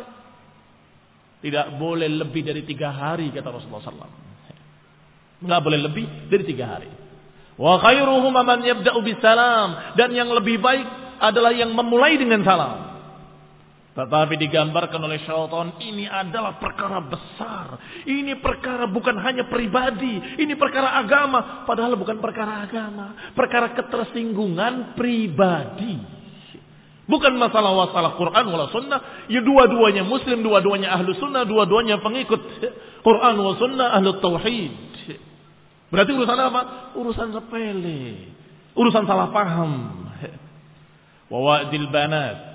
Tidak 1.42 1.74
boleh 1.74 2.06
lebih 2.06 2.46
dari 2.46 2.62
tiga 2.62 2.94
hari 2.94 3.34
kata 3.34 3.50
Rasulullah 3.50 3.90
SAW. 3.90 4.22
Enggak 5.42 5.60
boleh 5.66 5.82
lebih 5.82 6.30
dari 6.30 6.46
tiga 6.46 6.78
hari. 6.78 6.88
Wa 7.58 7.82
khairuhum 7.82 8.38
man 8.38 8.62
yabda'u 8.62 9.02
bisalam 9.02 9.98
dan 9.98 10.14
yang 10.14 10.30
lebih 10.30 10.62
baik 10.62 11.18
adalah 11.18 11.50
yang 11.50 11.74
memulai 11.74 12.14
dengan 12.14 12.46
salam. 12.46 12.93
Tetapi 13.94 14.34
digambarkan 14.42 14.98
oleh 14.98 15.22
syaitan 15.22 15.78
ini 15.78 16.02
adalah 16.10 16.58
perkara 16.58 16.98
besar. 16.98 17.78
Ini 18.02 18.42
perkara 18.42 18.90
bukan 18.90 19.14
hanya 19.22 19.46
pribadi. 19.46 20.18
Ini 20.42 20.58
perkara 20.58 20.98
agama. 20.98 21.62
Padahal 21.62 21.94
bukan 21.94 22.18
perkara 22.18 22.66
agama. 22.66 23.14
Perkara 23.38 23.70
ketersinggungan 23.70 24.98
pribadi. 24.98 25.94
Bukan 27.06 27.38
masalah 27.38 27.70
wasalah 27.86 28.18
Quran 28.18 28.44
wala 28.50 28.66
sunnah. 28.74 29.30
Ya 29.30 29.38
dua-duanya 29.38 30.02
muslim, 30.02 30.42
dua-duanya 30.42 30.90
ahlu 30.90 31.14
sunnah, 31.14 31.46
dua-duanya 31.46 32.02
pengikut 32.02 32.42
Quran 33.06 33.34
wala 33.38 33.54
sunnah, 33.62 33.88
ahlu 33.94 34.18
tauhid. 34.18 34.74
Berarti 35.94 36.10
urusan 36.10 36.38
apa? 36.40 36.60
Urusan 36.98 37.30
sepele. 37.30 38.34
Urusan 38.74 39.06
salah 39.06 39.30
paham. 39.30 40.02
Wawadil 41.30 41.86
banat. 41.94 42.53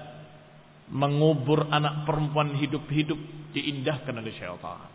Mengubur 0.90 1.70
anak 1.70 2.10
perempuan 2.10 2.58
hidup-hidup 2.58 3.18
diindahkan 3.54 4.14
oleh 4.14 4.34
syaitan. 4.34 4.90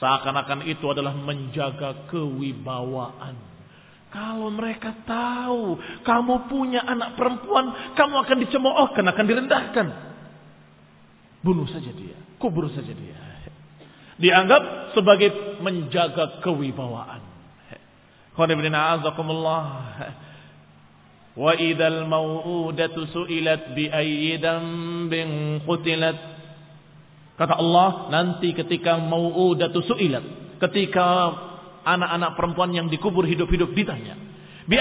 Seakan-akan 0.00 0.66
itu 0.66 0.82
adalah 0.88 1.14
menjaga 1.14 2.10
kewibawaan. 2.10 3.38
Kalau 4.12 4.52
mereka 4.52 4.92
tahu 5.08 5.80
kamu 6.04 6.34
punya 6.50 6.84
anak 6.84 7.16
perempuan, 7.16 7.96
kamu 7.96 8.14
akan 8.26 8.36
dicemoohkan, 8.44 9.04
akan 9.08 9.24
direndahkan. 9.24 9.86
Bunuh 11.40 11.64
saja 11.70 11.88
dia, 11.94 12.18
kubur 12.36 12.68
saja 12.72 12.92
dia. 12.92 13.16
Dianggap 14.20 14.92
sebagai 14.92 15.58
menjaga 15.64 16.44
kewibawaan. 16.44 17.24
Azakumullah. 18.36 19.64
Wa 21.32 21.56
idzal 21.56 22.04
mau'udatu 22.04 23.08
su'ilat 23.08 23.72
bi 23.72 23.88
ayyi. 23.88 24.36
Kata 27.32 27.54
Allah, 27.56 28.12
nanti 28.12 28.52
ketika 28.52 29.00
mau'udatu 29.00 29.80
su'ilat, 29.88 30.24
ketika 30.60 31.32
anak-anak 31.82 32.30
perempuan 32.38 32.70
yang 32.76 32.86
dikubur 32.86 33.26
hidup-hidup 33.26 33.72
ditanya. 33.74 34.14
Bi 34.62 34.78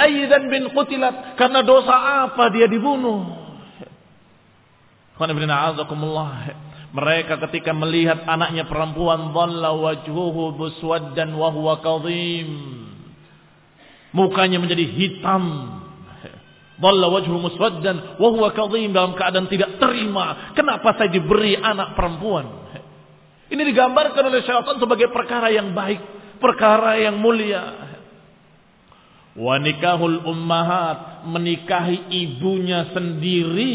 bin 0.51 0.69
qutilat 0.77 1.33
karena 1.41 1.65
dosa 1.65 2.29
apa 2.29 2.53
dia 2.53 2.69
dibunuh? 2.69 3.25
Mereka 6.91 7.33
ketika 7.49 7.71
melihat 7.73 8.25
anaknya 8.29 8.67
perempuan 8.69 9.33
dhalla 9.33 9.73
wajhuhu 9.73 10.53
buswaddan 10.53 11.33
wa 11.33 11.49
huwa 11.49 11.81
kadhim. 11.81 12.49
Mukanya 14.11 14.59
menjadi 14.61 14.85
hitam. 14.85 15.43
Dhalla 16.81 17.07
wajhu 17.13 17.37
muswaddan 17.37 18.17
wa 18.17 18.27
huwa 18.33 18.49
kadhim 18.57 18.89
dalam 18.89 19.13
keadaan 19.13 19.45
tidak 19.45 19.77
terima. 19.77 20.51
Kenapa 20.57 20.97
saya 20.97 21.13
diberi 21.13 21.53
anak 21.53 21.93
perempuan? 21.93 22.73
Ini 23.53 23.61
digambarkan 23.61 24.23
oleh 24.25 24.41
syaitan 24.41 24.81
sebagai 24.81 25.13
perkara 25.13 25.53
yang 25.53 25.77
baik, 25.77 26.01
perkara 26.41 26.97
yang 26.97 27.21
mulia. 27.21 27.93
Wa 29.37 29.61
nikahul 29.61 30.25
ummahat 30.25 31.29
menikahi 31.29 32.09
ibunya 32.09 32.89
sendiri 32.91 33.73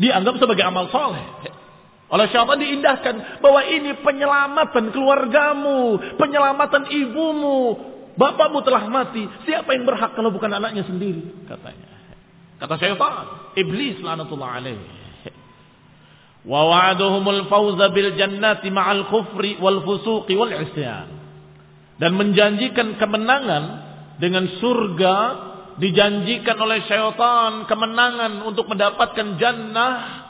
dianggap 0.00 0.40
sebagai 0.40 0.64
amal 0.64 0.88
soleh. 0.88 1.52
Oleh 2.08 2.26
syaitan 2.32 2.56
diindahkan 2.56 3.14
bahwa 3.44 3.60
ini 3.68 4.00
penyelamatan 4.00 4.94
keluargamu, 4.96 6.00
penyelamatan 6.16 6.88
ibumu, 6.88 7.58
bapakmu 8.16 8.64
telah 8.64 8.88
mati. 8.88 9.28
Siapa 9.44 9.76
yang 9.76 9.84
berhak 9.84 10.16
kalau 10.16 10.32
bukan 10.32 10.56
anaknya 10.56 10.86
sendiri? 10.88 11.44
Katanya. 11.50 11.85
Kata 12.56 12.74
syaitan, 12.80 13.52
iblis 13.58 14.00
lanatullah 14.00 14.60
alaih. 14.60 14.80
Wa 16.46 16.60
wa'aduhumul 16.62 17.50
fawza 17.50 17.90
bil 17.90 18.14
jannati 18.14 18.70
ma'al 18.70 19.10
kufri 19.10 19.58
wal 19.58 19.82
fusuqi 19.82 20.32
wal 20.38 20.54
isyan. 20.54 21.10
Dan 21.98 22.14
menjanjikan 22.14 22.96
kemenangan 23.00 23.64
dengan 24.22 24.46
surga 24.62 25.16
dijanjikan 25.76 26.56
oleh 26.56 26.86
syaitan 26.88 27.68
kemenangan 27.68 28.46
untuk 28.48 28.68
mendapatkan 28.70 29.36
jannah 29.36 30.26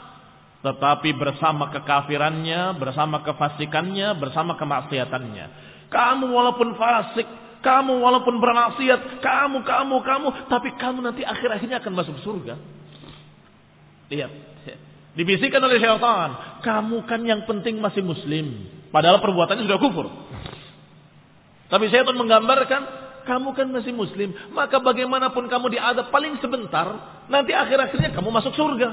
tetapi 0.57 1.13
bersama 1.15 1.69
kekafirannya, 1.69 2.75
bersama 2.81 3.21
kefasikannya, 3.23 4.17
bersama 4.17 4.57
kemaksiatannya. 4.57 5.45
Kamu 5.87 6.27
walaupun 6.33 6.75
fasik, 6.75 7.23
kamu 7.61 7.93
walaupun 7.99 8.37
bermaksiat, 8.37 9.21
kamu, 9.23 9.65
kamu, 9.65 9.95
kamu, 10.05 10.27
tapi 10.47 10.69
kamu 10.77 10.99
nanti 11.01 11.25
akhir-akhirnya 11.25 11.81
akan 11.81 11.93
masuk 11.93 12.17
surga. 12.21 12.55
Lihat, 14.07 14.31
dibisikkan 15.17 15.59
oleh 15.59 15.81
syaitan, 15.81 16.61
kamu 16.61 17.03
kan 17.09 17.21
yang 17.25 17.43
penting 17.49 17.81
masih 17.81 18.05
muslim, 18.05 18.69
padahal 18.93 19.19
perbuatannya 19.19 19.65
sudah 19.65 19.79
kufur. 19.81 20.07
Tapi 21.67 21.85
syaitan 21.91 22.15
menggambarkan 22.15 22.81
kamu 23.27 23.51
kan 23.57 23.67
masih 23.67 23.91
muslim, 23.91 24.31
maka 24.55 24.79
bagaimanapun 24.79 25.51
kamu 25.51 25.75
diadab 25.75 26.07
paling 26.13 26.39
sebentar, 26.39 26.87
nanti 27.27 27.51
akhir-akhirnya 27.51 28.15
kamu 28.15 28.29
masuk 28.31 28.55
surga. 28.55 28.89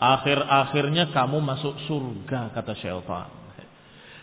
Akhir-akhirnya 0.00 1.12
kamu 1.12 1.38
masuk 1.42 1.74
surga, 1.84 2.54
kata 2.56 2.72
syaitan. 2.80 3.41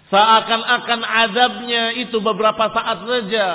Seakan-akan 0.10 1.02
azabnya 1.06 1.94
itu 1.98 2.18
beberapa 2.18 2.70
saat 2.74 3.06
saja. 3.06 3.48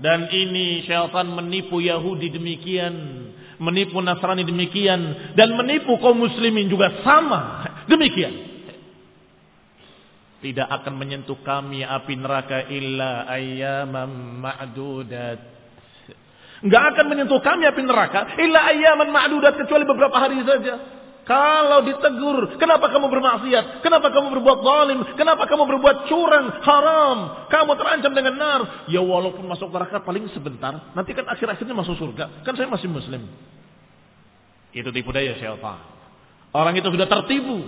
Dan 0.00 0.26
ini 0.32 0.82
syaitan 0.84 1.30
menipu 1.30 1.78
Yahudi 1.78 2.32
demikian. 2.34 2.94
Menipu 3.60 4.02
Nasrani 4.02 4.42
demikian. 4.42 5.34
Dan 5.38 5.54
menipu 5.54 5.94
kaum 6.02 6.18
muslimin 6.18 6.66
juga 6.66 7.02
sama. 7.06 7.62
Demikian 7.86 8.50
tidak 10.40 10.68
akan 10.72 10.96
menyentuh 10.96 11.36
kami 11.44 11.84
api 11.84 12.16
neraka 12.16 12.64
illa 12.72 13.28
ayyaman 13.28 14.40
ma'dudat. 14.40 15.40
Enggak 16.64 16.82
akan 16.96 17.06
menyentuh 17.12 17.40
kami 17.44 17.68
api 17.68 17.82
neraka 17.84 18.40
illa 18.40 18.68
ayyaman 18.72 19.08
ma'dudat 19.12 19.60
kecuali 19.60 19.84
beberapa 19.84 20.16
hari 20.16 20.40
saja. 20.44 20.99
Kalau 21.28 21.84
ditegur, 21.86 22.58
kenapa 22.58 22.90
kamu 22.90 23.06
bermaksiat? 23.06 23.84
Kenapa 23.84 24.10
kamu 24.10 24.40
berbuat 24.40 24.58
zalim? 24.66 24.98
Kenapa 25.14 25.46
kamu 25.46 25.62
berbuat 25.68 25.96
curang, 26.10 26.46
haram? 26.64 27.46
Kamu 27.46 27.72
terancam 27.78 28.12
dengan 28.16 28.34
nar. 28.34 28.60
Ya 28.90 28.98
walaupun 29.04 29.46
masuk 29.46 29.70
neraka 29.70 30.02
paling 30.02 30.26
sebentar, 30.34 30.90
nanti 30.96 31.14
kan 31.14 31.28
akhir-akhirnya 31.28 31.76
masuk 31.76 31.94
surga. 32.00 32.42
Kan 32.42 32.56
saya 32.58 32.66
masih 32.66 32.90
muslim. 32.90 33.28
Itu 34.74 34.90
tipu 34.90 35.14
daya 35.14 35.38
syaitan. 35.38 35.78
Orang 36.50 36.74
itu 36.74 36.90
sudah 36.90 37.06
tertipu 37.06 37.62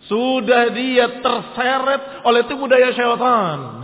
sudah 0.00 0.72
dia 0.72 1.20
terseret 1.20 2.24
oleh 2.24 2.42
tipu 2.48 2.64
daya 2.64 2.88
syaitan. 2.96 3.79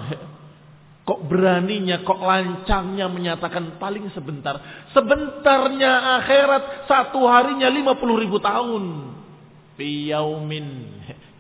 Kok 1.06 1.30
beraninya, 1.30 2.02
kok 2.02 2.18
lancangnya 2.18 3.06
menyatakan 3.06 3.78
paling 3.78 4.10
sebentar. 4.10 4.58
Sebentarnya 4.90 6.18
akhirat 6.18 6.90
satu 6.90 7.22
harinya 7.30 7.70
lima 7.70 7.94
puluh 7.94 8.18
ribu 8.18 8.42
tahun. 8.42 9.14
Fiyaumin 9.78 10.66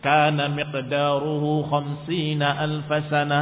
kana 0.06 0.46
miqdaruhu 0.54 1.66
khamsina 1.66 2.62
alfasana. 2.62 3.40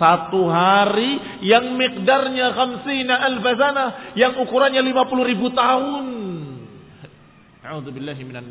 Satu 0.00 0.48
hari 0.48 1.20
yang 1.44 1.76
mikdarnya 1.76 2.56
khamsina 2.56 3.28
alfasana. 3.28 4.16
Yang 4.16 4.40
ukurannya 4.40 4.80
lima 4.80 5.04
puluh 5.04 5.28
ribu 5.28 5.52
tahun. 5.52 6.06
A'udzubillahi 7.60 8.24
minan. 8.24 8.48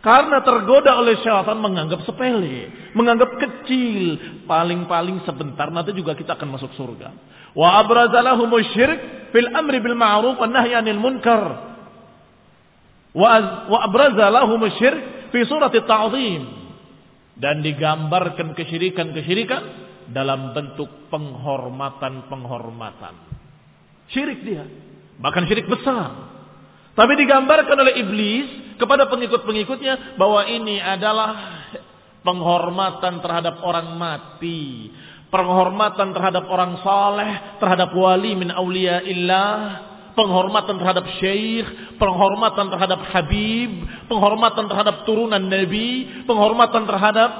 Karena 0.00 0.40
tergoda 0.40 0.96
oleh 0.96 1.20
syaitan 1.20 1.60
menganggap 1.60 2.00
sepele, 2.08 2.72
menganggap 2.96 3.36
kecil, 3.36 4.16
paling-paling 4.48 5.20
sebentar 5.28 5.68
nanti 5.68 5.92
juga 5.92 6.16
kita 6.16 6.40
akan 6.40 6.56
masuk 6.56 6.72
surga. 6.72 7.12
Wa 7.52 7.84
abrazalahum 7.84 8.48
syirik 8.72 9.28
fil 9.28 9.52
amri 9.52 9.76
bil 9.84 9.92
ma'ruf 9.92 10.40
wan 10.40 10.56
nahyi 10.56 10.72
'anil 10.72 10.96
munkar. 10.96 11.76
Wa 13.12 13.44
abrazalahum 13.84 14.64
syirik 14.80 15.28
fi 15.36 15.44
surati 15.44 15.84
ta'zim 15.84 16.48
dan 17.36 17.60
digambarkan 17.60 18.56
kesyirikan-kesyirikan 18.56 19.62
dalam 20.16 20.56
bentuk 20.56 20.88
penghormatan-penghormatan. 21.12 23.20
Syirik 24.16 24.48
dia, 24.48 24.64
bahkan 25.20 25.44
syirik 25.44 25.68
besar. 25.68 26.40
Tapi 26.96 27.12
digambarkan 27.20 27.76
oleh 27.80 28.00
iblis 28.00 28.59
kepada 28.80 29.06
pengikut-pengikutnya 29.12 30.16
bahwa 30.16 30.48
ini 30.48 30.80
adalah 30.80 31.30
penghormatan 32.24 33.20
terhadap 33.20 33.60
orang 33.60 33.96
mati, 34.00 34.88
penghormatan 35.28 36.16
terhadap 36.16 36.44
orang 36.48 36.80
saleh, 36.80 37.60
terhadap 37.60 37.92
wali 37.92 38.32
min 38.36 38.50
aulia 38.50 39.04
illah, 39.04 39.56
penghormatan 40.18 40.76
terhadap 40.76 41.06
syekh, 41.22 41.96
penghormatan 41.96 42.66
terhadap 42.68 43.00
habib, 43.14 43.70
penghormatan 44.10 44.66
terhadap 44.66 45.06
turunan 45.06 45.40
nabi, 45.40 46.24
penghormatan 46.26 46.84
terhadap 46.84 47.30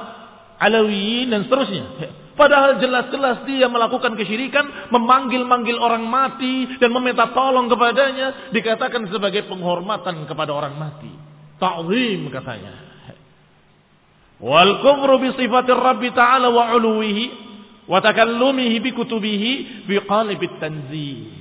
alawiyin 0.57 1.33
dan 1.33 1.45
seterusnya. 1.45 1.85
Padahal 2.31 2.79
jelas-jelas 2.79 3.43
dia 3.45 3.67
melakukan 3.67 4.15
kesyirikan, 4.15 4.89
memanggil-manggil 4.89 5.77
orang 5.77 6.07
mati 6.07 6.79
dan 6.79 6.89
meminta 6.89 7.29
tolong 7.35 7.67
kepadanya, 7.67 8.49
dikatakan 8.55 9.05
sebagai 9.11 9.45
penghormatan 9.51 10.25
kepada 10.25 10.49
orang 10.55 10.73
mati. 10.79 11.30
Ta'zim 11.61 12.33
katanya. 12.33 12.73
Wal 14.41 14.81
kufru 14.81 15.21
bi 15.21 15.29
sifatir 15.37 15.77
Rabbi 15.77 16.09
ta'ala 16.09 16.49
wa 16.49 16.73
'uluwihi 16.73 17.25
wa 17.85 18.01
takallumihi 18.01 18.81
bi 18.81 18.89
kutubihi 18.97 19.85
bi 19.85 19.95
qalibit 20.01 20.57
tanzih. 20.57 21.37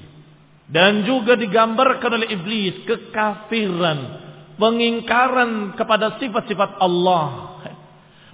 Dan 0.68 1.08
juga 1.08 1.34
digambarkan 1.34 2.20
oleh 2.20 2.28
iblis 2.30 2.84
kekafiran, 2.84 3.98
pengingkaran 4.60 5.74
kepada 5.74 6.20
sifat-sifat 6.20 6.78
Allah 6.78 7.50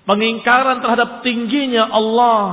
Pengingkaran 0.07 0.79
terhadap 0.87 1.27
tingginya 1.27 1.91
Allah. 1.91 2.47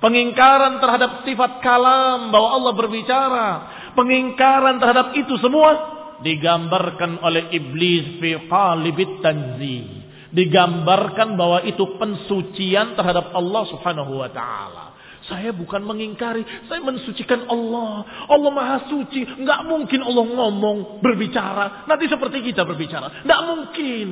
Pengingkaran 0.00 0.80
terhadap 0.80 1.22
sifat 1.22 1.60
kalam 1.60 2.32
bahwa 2.32 2.48
Allah 2.58 2.72
berbicara. 2.72 3.48
Pengingkaran 3.92 4.80
terhadap 4.80 5.12
itu 5.12 5.36
semua 5.38 6.00
digambarkan 6.22 7.20
oleh 7.20 7.52
iblis 7.52 8.18
fi 8.22 8.30
qalibit 8.46 9.20
tanzi. 9.20 10.02
Digambarkan 10.32 11.36
bahwa 11.36 11.60
itu 11.68 11.84
pensucian 12.00 12.96
terhadap 12.96 13.36
Allah 13.36 13.62
Subhanahu 13.68 14.24
wa 14.24 14.30
taala. 14.32 14.96
Saya 15.28 15.54
bukan 15.54 15.86
mengingkari, 15.86 16.42
saya 16.66 16.82
mensucikan 16.82 17.46
Allah. 17.46 18.26
Allah 18.26 18.50
Maha 18.50 18.78
Suci, 18.90 19.22
nggak 19.22 19.60
mungkin 19.70 20.02
Allah 20.02 20.24
ngomong, 20.24 20.98
berbicara. 20.98 21.86
Nanti 21.86 22.10
seperti 22.10 22.42
kita 22.42 22.66
berbicara, 22.66 23.22
nggak 23.22 23.40
mungkin. 23.46 24.08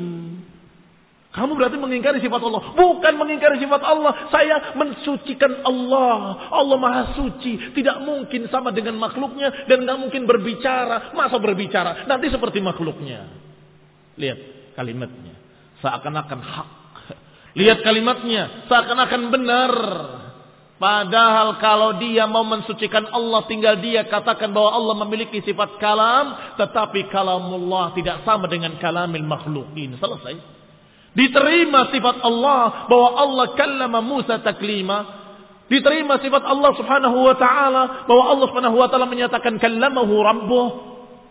Kamu 1.31 1.55
berarti 1.55 1.79
mengingkari 1.79 2.19
sifat 2.19 2.43
Allah. 2.43 2.75
Bukan 2.75 3.15
mengingkari 3.15 3.63
sifat 3.63 3.83
Allah. 3.87 4.27
Saya 4.35 4.75
mensucikan 4.75 5.63
Allah. 5.63 6.51
Allah 6.51 6.77
maha 6.77 7.03
suci. 7.15 7.71
Tidak 7.71 8.03
mungkin 8.03 8.51
sama 8.51 8.75
dengan 8.75 8.99
makhluknya. 8.99 9.71
Dan 9.71 9.87
tidak 9.87 9.99
mungkin 10.03 10.27
berbicara. 10.27 11.15
Masa 11.15 11.39
berbicara? 11.39 12.11
Nanti 12.11 12.35
seperti 12.35 12.59
makhluknya. 12.59 13.31
Lihat 14.19 14.39
kalimatnya. 14.75 15.35
Seakan-akan 15.79 16.41
hak. 16.43 16.71
Lihat 17.59 17.83
kalimatnya, 17.83 18.71
seakan-akan 18.71 19.23
benar. 19.35 19.73
Padahal 20.81 21.61
kalau 21.61 22.01
dia 22.01 22.25
mau 22.25 22.47
mensucikan 22.47 23.05
Allah 23.13 23.45
tinggal 23.45 23.77
dia 23.85 24.01
katakan 24.09 24.49
bahwa 24.49 24.71
Allah 24.73 24.97
memiliki 25.05 25.45
sifat 25.45 25.77
kalam. 25.77 26.57
Tetapi 26.57 27.11
kalamullah 27.13 27.93
tidak 27.93 28.25
sama 28.25 28.49
dengan 28.49 28.79
kalamil 28.81 29.21
makhlukin. 29.27 29.99
Selesai. 30.01 30.60
Diterima 31.11 31.91
sifat 31.91 32.23
Allah 32.23 32.87
bahwa 32.87 33.09
Allah 33.19 33.47
kallama 33.59 33.99
Musa 33.99 34.39
taklima. 34.39 35.19
Diterima 35.67 36.19
sifat 36.19 36.43
Allah 36.47 36.71
subhanahu 36.75 37.19
wa 37.31 37.35
ta'ala 37.39 37.83
bahwa 38.07 38.25
Allah 38.31 38.47
subhanahu 38.51 38.77
wa 38.79 38.89
ta'ala 38.91 39.07
menyatakan 39.07 39.59
kallamahu 39.59 40.15
rabbuh. 40.23 40.69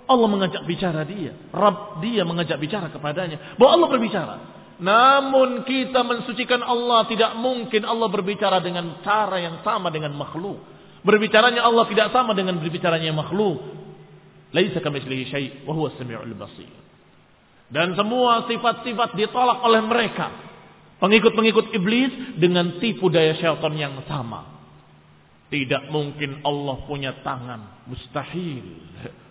Allah 0.10 0.28
mengajak 0.28 0.66
bicara 0.66 1.06
dia. 1.06 1.38
Rabb 1.54 2.02
dia 2.02 2.26
mengajak 2.26 2.58
bicara 2.58 2.90
kepadanya. 2.90 3.56
Bahwa 3.62 3.72
Allah 3.78 3.88
berbicara. 3.88 4.36
Namun 4.80 5.68
kita 5.68 6.08
mensucikan 6.08 6.64
Allah 6.64 7.04
tidak 7.12 7.36
mungkin 7.36 7.84
Allah 7.84 8.08
berbicara 8.08 8.64
dengan 8.64 9.04
cara 9.04 9.38
yang 9.44 9.60
sama 9.62 9.92
dengan 9.92 10.16
makhluk. 10.16 10.60
Berbicaranya 11.04 11.64
Allah 11.64 11.88
tidak 11.88 12.12
sama 12.16 12.32
dengan 12.36 12.60
berbicaranya 12.60 13.12
makhluk. 13.12 13.60
Laisa 14.56 14.82
kamitslihi 14.82 15.24
syai' 15.30 15.50
wa 15.68 15.76
huwa 15.78 15.94
samiul 16.00 16.34
basir. 16.36 16.89
Dan 17.70 17.94
semua 17.94 18.50
sifat-sifat 18.50 19.14
ditolak 19.14 19.62
oleh 19.62 19.82
mereka. 19.86 20.28
Pengikut-pengikut 21.00 21.72
iblis 21.78 22.12
dengan 22.36 22.82
tipu 22.82 23.08
daya 23.08 23.38
syaitan 23.38 23.72
yang 23.78 23.96
sama. 24.10 24.60
Tidak 25.50 25.90
mungkin 25.90 26.46
Allah 26.46 26.78
punya 26.86 27.14
tangan. 27.26 27.90
Mustahil. 27.90 28.66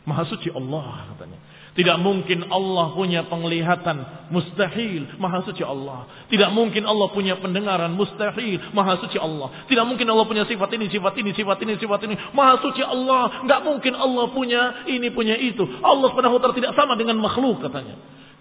Maha 0.03 0.25
suci 0.27 0.51
Allah 0.51 1.15
katanya. 1.15 1.39
Tidak 1.79 1.95
mungkin 2.03 2.51
Allah 2.51 2.91
punya 2.91 3.23
penglihatan. 3.31 4.27
Mustahil. 4.35 5.15
Maha 5.21 5.47
suci 5.47 5.63
Allah. 5.63 6.11
Tidak 6.27 6.51
mungkin 6.51 6.83
Allah 6.89 7.07
punya 7.15 7.39
pendengaran. 7.39 7.95
Mustahil. 7.95 8.75
Maha 8.75 8.99
suci 8.99 9.15
Allah. 9.15 9.63
Tidak 9.71 9.85
mungkin 9.87 10.11
Allah 10.11 10.27
punya 10.27 10.43
sifat 10.43 10.75
ini, 10.75 10.91
sifat 10.91 11.15
ini, 11.23 11.31
sifat 11.39 11.59
ini, 11.63 11.73
sifat 11.79 12.01
ini. 12.11 12.15
Maha 12.35 12.59
suci 12.67 12.83
Allah. 12.83 13.47
Tidak 13.47 13.61
mungkin 13.63 13.95
Allah 13.95 14.27
punya 14.35 14.63
ini, 14.91 15.15
punya 15.15 15.39
itu. 15.39 15.63
Allah 15.85 16.11
wa 16.11 16.51
tidak 16.51 16.75
sama 16.75 16.99
dengan 16.99 17.21
makhluk 17.23 17.63
katanya. 17.63 17.95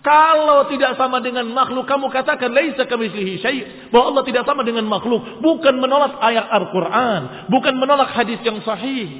Kalau 0.05 0.69
tidak 0.71 0.95
sama 0.95 1.19
dengan 1.19 1.49
makhluk, 1.51 1.83
kamu 1.89 2.07
katakan 2.13 2.53
laisa 2.53 2.87
kamitslihi 2.87 3.33
syai'. 3.43 3.61
Bahwa 3.91 4.13
Allah 4.13 4.23
tidak 4.23 4.47
sama 4.47 4.63
dengan 4.63 4.87
makhluk, 4.87 5.41
bukan 5.43 5.75
menolak 5.81 6.21
ayat 6.23 6.47
Al-Qur'an, 6.47 7.49
bukan 7.51 7.75
menolak 7.75 8.13
hadis 8.15 8.39
yang 8.45 8.61
sahih. 8.63 9.19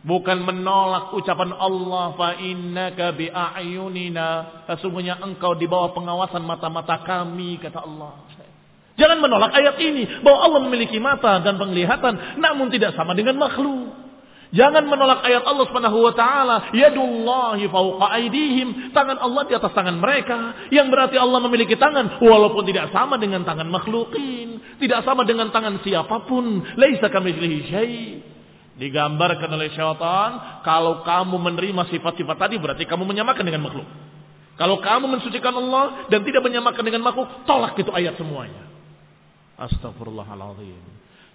Bukan 0.00 0.40
menolak 0.40 1.12
ucapan 1.12 1.52
Allah 1.52 2.16
fa 2.16 2.32
innaka 2.40 3.12
bi 3.12 3.28
a'yunina. 3.28 4.64
Sesungguhnya 4.64 5.20
engkau 5.20 5.52
di 5.52 5.68
bawah 5.68 5.92
pengawasan 5.92 6.40
mata-mata 6.40 7.04
kami 7.04 7.60
kata 7.60 7.84
Allah. 7.84 8.16
Jangan 8.96 9.20
menolak 9.20 9.52
ayat 9.52 9.76
ini 9.80 10.24
bahwa 10.24 10.38
Allah 10.44 10.60
memiliki 10.64 10.96
mata 10.96 11.40
dan 11.40 11.56
penglihatan 11.60 12.40
namun 12.40 12.72
tidak 12.72 12.96
sama 12.96 13.12
dengan 13.12 13.36
makhluk. 13.36 14.09
Jangan 14.50 14.82
menolak 14.90 15.22
ayat 15.22 15.46
Allah 15.46 15.62
Subhanahu 15.70 16.10
wa 16.10 16.10
taala, 16.10 16.74
yadullahi 16.74 17.70
fawqa 17.70 18.06
aydihim, 18.18 18.90
tangan 18.90 19.22
Allah 19.22 19.46
di 19.46 19.54
atas 19.54 19.70
tangan 19.70 19.94
mereka, 20.02 20.66
yang 20.74 20.90
berarti 20.90 21.14
Allah 21.14 21.38
memiliki 21.46 21.78
tangan 21.78 22.18
walaupun 22.18 22.66
tidak 22.66 22.90
sama 22.90 23.14
dengan 23.14 23.46
tangan 23.46 23.70
makhlukin, 23.70 24.58
tidak 24.82 25.06
sama 25.06 25.22
dengan 25.22 25.54
tangan 25.54 25.78
siapa 25.86 26.26
pun, 26.26 26.66
laisa 26.74 27.06
kamitslihi 27.06 27.58
syai'. 27.70 28.02
Digambarkan 28.80 29.54
oleh 29.54 29.70
syaitan, 29.70 30.64
kalau 30.66 31.06
kamu 31.06 31.36
menerima 31.36 31.86
sifat-sifat 31.94 32.36
tadi 32.40 32.58
berarti 32.58 32.88
kamu 32.90 33.06
menyamakan 33.06 33.44
dengan 33.46 33.70
makhluk. 33.70 33.86
Kalau 34.58 34.82
kamu 34.82 35.14
mensucikan 35.14 35.54
Allah 35.54 36.10
dan 36.10 36.26
tidak 36.26 36.42
menyamakan 36.42 36.82
dengan 36.82 37.06
makhluk, 37.06 37.46
tolak 37.46 37.78
itu 37.78 37.92
ayat 37.94 38.18
semuanya. 38.18 38.66
Astagfirullahaladzim. 39.62 40.80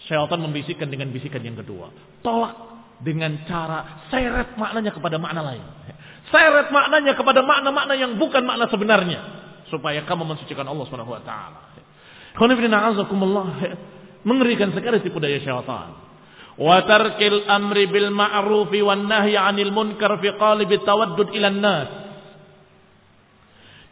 Syaitan 0.04 0.42
membisikkan 0.42 0.90
dengan 0.92 1.14
bisikan 1.16 1.40
yang 1.46 1.56
kedua. 1.56 1.94
Tolak 2.26 2.75
dengan 3.04 3.44
cara 3.48 4.08
seret 4.08 4.56
maknanya 4.56 4.92
kepada 4.96 5.20
makna 5.20 5.42
lain. 5.44 5.66
Seret 6.32 6.72
maknanya 6.72 7.14
kepada 7.16 7.44
makna-makna 7.44 7.94
yang 7.96 8.16
bukan 8.16 8.44
makna 8.44 8.70
sebenarnya. 8.72 9.20
Supaya 9.68 10.06
kamu 10.06 10.24
mensucikan 10.24 10.66
Allah 10.68 10.86
Subhanahu 10.88 11.16
wa 11.16 11.24
taala. 11.24 11.60
Mengerikan 14.26 14.74
sekali 14.74 15.00
tipu 15.06 15.22
daya 15.22 15.38
syaitan 15.40 16.06
wa 16.56 16.78
tarkil 16.88 17.44
amri 17.52 17.86
bil 17.92 18.12
ma'ruf 18.16 18.72
wan 18.72 19.12
'anil 19.12 19.72
munkar 19.76 20.20
fi 20.24 20.32
qalib 20.40 20.72
tawaddud 20.88 21.36
ila 21.36 21.52
nas 21.52 21.90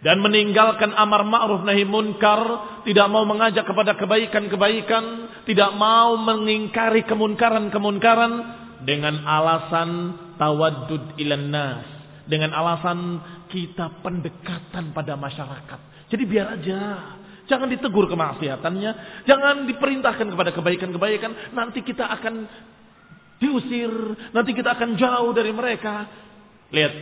dan 0.04 0.20
meninggalkan 0.20 0.92
amar 0.92 1.24
ma'ruf 1.24 1.64
nahi 1.64 1.88
munkar, 1.88 2.44
tidak 2.84 3.08
mau 3.08 3.24
mengajak 3.24 3.64
kepada 3.64 3.96
kebaikan-kebaikan, 3.96 5.32
tidak 5.48 5.72
mau 5.80 6.20
mengingkari 6.20 7.08
kemunkaran-kemunkaran 7.08 8.63
dengan 8.84 9.24
alasan 9.24 9.90
tawaddud 10.38 11.18
ilan 11.20 11.46
nas, 11.50 11.86
dengan 12.28 12.52
alasan 12.56 13.20
kita 13.52 14.04
pendekatan 14.04 14.96
pada 14.96 15.16
masyarakat. 15.20 16.10
Jadi 16.12 16.24
biar 16.30 16.48
aja 16.60 16.82
Jangan 17.44 17.68
ditegur 17.68 18.08
kemaksiatannya. 18.08 18.92
Jangan 19.28 19.68
diperintahkan 19.68 20.28
kepada 20.32 20.56
kebaikan-kebaikan. 20.56 21.52
Nanti 21.52 21.84
kita 21.84 22.08
akan 22.08 22.48
diusir. 23.44 23.92
Nanti 24.32 24.56
kita 24.56 24.80
akan 24.80 24.96
jauh 24.96 25.32
dari 25.36 25.52
mereka. 25.52 26.08
Lihat. 26.72 26.94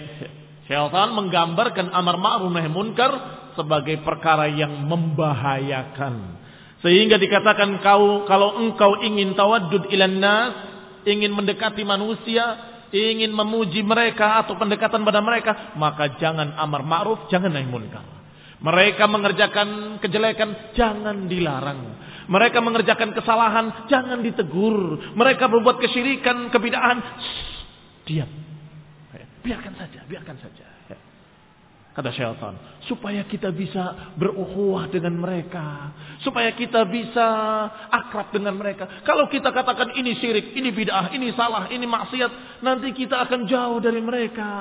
Syaitan 0.66 1.14
menggambarkan 1.14 1.94
amar 1.94 2.16
ma'ruf 2.18 2.50
nahi 2.50 2.70
munkar 2.72 3.12
sebagai 3.54 4.02
perkara 4.02 4.50
yang 4.50 4.88
membahayakan. 4.88 6.42
Sehingga 6.82 7.22
dikatakan 7.22 7.78
kau 7.86 8.26
kalau 8.26 8.58
engkau 8.58 8.98
ingin 9.06 9.38
tawaddud 9.38 9.94
ilan 9.94 10.18
nas, 10.18 10.54
ingin 11.08 11.32
mendekati 11.34 11.82
manusia, 11.84 12.58
ingin 12.92 13.32
memuji 13.32 13.82
mereka 13.82 14.44
atau 14.44 14.60
pendekatan 14.60 15.02
pada 15.02 15.20
mereka, 15.24 15.74
maka 15.80 16.18
jangan 16.20 16.56
amar 16.60 16.84
ma'ruf, 16.84 17.32
jangan 17.32 17.52
nahi 17.52 17.68
munkar. 17.68 18.04
Mereka 18.62 19.10
mengerjakan 19.10 19.98
kejelekan, 19.98 20.78
jangan 20.78 21.26
dilarang. 21.26 21.98
Mereka 22.30 22.62
mengerjakan 22.62 23.12
kesalahan, 23.18 23.90
jangan 23.90 24.22
ditegur. 24.22 25.12
Mereka 25.18 25.50
berbuat 25.50 25.82
kesyirikan, 25.82 26.54
kebidahan, 26.54 26.98
diam. 28.06 28.30
Biarkan 29.42 29.74
saja, 29.74 30.06
biarkan 30.06 30.38
saja. 30.38 30.71
Kata 31.92 32.08
syaitan, 32.16 32.56
supaya 32.88 33.28
kita 33.28 33.52
bisa 33.52 34.16
berukhuwah 34.16 34.88
dengan 34.88 35.12
mereka. 35.12 35.92
Supaya 36.24 36.56
kita 36.56 36.88
bisa 36.88 37.28
akrab 37.92 38.32
dengan 38.32 38.56
mereka. 38.56 39.04
Kalau 39.04 39.28
kita 39.28 39.52
katakan 39.52 39.92
ini 40.00 40.16
syirik, 40.16 40.56
ini 40.56 40.72
bid'ah, 40.72 41.12
ini 41.12 41.36
salah, 41.36 41.68
ini 41.68 41.84
maksiat. 41.84 42.64
Nanti 42.64 42.96
kita 42.96 43.28
akan 43.28 43.44
jauh 43.44 43.84
dari 43.84 44.00
mereka. 44.00 44.52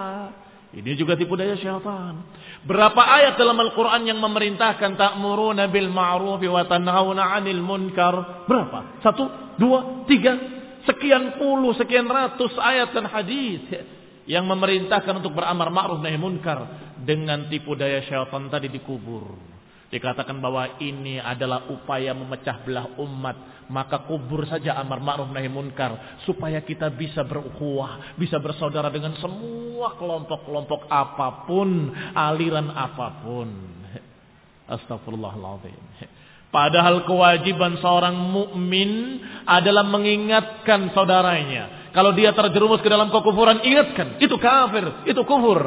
Ini 0.75 0.91
juga 0.99 1.15
tipu 1.15 1.39
daya 1.39 1.55
syaitan. 1.55 2.19
Berapa 2.67 2.99
ayat 2.99 3.39
dalam 3.39 3.59
Al-Quran 3.63 4.11
yang 4.11 4.19
memerintahkan 4.19 4.99
ta'muruna 4.99 5.71
bil 5.71 5.87
ma'rufi 5.87 6.51
wa 6.51 6.67
tanhauna 6.67 7.31
'anil 7.31 7.63
munkar? 7.63 8.47
Berapa? 8.51 8.99
Satu, 9.07 9.55
dua, 9.55 10.03
tiga, 10.11 10.35
sekian 10.83 11.39
puluh, 11.39 11.79
sekian 11.79 12.11
ratus 12.11 12.59
ayat 12.59 12.91
dan 12.91 13.07
hadis 13.07 13.63
yang 14.31 14.47
memerintahkan 14.47 15.23
untuk 15.23 15.35
beramar 15.35 15.75
ma'ruf 15.75 15.99
nahi 16.03 16.15
munkar 16.15 16.90
dengan 17.05 17.49
tipu 17.49 17.77
daya 17.77 18.05
syaitan 18.05 18.49
tadi 18.53 18.69
dikubur. 18.69 19.37
Dikatakan 19.91 20.39
bahwa 20.39 20.79
ini 20.79 21.19
adalah 21.19 21.67
upaya 21.67 22.15
memecah 22.15 22.63
belah 22.63 22.95
umat. 23.03 23.67
Maka 23.71 24.03
kubur 24.07 24.47
saja 24.47 24.79
amar 24.79 25.03
ma'ruf 25.03 25.31
nahi 25.35 25.51
munkar. 25.51 26.23
Supaya 26.23 26.63
kita 26.63 26.95
bisa 26.95 27.27
berukhuwah. 27.27 28.15
Bisa 28.15 28.39
bersaudara 28.39 28.87
dengan 28.91 29.19
semua 29.19 29.99
kelompok-kelompok 29.99 30.87
apa 30.87 31.43
pun. 31.43 31.91
Aliran 32.15 32.71
apa 32.71 33.19
pun. 33.27 33.51
Astagfirullahaladzim. 34.71 36.07
Padahal 36.51 37.07
kewajiban 37.07 37.79
seorang 37.79 38.15
mukmin 38.15 39.23
adalah 39.47 39.87
mengingatkan 39.87 40.91
saudaranya. 40.95 41.91
Kalau 41.91 42.15
dia 42.15 42.31
terjerumus 42.31 42.83
ke 42.83 42.91
dalam 42.91 43.11
kekufuran, 43.11 43.67
ingatkan. 43.67 44.23
Itu 44.23 44.39
kafir, 44.39 45.07
itu 45.11 45.23
kufur. 45.27 45.59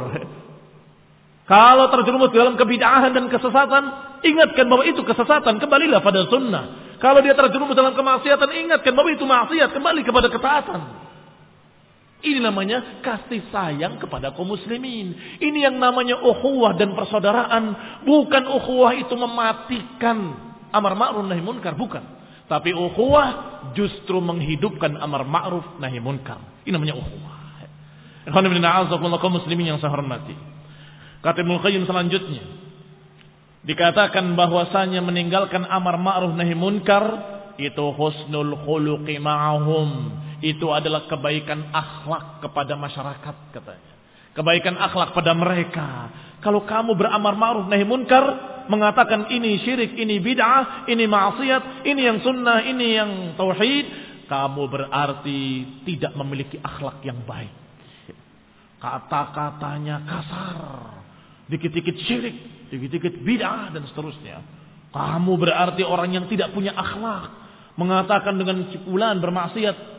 Kalau 1.53 1.85
terjerumus 1.93 2.33
dalam 2.33 2.57
kebidahan 2.57 3.13
dan 3.13 3.29
kesesatan, 3.29 3.83
ingatkan 4.25 4.65
bahwa 4.65 4.89
itu 4.89 5.05
kesesatan, 5.05 5.61
kembalilah 5.61 6.01
pada 6.01 6.25
sunnah. 6.25 6.97
Kalau 6.97 7.21
dia 7.21 7.37
terjerumus 7.37 7.77
dalam 7.77 7.93
kemaksiatan, 7.93 8.49
ingatkan 8.57 8.89
bahwa 8.97 9.13
itu 9.13 9.21
maksiat, 9.21 9.69
kembali 9.69 10.01
kepada 10.01 10.33
ketaatan. 10.33 10.81
Ini 12.25 12.41
namanya 12.41 13.05
kasih 13.05 13.53
sayang 13.53 14.01
kepada 14.01 14.33
kaum 14.33 14.49
muslimin. 14.49 15.13
Ini 15.37 15.69
yang 15.69 15.77
namanya 15.77 16.25
ukhuwah 16.25 16.73
dan 16.73 16.97
persaudaraan. 16.97 17.63
Bukan 18.01 18.43
ukhuwah 18.49 18.97
itu 18.97 19.13
mematikan 19.13 20.33
amar 20.73 20.97
ma'ruf 20.97 21.21
nahi 21.29 21.43
munkar, 21.45 21.77
bukan. 21.77 22.01
Tapi 22.49 22.73
ukhuwah 22.73 23.61
justru 23.77 24.17
menghidupkan 24.17 24.97
amar 24.97 25.21
ma'ruf 25.21 25.77
nahi 25.77 26.01
munkar. 26.01 26.41
Ini 26.65 26.73
namanya 26.73 26.97
ibn 28.25 29.13
kaum 29.21 29.33
muslimin 29.37 29.69
yang 29.69 29.77
saya 29.77 29.93
hormati. 29.93 30.52
Kata 31.23 31.39
Ibnu 31.39 31.55
Qayyim 31.63 31.87
selanjutnya, 31.87 32.43
dikatakan 33.63 34.35
bahwasanya 34.35 34.99
meninggalkan 34.99 35.63
amar 35.63 35.95
ma'ruf 35.95 36.35
nahi 36.35 36.51
munkar 36.51 37.03
itu 37.55 37.85
husnul 37.95 38.59
khuluqi 38.67 39.23
ma'ahum. 39.23 40.19
Itu 40.43 40.75
adalah 40.75 41.07
kebaikan 41.07 41.71
akhlak 41.71 42.43
kepada 42.43 42.75
masyarakat 42.75 43.35
katanya. 43.55 43.93
Kebaikan 44.35 44.75
akhlak 44.75 45.15
pada 45.15 45.31
mereka. 45.31 46.11
Kalau 46.43 46.67
kamu 46.67 46.99
beramar 46.99 47.39
ma'ruf 47.39 47.71
nahi 47.71 47.87
munkar, 47.87 48.51
mengatakan 48.67 49.31
ini 49.31 49.63
syirik, 49.63 49.95
ini 49.95 50.19
bid'ah, 50.19 50.87
ini 50.91 51.07
maksiat, 51.07 51.87
ini 51.87 52.01
yang 52.03 52.19
sunnah, 52.19 52.67
ini 52.67 52.87
yang 52.99 53.11
tauhid, 53.39 53.87
kamu 54.27 54.63
berarti 54.67 55.39
tidak 55.87 56.13
memiliki 56.19 56.59
akhlak 56.59 56.99
yang 57.07 57.23
baik. 57.23 57.51
Kata-katanya 58.83 60.03
kasar, 60.03 61.02
dikit-dikit 61.53 61.95
syirik, 62.09 62.35
dikit-dikit 62.73 63.21
bid'ah 63.21 63.69
dan 63.69 63.85
seterusnya. 63.85 64.41
Kamu 64.89 65.37
berarti 65.37 65.85
orang 65.85 66.09
yang 66.13 66.25
tidak 66.25 66.49
punya 66.53 66.73
akhlak, 66.73 67.29
mengatakan 67.77 68.33
dengan 68.37 68.69
cipulan 68.73 69.21
bermaksiat. 69.21 69.93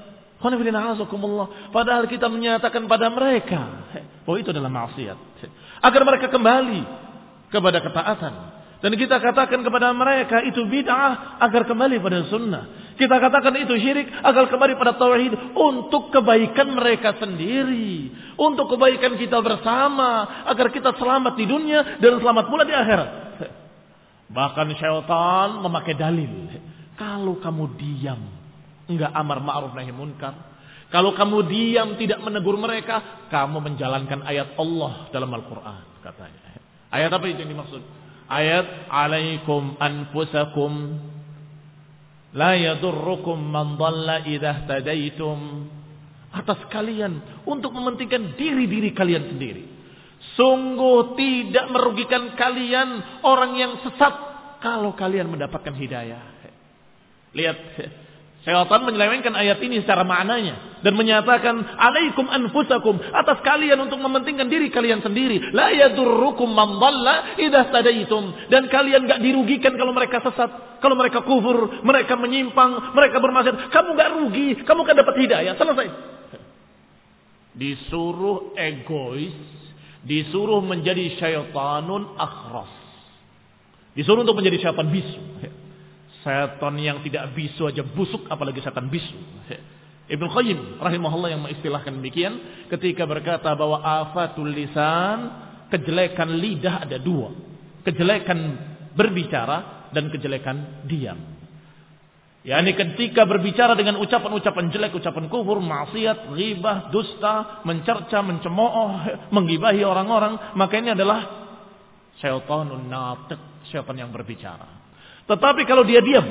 Padahal 1.73 2.05
kita 2.05 2.29
menyatakan 2.29 2.85
pada 2.85 3.09
mereka 3.09 3.89
bahwa 4.29 4.37
itu 4.37 4.53
adalah 4.53 4.69
maksiat. 4.69 5.19
Agar 5.81 6.03
mereka 6.05 6.29
kembali 6.29 6.81
kepada 7.49 7.79
ketaatan. 7.81 8.35
Dan 8.85 8.93
kita 9.01 9.17
katakan 9.17 9.65
kepada 9.65 9.97
mereka 9.97 10.45
itu 10.45 10.61
bid'ah 10.69 11.41
agar 11.41 11.65
kembali 11.65 11.97
pada 12.05 12.29
sunnah. 12.29 12.84
Kita 12.95 13.17
katakan 13.19 13.55
itu 13.59 13.75
syirik 13.79 14.07
agar 14.23 14.47
kembali 14.47 14.79
pada 14.79 14.95
tauhid 14.95 15.57
untuk 15.59 16.15
kebaikan 16.15 16.79
mereka 16.79 17.19
sendiri, 17.19 18.11
untuk 18.39 18.71
kebaikan 18.75 19.19
kita 19.19 19.43
bersama, 19.43 20.45
agar 20.47 20.71
kita 20.71 20.95
selamat 20.95 21.35
di 21.35 21.45
dunia 21.45 21.99
dan 21.99 22.23
selamat 22.23 22.45
pula 22.47 22.63
di 22.63 22.75
akhirat. 22.75 23.11
Bahkan 24.31 24.67
syaitan 24.79 25.59
memakai 25.59 25.95
dalil. 25.99 26.55
Kalau 26.95 27.43
kamu 27.43 27.65
diam, 27.75 28.23
enggak 28.87 29.11
amar 29.11 29.43
ma'ruf 29.43 29.75
nahi 29.75 29.91
munkar, 29.91 30.35
kalau 30.95 31.11
kamu 31.19 31.51
diam 31.51 31.89
tidak 31.99 32.23
menegur 32.23 32.55
mereka, 32.55 33.27
kamu 33.27 33.59
menjalankan 33.59 34.23
ayat 34.23 34.55
Allah 34.55 35.11
dalam 35.11 35.35
Al-Qur'an 35.35 35.83
katanya. 35.99 36.63
Ayat 36.95 37.11
apa 37.11 37.27
itu 37.27 37.43
yang 37.43 37.51
dimaksud? 37.59 37.83
ayat 38.29 38.89
alaikum 38.89 39.77
anfusakum 39.77 41.01
la 42.35 42.59
yadurrukum 42.59 43.39
man 43.39 43.79
dhalla 43.79 44.27
idza 44.27 44.67
tadaitum 44.67 45.71
atas 46.35 46.67
kalian 46.69 47.43
untuk 47.47 47.71
mementingkan 47.71 48.35
diri-diri 48.35 48.91
kalian 48.91 49.31
sendiri. 49.31 49.65
Sungguh 50.35 51.15
tidak 51.15 51.71
merugikan 51.71 52.35
kalian 52.35 53.23
orang 53.23 53.55
yang 53.55 53.73
sesat 53.87 54.15
kalau 54.59 54.99
kalian 54.99 55.31
mendapatkan 55.31 55.71
hidayah. 55.77 56.35
Lihat 57.35 57.59
Syaitan 58.45 58.85
menyelewengkan 58.85 59.33
ayat 59.33 59.57
ini 59.65 59.81
secara 59.81 60.05
maknanya 60.05 60.77
dan 60.85 60.93
menyatakan 61.01 61.65
alaikum 61.81 62.29
anfusakum 62.29 63.01
atas 63.01 63.41
kalian 63.41 63.81
untuk 63.81 63.97
mementingkan 64.05 64.53
diri 64.53 64.69
kalian 64.69 65.01
sendiri. 65.01 65.41
La 65.57 65.73
yadurrukum 65.73 66.53
man 66.53 66.77
dhalla 66.77 67.41
idza 67.41 67.73
tadaitum 67.73 68.53
dan 68.53 68.69
kalian 68.69 69.09
enggak 69.09 69.25
dirugikan 69.25 69.81
kalau 69.81 69.97
mereka 69.97 70.21
sesat, 70.21 70.77
kalau 70.85 70.93
mereka 70.93 71.25
kufur, 71.25 71.81
mereka 71.89 72.21
menyimpang, 72.21 72.93
mereka 72.93 73.17
bermaksiat. 73.17 73.73
Kamu 73.73 73.89
enggak 73.97 74.11
rugi, 74.13 74.47
kamu 74.61 74.81
kan 74.85 74.95
dapat 75.01 75.15
hidayah. 75.25 75.57
Selesai. 75.57 75.89
Disuruh 77.57 78.53
egois, 78.61 79.33
disuruh 80.05 80.61
menjadi 80.61 81.17
syaitanun 81.17 82.13
akhras. 82.21 82.69
Disuruh 83.97 84.21
untuk 84.21 84.37
menjadi 84.37 84.69
syaitan 84.69 84.93
bisu. 84.93 85.21
Setan 86.25 86.75
yang 86.81 87.05
tidak 87.05 87.37
bisu 87.37 87.69
aja 87.69 87.85
busuk 87.85 88.25
apalagi 88.33 88.65
setan 88.65 88.89
bisu. 88.89 89.13
Ibnu 90.05 90.29
Qayyim 90.33 90.81
rahimahullah 90.81 91.37
yang 91.37 91.45
mengistilahkan 91.45 91.93
demikian 91.93 92.67
ketika 92.73 93.05
berkata 93.05 93.53
bahwa 93.53 93.81
afatul 93.81 94.49
lisan 94.49 95.33
kejelekan 95.69 96.33
lidah 96.41 96.85
ada 96.89 96.97
dua. 96.97 97.33
Kejelekan 97.85 98.39
berbicara 98.97 99.89
dan 99.93 100.09
kejelekan 100.09 100.89
diam. 100.89 101.21
Yani 102.45 102.77
ketika 102.77 103.25
berbicara 103.25 103.73
dengan 103.73 103.97
ucapan-ucapan 104.05 104.69
jelek, 104.69 104.93
ucapan 105.01 105.33
kufur, 105.33 105.65
maksiat, 105.65 106.29
ghibah, 106.37 106.93
dusta, 106.93 107.65
mencerca, 107.65 108.21
mencemooh, 108.21 109.01
menggibahi 109.33 109.81
orang-orang, 109.81 110.53
maka 110.53 110.77
ini 110.77 110.93
adalah 110.93 111.25
syaitanun 112.21 112.85
natiq, 112.85 113.41
syaitan 113.73 113.97
yang 113.97 114.13
berbicara. 114.13 114.84
Tetapi 115.25 115.65
kalau 115.65 115.89
dia 115.89 116.05
diam, 116.05 116.27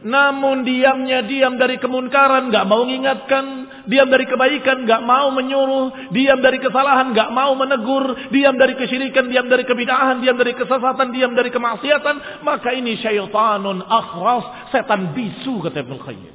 namun 0.00 0.64
diamnya 0.64 1.20
diam 1.28 1.60
dari 1.60 1.76
kemunkaran, 1.76 2.48
nggak 2.48 2.64
mau 2.64 2.88
mengingatkan, 2.88 3.44
diam 3.84 4.08
dari 4.08 4.24
kebaikan, 4.24 4.88
nggak 4.88 5.02
mau 5.04 5.28
menyuruh, 5.28 6.08
diam 6.08 6.40
dari 6.40 6.56
kesalahan, 6.56 7.12
nggak 7.12 7.30
mau 7.36 7.52
menegur, 7.52 8.32
diam 8.32 8.56
dari 8.56 8.80
kesyirikan, 8.80 9.28
diam 9.28 9.44
dari 9.44 9.68
kebidahan, 9.68 10.24
diam 10.24 10.40
dari 10.40 10.56
kesesatan, 10.56 11.12
diam 11.12 11.36
dari 11.36 11.52
kemaksiatan, 11.52 12.40
maka 12.40 12.72
ini 12.72 12.96
syaitanun 12.96 13.84
akhras, 13.84 14.72
setan 14.72 15.12
bisu 15.12 15.60
kata 15.60 15.84
Ibnu 15.84 15.96
Qayyim. 16.00 16.34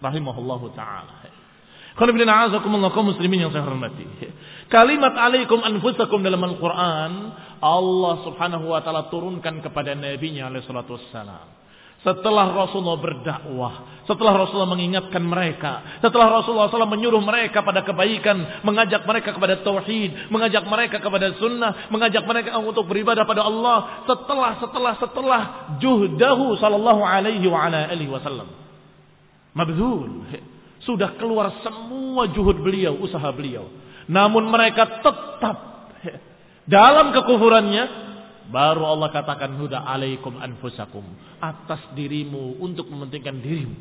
Rahimahullahu 0.00 0.72
taala. 0.72 1.21
Kalau 1.92 2.10
bila 2.16 2.48
kaum 2.92 3.06
muslimin 3.12 3.44
yang 3.44 3.52
saya 3.52 3.68
hormati. 3.68 4.08
Kalimat 4.72 5.12
alaikum 5.12 5.60
anfusakum 5.60 6.24
dalam 6.24 6.40
Al-Quran. 6.40 7.12
Allah 7.62 8.14
subhanahu 8.24 8.72
wa 8.72 8.80
ta'ala 8.80 9.12
turunkan 9.12 9.60
kepada 9.60 9.92
Nabi-Nya 9.92 10.48
alaihi 10.48 10.64
salatu 10.64 10.96
wassalam. 10.96 11.62
Setelah 12.02 12.50
Rasulullah 12.50 12.98
berdakwah, 12.98 14.02
setelah 14.10 14.34
Rasulullah 14.34 14.74
mengingatkan 14.74 15.22
mereka, 15.22 16.02
setelah 16.02 16.34
Rasulullah 16.34 16.66
SAW 16.66 16.90
menyuruh 16.90 17.22
mereka 17.22 17.62
pada 17.62 17.86
kebaikan, 17.86 18.66
mengajak 18.66 19.06
mereka 19.06 19.30
kepada 19.30 19.62
tauhid, 19.62 20.26
mengajak 20.26 20.66
mereka 20.66 20.98
kepada 20.98 21.30
sunnah, 21.38 21.86
mengajak 21.94 22.26
mereka 22.26 22.58
untuk 22.58 22.90
beribadah 22.90 23.22
pada 23.22 23.46
Allah, 23.46 24.02
setelah 24.10 24.58
setelah 24.58 24.92
setelah 24.98 25.42
juhdahu 25.78 26.58
sallallahu 26.58 27.06
alaihi 27.06 27.46
wa 27.46 27.70
ala 27.70 27.86
alihi 27.94 28.10
wasallam. 28.10 28.50
Mabdul. 29.54 30.26
Sudah 30.82 31.14
keluar 31.14 31.62
semua 31.62 32.26
juhud 32.30 32.58
beliau, 32.58 32.98
usaha 32.98 33.30
beliau. 33.30 33.70
Namun 34.10 34.50
mereka 34.50 35.02
tetap 35.02 35.56
dalam 36.66 37.14
kekufurannya. 37.14 38.02
Baru 38.52 38.84
Allah 38.84 39.08
katakan 39.14 39.54
huda 39.56 39.86
alaikum 39.86 40.36
anfusakum. 40.36 41.06
Atas 41.38 41.80
dirimu 41.94 42.58
untuk 42.58 42.90
mementingkan 42.90 43.38
dirimu. 43.38 43.78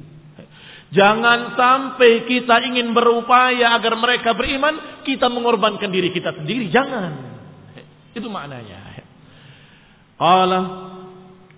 Jangan 0.96 1.58
sampai 1.58 2.24
kita 2.30 2.64
ingin 2.70 2.94
berupaya 2.94 3.76
agar 3.76 3.98
mereka 3.98 4.38
beriman. 4.38 5.04
Kita 5.04 5.28
mengorbankan 5.28 5.90
diri 5.90 6.14
kita 6.14 6.38
sendiri. 6.38 6.70
Jangan. 6.70 7.12
Itu 8.14 8.30
maknanya. 8.30 9.02
Qala. 10.16 10.60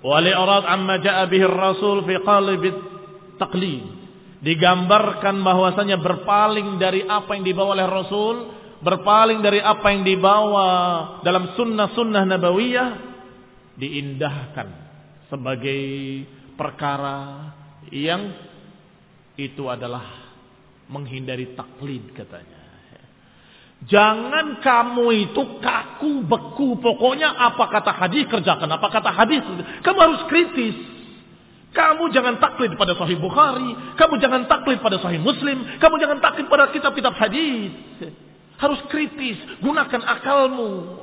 Wali'arad 0.04 0.68
amma 0.68 1.00
ja'a 1.00 1.24
bihi 1.32 1.48
rasul 1.48 2.04
fi 2.04 2.16
qalib 2.24 2.64
taqlid 3.40 4.03
digambarkan 4.44 5.40
bahwasanya 5.40 5.98
berpaling 6.04 6.76
dari 6.76 7.08
apa 7.08 7.32
yang 7.34 7.48
dibawa 7.48 7.80
oleh 7.80 7.88
Rasul, 7.88 8.36
berpaling 8.84 9.40
dari 9.40 9.64
apa 9.64 9.88
yang 9.96 10.04
dibawa 10.04 10.70
dalam 11.24 11.56
sunnah-sunnah 11.56 12.28
nabawiyah, 12.28 12.90
diindahkan 13.80 14.68
sebagai 15.32 15.82
perkara 16.60 17.50
yang 17.90 18.36
itu 19.40 19.64
adalah 19.72 20.36
menghindari 20.92 21.56
taklid 21.58 22.12
katanya. 22.14 22.62
Jangan 23.84 24.64
kamu 24.64 25.28
itu 25.28 25.42
kaku 25.60 26.24
beku. 26.24 26.80
Pokoknya 26.80 27.36
apa 27.36 27.68
kata 27.68 27.92
hadis 27.92 28.32
kerjakan. 28.32 28.70
Apa 28.80 28.88
kata 28.88 29.12
hadis. 29.12 29.44
Kamu 29.84 30.00
harus 30.00 30.22
kritis. 30.32 30.76
Kamu 31.74 32.14
jangan 32.14 32.38
taklid 32.38 32.78
pada 32.78 32.94
Sahih 32.94 33.18
Bukhari, 33.18 33.98
kamu 33.98 34.22
jangan 34.22 34.46
taklid 34.46 34.78
pada 34.78 35.02
Sahih 35.02 35.18
Muslim, 35.18 35.82
kamu 35.82 35.96
jangan 35.98 36.22
taklid 36.22 36.46
pada 36.46 36.70
kitab-kitab 36.70 37.18
hadis. 37.18 37.74
Harus 38.62 38.80
kritis, 38.94 39.42
gunakan 39.58 40.02
akalmu. 40.06 41.02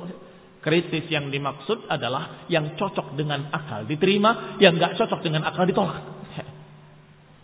Kritis 0.63 1.11
yang 1.11 1.27
dimaksud 1.27 1.91
adalah 1.91 2.47
yang 2.47 2.79
cocok 2.79 3.19
dengan 3.19 3.51
akal 3.51 3.83
diterima, 3.83 4.55
yang 4.63 4.79
nggak 4.79 4.95
cocok 4.95 5.19
dengan 5.19 5.43
akal 5.43 5.67
ditolak. 5.67 6.21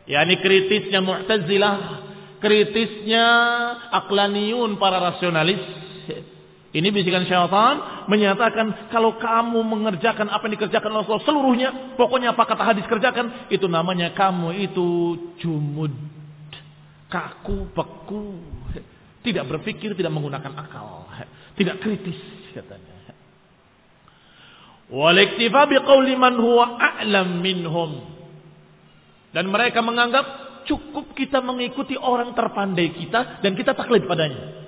Ya 0.07 0.23
ini 0.23 0.39
kritisnya 0.39 1.03
Mu'tazilah, 1.03 1.77
kritisnya 2.39 3.25
aklaniyun 3.91 4.79
para 4.79 5.03
rasionalis, 5.03 5.59
ini 6.77 6.93
bisikan 6.93 7.25
syaitan 7.25 8.05
menyatakan 8.05 8.93
kalau 8.93 9.17
kamu 9.17 9.65
mengerjakan 9.65 10.29
apa 10.29 10.45
yang 10.45 10.61
dikerjakan 10.61 10.93
Rasulullah 10.93 11.25
seluruhnya, 11.25 11.69
pokoknya 11.97 12.37
apa 12.37 12.45
kata 12.45 12.63
hadis 12.69 12.85
kerjakan, 12.85 13.49
itu 13.49 13.65
namanya 13.65 14.13
kamu 14.13 14.53
itu 14.61 14.87
jumud, 15.41 15.89
kaku, 17.09 17.73
beku, 17.73 18.37
tidak 19.25 19.49
berpikir, 19.49 19.97
tidak 19.97 20.13
menggunakan 20.13 20.53
akal, 20.53 21.09
tidak 21.57 21.81
kritis 21.81 22.21
katanya. 22.53 23.17
Wal 24.93 25.17
iktifa 25.17 25.65
biqauli 25.65 26.13
man 26.13 26.37
huwa 26.37 26.77
a'lam 26.77 27.41
minhum. 27.41 28.05
Dan 29.33 29.49
mereka 29.49 29.81
menganggap 29.81 30.25
cukup 30.69 31.17
kita 31.17 31.41
mengikuti 31.41 31.97
orang 31.97 32.37
terpandai 32.37 32.93
kita 32.93 33.41
dan 33.41 33.51
kita 33.57 33.73
taklid 33.73 34.05
padanya. 34.05 34.66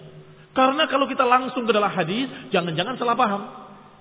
Karena 0.54 0.90
kalau 0.90 1.06
kita 1.06 1.24
langsung 1.26 1.64
ke 1.66 1.72
dalam 1.72 1.94
hadis, 1.94 2.28
jangan-jangan 2.50 2.98
salah 2.98 3.16
paham. 3.16 3.42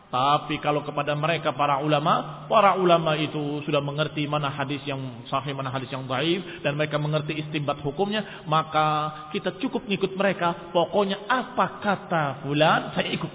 Tapi 0.08 0.56
kalau 0.64 0.80
kepada 0.88 1.12
mereka 1.12 1.52
para 1.52 1.84
ulama, 1.84 2.48
para 2.48 2.80
ulama 2.80 3.12
itu 3.20 3.60
sudah 3.68 3.84
mengerti 3.84 4.24
mana 4.24 4.48
hadis 4.48 4.80
yang 4.88 5.20
sahih, 5.28 5.52
mana 5.52 5.68
hadis 5.68 5.92
yang 5.92 6.08
dhaif 6.08 6.64
dan 6.64 6.80
mereka 6.80 6.96
mengerti 6.96 7.36
istimbat 7.36 7.84
hukumnya, 7.84 8.44
maka 8.48 9.28
kita 9.36 9.60
cukup 9.60 9.84
ngikut 9.84 10.16
mereka. 10.16 10.72
Pokoknya 10.72 11.28
apa 11.28 11.84
kata 11.84 12.40
fulan, 12.40 12.96
saya 12.96 13.12
ikut. 13.12 13.32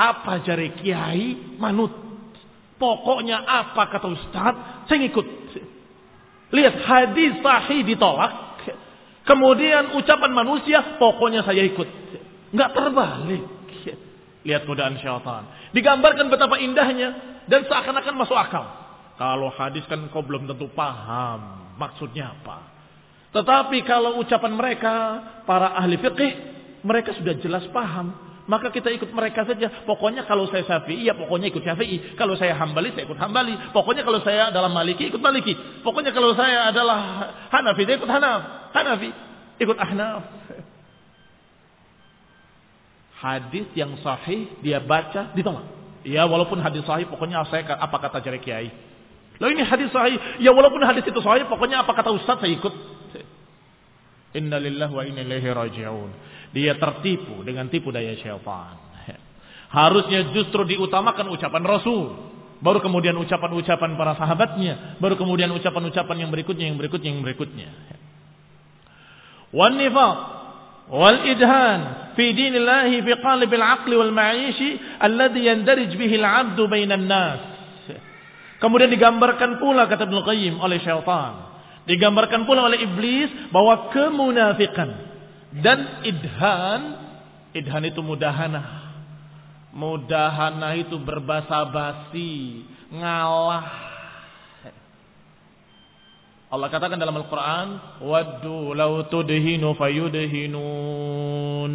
Apa 0.00 0.40
jari 0.48 0.80
kiai, 0.80 1.60
manut. 1.60 1.92
Pokoknya 2.80 3.44
apa 3.44 3.92
kata 3.92 4.08
ustaz, 4.08 4.54
saya 4.88 5.04
ikut. 5.04 5.28
Lihat 6.56 6.74
hadis 6.88 7.36
sahih 7.44 7.84
ditolak, 7.84 8.32
kemudian 9.26 9.98
ucapan 9.98 10.32
manusia, 10.32 10.96
pokoknya 10.96 11.42
saya 11.42 11.66
ikut. 11.66 11.88
Enggak 12.54 12.70
terbalik. 12.72 13.44
Lihat 14.46 14.62
godaan 14.62 14.94
syaitan. 15.02 15.50
Digambarkan 15.74 16.30
betapa 16.30 16.62
indahnya 16.62 17.42
dan 17.50 17.66
seakan-akan 17.66 18.14
masuk 18.14 18.38
akal. 18.38 18.62
Kalau 19.18 19.50
hadis 19.50 19.82
kan 19.90 20.06
kau 20.14 20.22
belum 20.22 20.46
tentu 20.46 20.70
paham 20.70 21.74
maksudnya 21.74 22.30
apa. 22.30 22.76
Tetapi 23.34 23.82
kalau 23.82 24.22
ucapan 24.22 24.52
mereka 24.54 24.94
para 25.44 25.74
ahli 25.74 25.98
fikih 25.98 26.32
mereka 26.86 27.12
sudah 27.18 27.34
jelas 27.42 27.66
paham. 27.74 28.14
Maka 28.46 28.70
kita 28.70 28.94
ikut 28.94 29.10
mereka 29.10 29.42
saja. 29.42 29.82
Pokoknya 29.82 30.22
kalau 30.26 30.46
saya 30.46 30.62
syafi'i, 30.62 31.06
ya 31.06 31.18
pokoknya 31.18 31.50
ikut 31.50 31.66
syafi'i. 31.66 32.14
Kalau 32.14 32.38
saya 32.38 32.54
hambali, 32.54 32.94
saya 32.94 33.04
ikut 33.06 33.18
hambali. 33.18 33.54
Pokoknya 33.74 34.06
kalau 34.06 34.22
saya 34.22 34.54
adalah 34.54 34.70
maliki, 34.70 35.10
ikut 35.10 35.18
maliki. 35.18 35.54
Pokoknya 35.82 36.14
kalau 36.14 36.30
saya 36.38 36.70
adalah 36.70 36.98
hanafi, 37.50 37.82
saya 37.82 37.96
ikut 37.98 38.10
hanaf. 38.10 38.40
Hanafi, 38.70 39.08
ikut 39.58 39.78
ahnaf 39.80 40.22
hadis 43.16 43.66
yang 43.72 43.96
sahih 44.04 44.60
dia 44.60 44.78
baca 44.78 45.32
ditolak. 45.32 45.64
Ya 46.06 46.22
walaupun 46.28 46.60
hadis 46.60 46.84
sahih 46.86 47.08
pokoknya 47.08 47.42
saya 47.48 47.64
apa 47.80 47.96
kata 47.98 48.22
jari 48.22 48.38
kiai. 48.38 48.68
Lalu 49.36 49.60
ini 49.60 49.64
hadis 49.64 49.88
sahih, 49.92 50.16
ya 50.40 50.52
walaupun 50.52 50.80
hadis 50.84 51.04
itu 51.04 51.20
sahih 51.20 51.44
pokoknya 51.48 51.82
apa 51.84 51.92
kata 51.96 52.12
ustaz 52.12 52.40
saya 52.40 52.52
ikut. 52.52 52.72
Innalillahi 54.36 54.92
wa 54.92 55.02
inna 55.08 55.24
ilaihi 55.24 55.48
raji'un. 55.48 56.10
Dia 56.56 56.80
tertipu 56.80 57.44
dengan 57.44 57.68
tipu 57.68 57.92
daya 57.92 58.16
syaitan. 58.16 58.80
Harusnya 59.68 60.32
justru 60.32 60.64
diutamakan 60.64 61.28
ucapan 61.36 61.62
Rasul. 61.68 62.32
Baru 62.64 62.80
kemudian 62.80 63.12
ucapan-ucapan 63.20 64.00
para 64.00 64.16
sahabatnya. 64.16 64.96
Baru 64.96 65.20
kemudian 65.20 65.52
ucapan-ucapan 65.52 66.16
yang 66.24 66.30
berikutnya, 66.32 66.72
yang 66.72 66.80
berikutnya, 66.80 67.10
yang 67.12 67.20
berikutnya. 67.20 67.68
Wan 69.52 69.76
nifaq 69.76 70.16
wal 70.88 71.28
idhan 71.28 71.80
fi 72.16 72.32
dinillahi 72.32 73.04
fi 73.04 73.12
qalibil 73.20 73.60
aqli 73.60 73.94
wal 74.00 74.14
ma'ishi 74.16 74.80
alladhi 74.96 75.44
yandarij 75.52 75.92
bihi 75.92 76.16
al-'abdu 76.16 76.64
bainan 76.72 77.04
nas. 77.04 77.40
Kemudian 78.56 78.88
digambarkan 78.88 79.60
pula 79.60 79.84
kata 79.84 80.08
Ibnu 80.08 80.24
Qayyim 80.24 80.54
oleh 80.56 80.80
syaitan. 80.80 81.52
Digambarkan 81.84 82.48
pula 82.48 82.66
oleh 82.66 82.82
iblis 82.82 83.30
bahwa 83.52 83.92
kemunafikan 83.92 85.05
dan 85.62 86.04
idhan, 86.04 86.80
idhan 87.56 87.84
itu 87.88 88.00
mudahana. 88.02 88.84
Mudahana 89.76 90.72
itu 90.80 90.96
berbasa-basi, 90.96 92.64
ngalah 92.88 93.86
Allah 96.46 96.70
katakan 96.70 96.94
dalam 96.94 97.18
Al-Quran, 97.18 97.98
Waddu 98.06 98.70
lau 98.78 99.02
tudhinu 99.10 99.74
fayudhinun. 99.74 101.72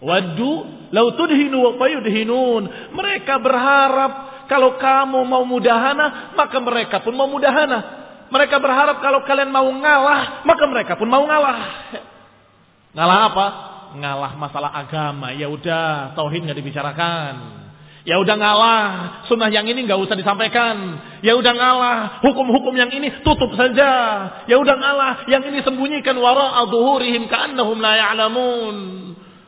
Waddu 0.00 0.52
lau 0.96 1.06
tudhinu 1.12 1.76
fayudhinun. 1.76 2.62
Mereka 2.96 3.36
berharap 3.36 4.12
kalau 4.48 4.80
kamu 4.80 5.28
mau 5.28 5.44
mudahana, 5.44 6.32
maka 6.32 6.56
mereka 6.58 7.04
pun 7.04 7.12
mau 7.12 7.28
mudahana. 7.28 8.00
Mereka 8.32 8.56
berharap 8.64 9.04
kalau 9.04 9.28
kalian 9.28 9.52
mau 9.52 9.68
ngalah, 9.68 10.40
maka 10.48 10.64
mereka 10.64 10.96
pun 10.96 11.12
mau 11.12 11.28
ngalah. 11.28 11.92
Ngalah 12.92 13.20
apa? 13.32 13.46
Ngalah 13.96 14.32
masalah 14.36 14.70
agama. 14.72 15.32
Ya 15.32 15.48
udah, 15.48 16.16
tauhid 16.16 16.44
nggak 16.44 16.58
dibicarakan. 16.60 17.62
Ya 18.02 18.18
udah 18.18 18.34
ngalah, 18.34 18.86
sunnah 19.30 19.46
yang 19.46 19.62
ini 19.62 19.86
nggak 19.86 19.94
usah 19.94 20.18
disampaikan. 20.18 20.98
Ya 21.22 21.38
udah 21.38 21.54
ngalah, 21.54 21.98
hukum-hukum 22.26 22.74
yang 22.74 22.90
ini 22.90 23.22
tutup 23.22 23.54
saja. 23.54 23.90
Ya 24.50 24.58
udah 24.58 24.74
ngalah, 24.74 25.12
yang 25.30 25.46
ini 25.46 25.62
sembunyikan 25.62 26.18
wara 26.18 26.66
adhuhurihim 26.66 27.30
ka'annahum 27.30 27.78
la 27.78 27.94
ya'lamun. 27.94 28.76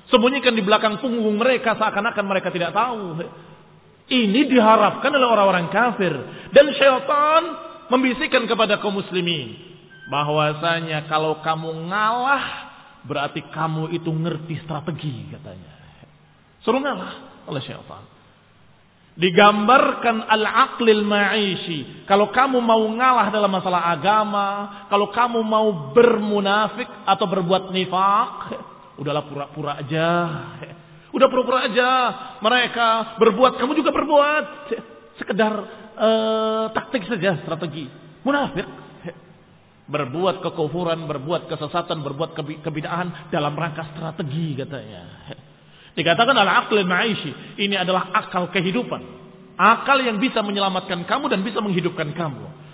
Sembunyikan 0.07 0.55
di 0.55 0.62
belakang 0.62 1.03
punggung 1.03 1.34
mereka 1.34 1.74
seakan-akan 1.74 2.24
mereka 2.30 2.55
tidak 2.55 2.70
tahu. 2.70 3.26
Ini 4.07 4.40
diharapkan 4.47 5.11
oleh 5.11 5.26
orang-orang 5.26 5.66
kafir 5.74 6.14
dan 6.55 6.70
syaitan 6.78 7.42
membisikkan 7.90 8.47
kepada 8.47 8.78
kaum 8.78 9.01
muslimin 9.01 9.57
bahwasanya 10.12 11.09
kalau 11.09 11.40
kamu 11.40 11.88
ngalah 11.88 12.74
berarti 13.05 13.45
kamu 13.53 13.93
itu 13.93 14.11
ngerti 14.11 14.65
strategi 14.65 15.29
katanya. 15.33 15.73
Suruh 16.65 16.81
ngalah 16.81 17.45
oleh 17.49 17.61
syaitan. 17.61 18.05
Digambarkan 19.15 20.27
al-aqlil 20.27 21.07
ma'ishi. 21.07 22.03
Kalau 22.11 22.35
kamu 22.35 22.59
mau 22.59 22.83
ngalah 22.83 23.31
dalam 23.31 23.47
masalah 23.47 23.95
agama, 23.95 24.47
kalau 24.91 25.15
kamu 25.15 25.39
mau 25.47 25.95
bermunafik 25.95 26.89
atau 27.07 27.27
berbuat 27.31 27.71
nifak, 27.71 28.59
udahlah 28.99 29.23
pura-pura 29.31 29.79
aja. 29.79 30.11
Udah 31.15 31.31
pura-pura 31.31 31.71
aja. 31.71 31.91
Mereka 32.43 33.21
berbuat, 33.23 33.63
kamu 33.63 33.73
juga 33.79 33.95
berbuat. 33.95 34.45
Sekedar 35.15 35.53
uh, 35.95 36.65
taktik 36.75 37.07
saja, 37.07 37.39
strategi. 37.47 37.87
Munafik. 38.27 38.84
Berbuat 39.85 40.41
kekufuran, 40.41 41.05
berbuat 41.05 41.45
kesesatan, 41.45 42.01
berbuat 42.01 42.32
kebidaan 42.64 43.28
dalam 43.28 43.53
rangka 43.53 43.93
strategi 43.93 44.57
katanya. 44.57 45.28
Dikatakan 45.95 46.35
adalah 46.35 46.64
akal 46.64 46.80
ma'ishi. 46.82 47.61
Ini 47.61 47.85
adalah 47.85 48.11
akal 48.16 48.49
kehidupan. 48.51 49.03
Akal 49.55 50.03
yang 50.03 50.18
bisa 50.18 50.43
menyelamatkan 50.43 51.07
kamu 51.07 51.30
dan 51.30 51.41
bisa 51.47 51.62
menghidupkan 51.62 52.11
kamu. 52.16 52.64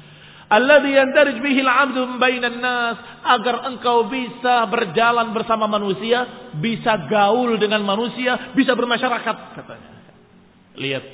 Alladhi 0.50 0.98
yandarij 0.98 1.38
bihi 1.38 1.62
al-'abdu 1.62 2.10
nas 2.58 2.98
agar 3.22 3.70
engkau 3.70 4.10
bisa 4.10 4.66
berjalan 4.66 5.30
bersama 5.30 5.70
manusia, 5.70 6.50
bisa 6.58 7.06
gaul 7.06 7.54
dengan 7.54 7.86
manusia, 7.86 8.50
bisa 8.56 8.74
bermasyarakat 8.74 9.36
katanya. 9.54 9.92
Lihat, 10.74 11.06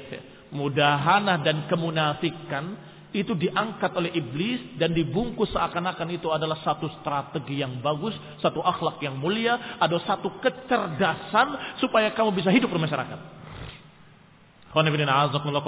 mudahana 0.57 1.37
dan 1.45 1.69
kemunafikan 1.69 2.86
itu 3.17 3.33
diangkat 3.33 3.97
oleh 3.97 4.13
iblis 4.13 4.77
dan 4.77 4.93
dibungkus 4.93 5.49
seakan-akan 5.57 6.09
itu 6.13 6.29
adalah 6.29 6.61
satu 6.61 6.85
strategi 7.01 7.65
yang 7.65 7.81
bagus, 7.81 8.13
satu 8.45 8.61
akhlak 8.61 9.01
yang 9.01 9.17
mulia, 9.17 9.81
ada 9.81 9.97
satu 10.05 10.37
kecerdasan 10.37 11.81
supaya 11.81 12.13
kamu 12.13 12.37
bisa 12.37 12.53
hidup 12.53 12.69
bermasyarakat. 12.69 13.21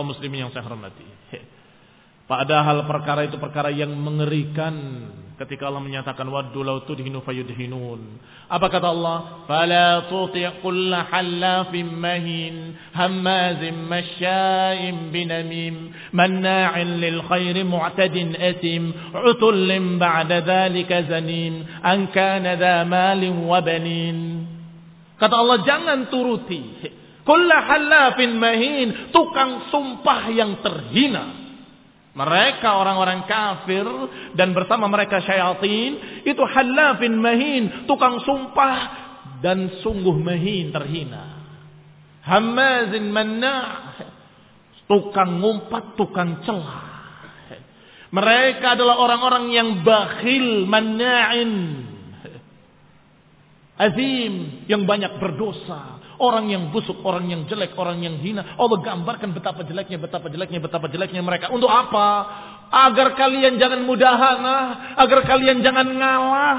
muslimin 0.05 0.45
yang 0.45 0.53
saya 0.53 0.69
hormati. 0.69 1.09
Padahal 2.29 2.85
perkara 2.85 3.25
itu 3.25 3.41
perkara 3.41 3.73
yang 3.73 3.89
mengerikan 3.97 4.77
ketika 5.41 5.65
Allah 5.65 5.81
menyatakan 5.81 6.29
waddu 6.29 6.61
law 6.61 6.85
tudhinu 6.85 7.25
fayudhinun. 7.25 8.21
Apa 8.53 8.69
kata 8.69 8.93
Allah? 8.93 9.49
Fala 9.49 10.13
tuti' 10.13 10.61
kull 10.61 10.93
halafin 10.93 11.89
mahin 11.89 12.77
hammazin 12.93 13.81
masya'in 13.81 15.09
binamim 15.09 15.89
manna'in 16.13 17.01
lil 17.01 17.25
khairi 17.25 17.65
mu'tadin 17.65 18.37
atim 18.37 18.93
utullin 19.25 19.97
ba'da 19.97 20.45
dhalika 20.45 21.09
zanim 21.09 21.65
an 21.81 22.13
kana 22.13 22.61
dha 22.61 22.85
malin 22.85 23.41
wa 23.49 23.65
banin. 23.65 24.45
Kata 25.17 25.33
Allah 25.33 25.65
jangan 25.65 26.13
turuti 26.13 26.61
kull 27.25 27.49
halafin 27.49 28.37
mahin 28.37 29.17
tukang 29.17 29.73
sumpah 29.73 30.29
yang 30.29 30.61
terhina 30.61 31.48
mereka 32.19 32.83
orang-orang 32.83 33.31
kafir 33.31 33.87
dan 34.35 34.51
bersama 34.51 34.91
mereka 34.91 35.23
syaitan 35.23 35.95
itu 36.27 36.43
halafin 36.43 37.15
mahin, 37.15 37.87
tukang 37.87 38.19
sumpah 38.27 39.07
dan 39.39 39.79
sungguh 39.87 40.19
mahin 40.19 40.75
terhina. 40.75 41.39
Hamazin 42.27 43.15
manna' 43.15 43.95
tukang 44.91 45.39
ngumpat, 45.39 45.95
tukang 45.95 46.43
celah. 46.43 46.89
Mereka 48.09 48.75
adalah 48.75 48.99
orang-orang 49.05 49.53
yang 49.53 49.69
bakhil, 49.85 50.65
manna'in. 50.65 51.53
Azim, 53.79 54.65
yang 54.67 54.89
banyak 54.89 55.23
berdosa. 55.23 55.98
Orang 56.19 56.51
yang 56.51 56.75
busuk, 56.75 56.99
orang 57.07 57.31
yang 57.31 57.47
jelek, 57.47 57.79
orang 57.79 58.03
yang 58.03 58.19
hina. 58.19 58.59
Allah 58.59 58.79
gambarkan 58.83 59.31
betapa 59.31 59.63
jeleknya, 59.63 60.03
betapa 60.03 60.27
jeleknya, 60.27 60.59
betapa 60.59 60.91
jeleknya 60.91 61.23
mereka. 61.23 61.55
Untuk 61.55 61.71
apa? 61.71 62.07
Agar 62.69 63.15
kalian 63.15 63.57
jangan 63.57 63.87
mudahana, 63.87 64.57
agar 64.99 65.25
kalian 65.25 65.63
jangan 65.63 65.87
ngalah 65.89 66.59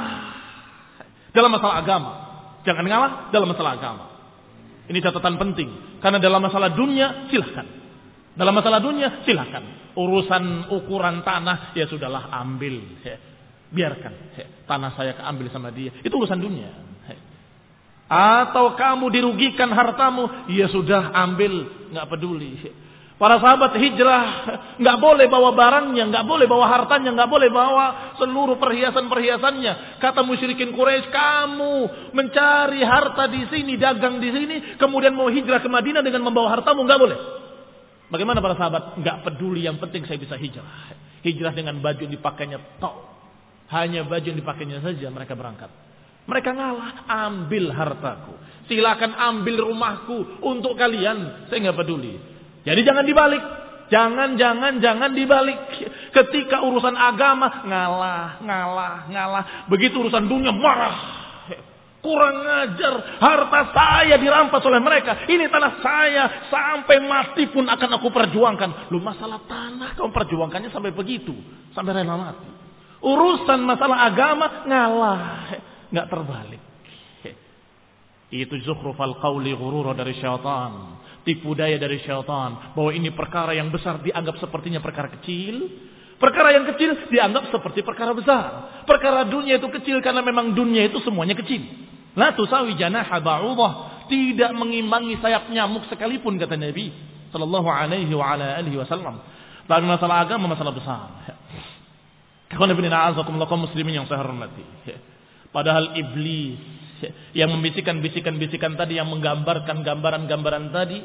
dalam 1.36 1.52
masalah 1.52 1.76
agama. 1.84 2.12
Jangan 2.64 2.86
ngalah 2.88 3.12
dalam 3.36 3.48
masalah 3.52 3.72
agama. 3.76 4.06
Ini 4.90 4.98
catatan 5.06 5.36
penting. 5.38 5.70
Karena 6.02 6.18
dalam 6.18 6.42
masalah 6.42 6.74
dunia, 6.74 7.30
silahkan. 7.30 7.68
Dalam 8.34 8.56
masalah 8.56 8.80
dunia, 8.82 9.22
silahkan. 9.28 9.94
Urusan 9.94 10.72
ukuran 10.72 11.22
tanah, 11.22 11.76
ya 11.76 11.86
sudahlah 11.86 12.32
ambil. 12.42 12.80
Biarkan. 13.70 14.14
Tanah 14.66 14.96
saya 14.98 15.14
keambil 15.20 15.52
sama 15.54 15.70
dia. 15.70 15.94
Itu 16.02 16.18
urusan 16.18 16.40
dunia. 16.42 16.72
Atau 18.10 18.74
kamu 18.74 19.14
dirugikan 19.14 19.70
hartamu, 19.70 20.50
ya 20.50 20.66
sudah 20.74 21.14
ambil, 21.14 21.70
nggak 21.94 22.10
peduli. 22.10 22.58
Para 23.20 23.36
sahabat 23.38 23.76
hijrah 23.76 24.26
nggak 24.80 24.98
boleh 24.98 25.28
bawa 25.28 25.52
barangnya, 25.54 26.08
nggak 26.10 26.26
boleh 26.26 26.48
bawa 26.50 26.72
hartanya, 26.72 27.14
nggak 27.14 27.30
boleh 27.30 27.52
bawa 27.54 28.16
seluruh 28.18 28.58
perhiasan-perhiasannya. 28.58 30.02
Kata 30.02 30.24
musyrikin 30.24 30.74
Quraisy, 30.74 31.12
kamu 31.12 31.74
mencari 32.16 32.82
harta 32.82 33.28
di 33.28 33.44
sini, 33.52 33.76
dagang 33.76 34.18
di 34.18 34.32
sini, 34.32 34.56
kemudian 34.80 35.14
mau 35.14 35.28
hijrah 35.28 35.62
ke 35.62 35.70
Madinah 35.70 36.02
dengan 36.02 36.26
membawa 36.26 36.56
hartamu, 36.56 36.82
nggak 36.88 36.98
boleh. 36.98 37.20
Bagaimana 38.10 38.42
para 38.42 38.56
sahabat? 38.58 38.98
Nggak 38.98 39.18
peduli, 39.22 39.70
yang 39.70 39.78
penting 39.78 40.08
saya 40.10 40.18
bisa 40.18 40.34
hijrah. 40.34 40.98
Hijrah 41.22 41.54
dengan 41.54 41.78
baju 41.78 42.10
dipakainya 42.10 42.82
tok. 42.82 42.96
Hanya 43.70 44.02
baju 44.02 44.26
yang 44.26 44.40
dipakainya 44.40 44.82
saja 44.82 45.14
mereka 45.14 45.38
berangkat. 45.38 45.89
Mereka 46.30 46.54
ngalah, 46.54 47.10
ambil 47.10 47.74
hartaku. 47.74 48.38
Silakan 48.70 49.18
ambil 49.18 49.66
rumahku 49.66 50.46
untuk 50.46 50.78
kalian. 50.78 51.50
Saya 51.50 51.58
nggak 51.58 51.78
peduli. 51.82 52.22
Jadi 52.62 52.86
jangan 52.86 53.02
dibalik. 53.02 53.44
Jangan, 53.90 54.38
jangan, 54.38 54.78
jangan 54.78 55.10
dibalik. 55.18 55.58
Ketika 56.14 56.62
urusan 56.62 56.94
agama, 56.94 57.66
ngalah, 57.66 58.38
ngalah, 58.46 58.98
ngalah. 59.10 59.44
Begitu 59.74 59.98
urusan 59.98 60.30
dunia, 60.30 60.54
marah. 60.54 61.18
Kurang 62.00 62.46
ajar, 62.46 63.20
harta 63.20 63.62
saya 63.76 64.16
dirampas 64.22 64.64
oleh 64.64 64.80
mereka. 64.80 65.26
Ini 65.26 65.50
tanah 65.50 65.74
saya, 65.84 66.24
sampai 66.48 67.02
mati 67.04 67.50
pun 67.50 67.66
akan 67.66 67.90
aku 67.98 68.08
perjuangkan. 68.14 68.94
Lu 68.94 69.02
masalah 69.02 69.42
tanah, 69.50 69.98
kamu 69.98 70.14
perjuangkannya 70.14 70.70
sampai 70.70 70.94
begitu. 70.94 71.34
Sampai 71.74 71.98
rela 71.98 72.16
mati. 72.16 72.48
Urusan 73.02 73.66
masalah 73.66 74.06
agama, 74.06 74.64
ngalah 74.70 75.26
nggak 75.90 76.08
terbalik. 76.10 76.62
Itu 78.30 78.62
zukhrufal 78.62 79.18
qawli 79.18 79.58
ghurura 79.58 79.98
dari 79.98 80.14
syaitan. 80.22 81.02
Tipu 81.26 81.58
daya 81.58 81.82
dari 81.82 81.98
syaitan. 82.06 82.78
Bahwa 82.78 82.94
ini 82.94 83.10
perkara 83.10 83.58
yang 83.58 83.74
besar 83.74 84.06
dianggap 84.06 84.38
sepertinya 84.38 84.78
perkara 84.78 85.10
kecil. 85.18 85.66
Perkara 86.22 86.54
yang 86.54 86.70
kecil 86.70 87.10
dianggap 87.10 87.50
seperti 87.50 87.82
perkara 87.82 88.14
besar. 88.14 88.84
Perkara 88.86 89.26
dunia 89.26 89.58
itu 89.58 89.66
kecil 89.82 89.98
karena 90.06 90.22
memang 90.22 90.54
dunia 90.54 90.86
itu 90.86 91.02
semuanya 91.02 91.34
kecil. 91.34 91.66
La 92.14 92.38
tusawi 92.38 92.78
janaha 92.78 93.18
ba'udah. 93.18 94.06
Tidak 94.10 94.52
mengimbangi 94.54 95.18
sayap 95.22 95.50
nyamuk 95.50 95.90
sekalipun 95.90 96.38
kata 96.38 96.54
Nabi. 96.54 96.94
Sallallahu 97.34 97.70
alaihi 97.70 98.14
wa 98.14 98.38
ala 98.38 98.62
alihi 98.62 98.78
wasallam. 98.78 99.22
Tapi 99.66 99.86
masalah 99.86 100.26
agama 100.26 100.50
masalah 100.50 100.74
besar. 100.74 101.34
Kawan 102.50 102.74
ibn 102.74 102.90
a'azakumullah 102.90 103.50
muslimin 103.50 104.02
yang 104.02 104.06
saya 104.10 104.22
hormati. 104.22 104.66
Padahal 105.50 105.98
iblis 105.98 106.62
yang 107.34 107.50
membisikkan-bisikan-bisikan 107.56 108.76
tadi 108.76 109.00
yang 109.00 109.10
menggambarkan 109.10 109.82
gambaran-gambaran 109.82 110.66
tadi 110.70 111.00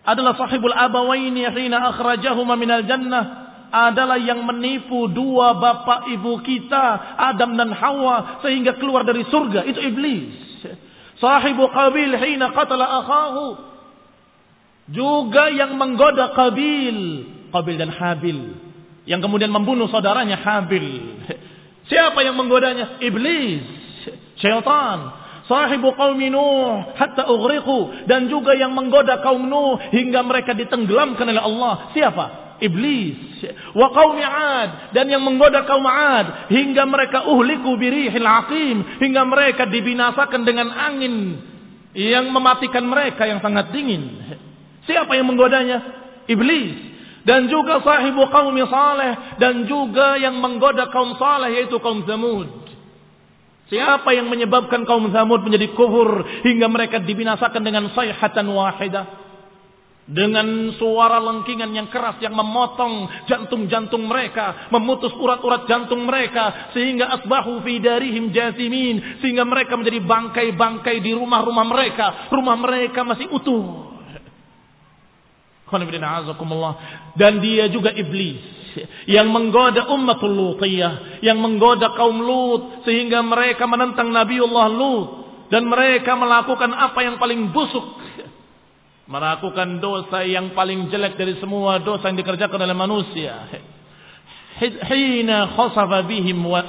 adalah 0.00 0.32
sahibul 0.34 0.72
abawaini 0.72 1.44
hina 1.44 1.94
akhrajahuma 1.94 2.56
minal 2.56 2.84
jannah. 2.88 3.48
Adalah 3.70 4.18
yang 4.18 4.42
menipu 4.42 5.06
dua 5.06 5.54
bapak 5.54 6.10
ibu 6.10 6.42
kita 6.42 7.14
Adam 7.14 7.54
dan 7.54 7.70
Hawa 7.70 8.42
sehingga 8.42 8.74
keluar 8.82 9.06
dari 9.06 9.22
surga. 9.30 9.62
Itu 9.62 9.78
iblis. 9.78 10.34
Sahibu 11.22 11.70
Qabil 11.70 12.10
hina 12.18 12.50
qatala 12.50 12.98
akhahu. 12.98 13.46
Juga 14.90 15.54
yang 15.54 15.78
menggoda 15.78 16.34
Qabil. 16.34 16.98
Qabil 17.54 17.76
dan 17.78 17.94
Habil. 17.94 18.58
Yang 19.06 19.20
kemudian 19.22 19.54
membunuh 19.54 19.86
saudaranya 19.86 20.42
Habil 20.42 21.14
Siapa 21.86 22.20
yang 22.20 22.36
menggodanya? 22.36 23.00
Iblis, 23.00 23.64
syaitan. 24.36 25.20
Sahibu 25.50 25.98
kaum 25.98 26.14
Nuh 26.14 26.94
hatta 26.94 27.26
ughriqu 27.26 28.06
dan 28.06 28.30
juga 28.30 28.54
yang 28.54 28.70
menggoda 28.70 29.18
kaum 29.18 29.42
Nuh 29.50 29.82
hingga 29.90 30.22
mereka 30.22 30.54
ditenggelamkan 30.54 31.26
oleh 31.26 31.42
Allah. 31.42 31.90
Siapa? 31.90 32.24
Iblis. 32.62 33.42
Wa 33.74 33.90
kaum 33.90 34.14
'Ad 34.20 34.94
dan 34.94 35.10
yang 35.10 35.26
menggoda 35.26 35.66
kaum 35.66 35.82
'Ad 35.82 36.52
hingga 36.54 36.86
mereka 36.86 37.26
uhliku 37.26 37.74
birihil 37.74 38.28
aqim 38.28 39.00
hingga 39.02 39.26
mereka 39.26 39.66
dibinasakan 39.66 40.46
dengan 40.46 40.70
angin 40.70 41.40
yang 41.98 42.30
mematikan 42.30 42.86
mereka 42.86 43.26
yang 43.26 43.42
sangat 43.42 43.74
dingin. 43.74 44.22
Siapa 44.86 45.18
yang 45.18 45.26
menggodanya? 45.26 45.82
Iblis 46.30 46.89
dan 47.24 47.48
juga 47.52 47.84
sahibu 47.84 48.28
kaum 48.32 48.56
saleh 48.64 49.36
dan 49.36 49.68
juga 49.68 50.16
yang 50.16 50.40
menggoda 50.40 50.88
kaum 50.88 51.16
saleh 51.20 51.60
yaitu 51.60 51.76
kaum 51.80 52.04
Zamud. 52.08 52.48
Siapa 53.70 54.10
yang 54.10 54.26
menyebabkan 54.26 54.82
kaum 54.82 55.14
Zamud 55.14 55.46
menjadi 55.46 55.70
kufur 55.78 56.26
hingga 56.42 56.66
mereka 56.66 56.98
dibinasakan 56.98 57.62
dengan 57.62 57.86
sayhatan 57.94 58.50
wahidah? 58.50 59.20
Dengan 60.10 60.74
suara 60.74 61.22
lengkingan 61.22 61.70
yang 61.70 61.86
keras 61.86 62.18
yang 62.18 62.34
memotong 62.34 63.06
jantung-jantung 63.30 64.10
mereka, 64.10 64.66
memutus 64.74 65.14
urat-urat 65.14 65.70
jantung 65.70 66.02
mereka 66.02 66.74
sehingga 66.74 67.14
asbahu 67.14 67.62
fi 67.62 67.78
darihim 67.78 68.34
jasimin, 68.34 69.22
sehingga 69.22 69.46
mereka 69.46 69.78
menjadi 69.78 70.02
bangkai-bangkai 70.02 70.98
di 70.98 71.14
rumah-rumah 71.14 71.62
mereka, 71.62 72.06
rumah 72.34 72.58
mereka 72.58 73.06
masih 73.06 73.30
utuh. 73.30 73.89
Dan 77.16 77.32
dia 77.38 77.70
juga 77.70 77.94
iblis 77.94 78.60
yang 79.10 79.30
menggoda 79.30 79.90
ummatul 79.90 80.30
lutiyah, 80.30 81.22
yang 81.24 81.38
menggoda 81.42 81.94
kaum 81.98 82.22
Lut 82.22 82.86
sehingga 82.86 83.22
mereka 83.22 83.66
menentang 83.66 84.10
Nabiullah 84.14 84.66
Lut 84.70 85.08
dan 85.50 85.66
mereka 85.66 86.14
melakukan 86.14 86.70
apa 86.70 86.98
yang 87.02 87.18
paling 87.18 87.50
busuk. 87.50 87.98
Melakukan 89.10 89.82
dosa 89.82 90.22
yang 90.22 90.54
paling 90.54 90.86
jelek 90.86 91.18
dari 91.18 91.34
semua 91.42 91.82
dosa 91.82 92.06
yang 92.06 92.18
dikerjakan 92.22 92.62
oleh 92.62 92.76
manusia. 92.78 93.50
Hina 94.86 95.50
bihim 96.06 96.38
wa. 96.46 96.62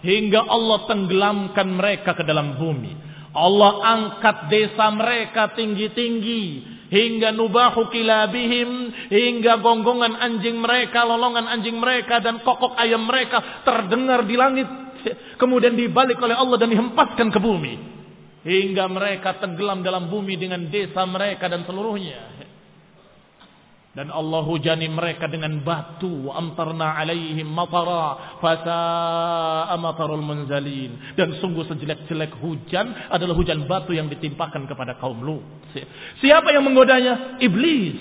Hingga 0.00 0.40
Allah 0.46 0.78
tenggelamkan 0.88 1.68
mereka 1.68 2.16
ke 2.16 2.24
dalam 2.24 2.56
bumi. 2.56 3.05
Allah 3.36 3.72
angkat 3.84 4.48
desa 4.48 4.88
mereka 4.96 5.52
tinggi-tinggi 5.52 6.44
hingga 6.88 7.36
nubahu 7.36 7.92
kilabihim 7.92 8.88
hingga 9.12 9.60
gonggongan 9.60 10.16
anjing 10.16 10.56
mereka, 10.56 11.04
lolongan 11.04 11.44
anjing 11.44 11.76
mereka 11.76 12.24
dan 12.24 12.40
kokok 12.40 12.72
ayam 12.80 13.04
mereka 13.04 13.60
terdengar 13.60 14.24
di 14.24 14.34
langit 14.40 14.68
kemudian 15.36 15.76
dibalik 15.76 16.16
oleh 16.16 16.34
Allah 16.34 16.56
dan 16.56 16.72
dihempaskan 16.72 17.28
ke 17.28 17.38
bumi. 17.38 17.74
Hingga 18.46 18.86
mereka 18.86 19.42
tenggelam 19.42 19.82
dalam 19.82 20.06
bumi 20.06 20.38
dengan 20.38 20.70
desa 20.70 21.02
mereka 21.02 21.50
dan 21.50 21.66
seluruhnya 21.66 22.35
dan 23.96 24.12
Allah 24.12 24.44
hujani 24.44 24.92
mereka 24.92 25.24
dengan 25.24 25.56
batu 25.64 26.28
amtarna 26.28 27.00
alaihim 27.00 27.48
matara 27.48 28.36
fasa'a 28.44 29.72
matarul 29.80 30.20
munzalin. 30.20 31.16
Dan 31.16 31.40
sungguh 31.40 31.64
sejelek-jelek 31.64 32.36
hujan 32.44 32.92
adalah 33.08 33.32
hujan 33.32 33.64
batu 33.64 33.96
yang 33.96 34.12
ditimpakan 34.12 34.68
kepada 34.68 35.00
kaum 35.00 35.24
Lut. 35.24 35.40
Siapa 36.20 36.52
yang 36.52 36.68
menggodanya? 36.68 37.40
Iblis. 37.40 37.96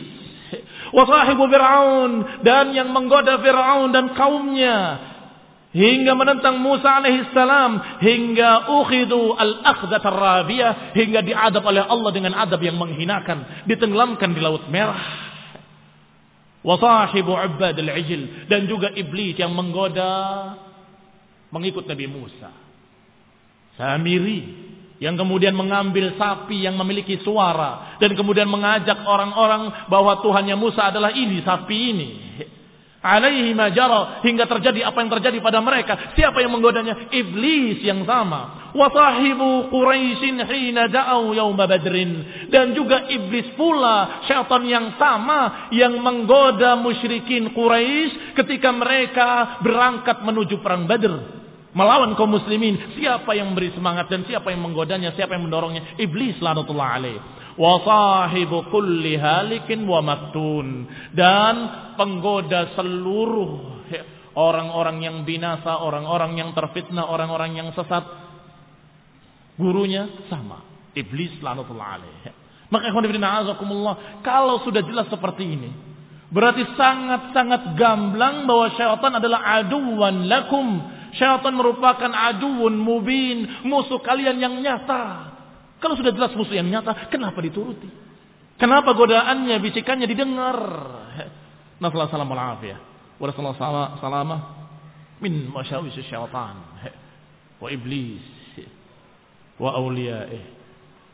Wa 0.92 1.08
sahibu 1.08 1.48
fir'aun 1.48 2.44
dan 2.44 2.76
yang 2.76 2.92
menggoda 2.92 3.40
fir'aun 3.40 3.96
dan 3.96 4.12
kaumnya. 4.20 5.00
Hingga 5.72 6.12
menentang 6.16 6.60
Musa 6.60 7.04
alaihissalam 7.04 8.04
hingga 8.04 8.68
ukhidu 8.80 9.36
al-akhdat 9.36 10.04
rabiyah 10.04 10.92
hingga 10.92 11.24
diadab 11.24 11.64
oleh 11.64 11.84
Allah 11.84 12.12
dengan 12.16 12.36
adab 12.36 12.64
yang 12.64 12.80
menghinakan 12.80 13.68
ditenggelamkan 13.68 14.32
di 14.32 14.40
laut 14.40 14.68
merah 14.72 15.25
Wasahibu 16.66 17.30
Ubad 17.30 17.78
al-Ijil. 17.78 18.50
Dan 18.50 18.66
juga 18.66 18.90
iblis 18.98 19.38
yang 19.38 19.54
menggoda 19.54 20.58
mengikut 21.54 21.86
Nabi 21.86 22.10
Musa. 22.10 22.50
Samiri 23.78 24.66
yang 24.98 25.20
kemudian 25.20 25.52
mengambil 25.52 26.16
sapi 26.16 26.64
yang 26.64 26.80
memiliki 26.80 27.20
suara 27.20 28.00
dan 28.00 28.16
kemudian 28.16 28.48
mengajak 28.48 29.04
orang-orang 29.04 29.92
bahwa 29.92 30.24
Tuhannya 30.24 30.56
Musa 30.56 30.88
adalah 30.88 31.12
ini 31.12 31.44
sapi 31.44 31.78
ini. 31.92 32.10
Alaihi 33.06 33.54
majara 33.54 34.26
hingga 34.26 34.50
terjadi 34.50 34.90
apa 34.90 34.98
yang 35.06 35.12
terjadi 35.14 35.38
pada 35.38 35.62
mereka. 35.62 36.18
Siapa 36.18 36.42
yang 36.42 36.58
menggodanya? 36.58 37.14
Iblis 37.14 37.86
yang 37.86 38.02
sama. 38.10 38.74
Wa 38.74 38.90
sahibu 38.90 39.70
Quraisyin 39.70 40.42
hina 40.42 40.90
da'au 40.90 41.32
yauma 41.38 41.70
Badrin 41.70 42.50
dan 42.50 42.74
juga 42.74 43.08
iblis 43.08 43.54
pula 43.56 44.26
syaitan 44.26 44.66
yang 44.66 44.98
sama 44.98 45.72
yang 45.72 45.96
menggoda 46.02 46.76
musyrikin 46.76 47.54
Quraisy 47.54 48.36
ketika 48.36 48.74
mereka 48.74 49.62
berangkat 49.64 50.26
menuju 50.26 50.60
perang 50.60 50.90
Badr 50.90 51.46
melawan 51.76 52.16
kaum 52.16 52.32
muslimin. 52.32 52.98
Siapa 52.98 53.36
yang 53.36 53.52
memberi 53.52 53.76
semangat 53.76 54.08
dan 54.08 54.24
siapa 54.26 54.50
yang 54.50 54.64
menggodanya, 54.64 55.12
siapa 55.14 55.36
yang 55.36 55.46
mendorongnya? 55.46 56.00
Iblis 56.00 56.40
lanatullah 56.40 56.90
alaih. 56.98 57.20
Wa 57.56 57.80
sahibu 57.82 58.68
kulli 58.68 59.16
halikin 59.16 59.88
wa 59.88 60.04
maktun. 60.04 60.88
Dan 61.16 61.56
penggoda 61.96 62.76
seluruh 62.76 63.76
orang-orang 64.36 64.98
yang 65.04 65.18
binasa, 65.24 65.80
orang-orang 65.80 66.36
yang 66.36 66.50
terfitnah, 66.52 67.08
orang-orang 67.08 67.56
yang 67.56 67.70
sesat. 67.72 68.04
Gurunya 69.56 70.28
sama. 70.28 70.64
Iblis 70.96 71.40
lanatullah 71.44 72.00
alaih. 72.00 72.32
Maka 72.72 72.92
azakumullah, 72.92 74.20
kalau 74.26 74.64
sudah 74.64 74.84
jelas 74.84 75.08
seperti 75.08 75.44
ini, 75.48 75.70
berarti 76.34 76.66
sangat-sangat 76.76 77.78
gamblang 77.78 78.48
bahwa 78.48 78.74
syaitan 78.74 79.14
adalah 79.16 79.44
aduwan 79.60 80.28
lakum 80.28 80.82
Syaitan 81.16 81.56
merupakan 81.56 82.12
aduun 82.12 82.76
mubin, 82.76 83.48
musuh 83.64 84.04
kalian 84.04 84.36
yang 84.36 84.60
nyata. 84.60 85.35
Kalau 85.81 85.95
sudah 85.97 86.13
jelas 86.13 86.33
musuh 86.37 86.57
yang 86.57 86.69
nyata, 86.69 87.09
kenapa 87.09 87.41
dituruti? 87.41 87.89
Kenapa 88.61 88.93
godaannya, 88.93 89.57
bisikannya 89.65 90.05
didengar? 90.05 90.57
Nasallahu 91.81 92.13
salam 92.13 92.29
wal 92.29 92.45
afiyah. 92.61 92.79
Wa 93.17 93.33
sallallahu 93.33 94.01
salama 94.05 94.37
min 95.25 95.49
masyawis 95.49 95.97
syaitan 96.05 96.61
wa 97.61 97.69
iblis 97.73 98.25
wa 99.57 99.77
awliyaih. 99.77 100.61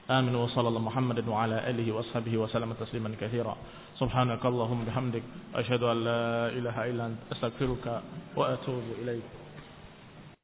آمين 0.07 0.35
وصلى 0.35 0.69
الله 0.71 0.81
محمد 0.87 1.29
وعلى 1.29 1.71
آله 1.71 1.93
وأصحابه 1.93 2.31
وسلم 2.39 2.73
تسليما 2.79 3.11
كثيرا 3.21 3.57
سبحانك 3.99 4.39
اللهم 4.47 4.85
بحمدك 4.87 5.23
أشهد 5.55 5.83
أن 5.83 5.99
لا 6.05 6.49
إله 6.55 6.77
إلا 6.91 7.07
أنت 7.07 7.19
أستغفرك 7.35 8.03
وأتوب 8.39 9.03
إليك 9.03 9.27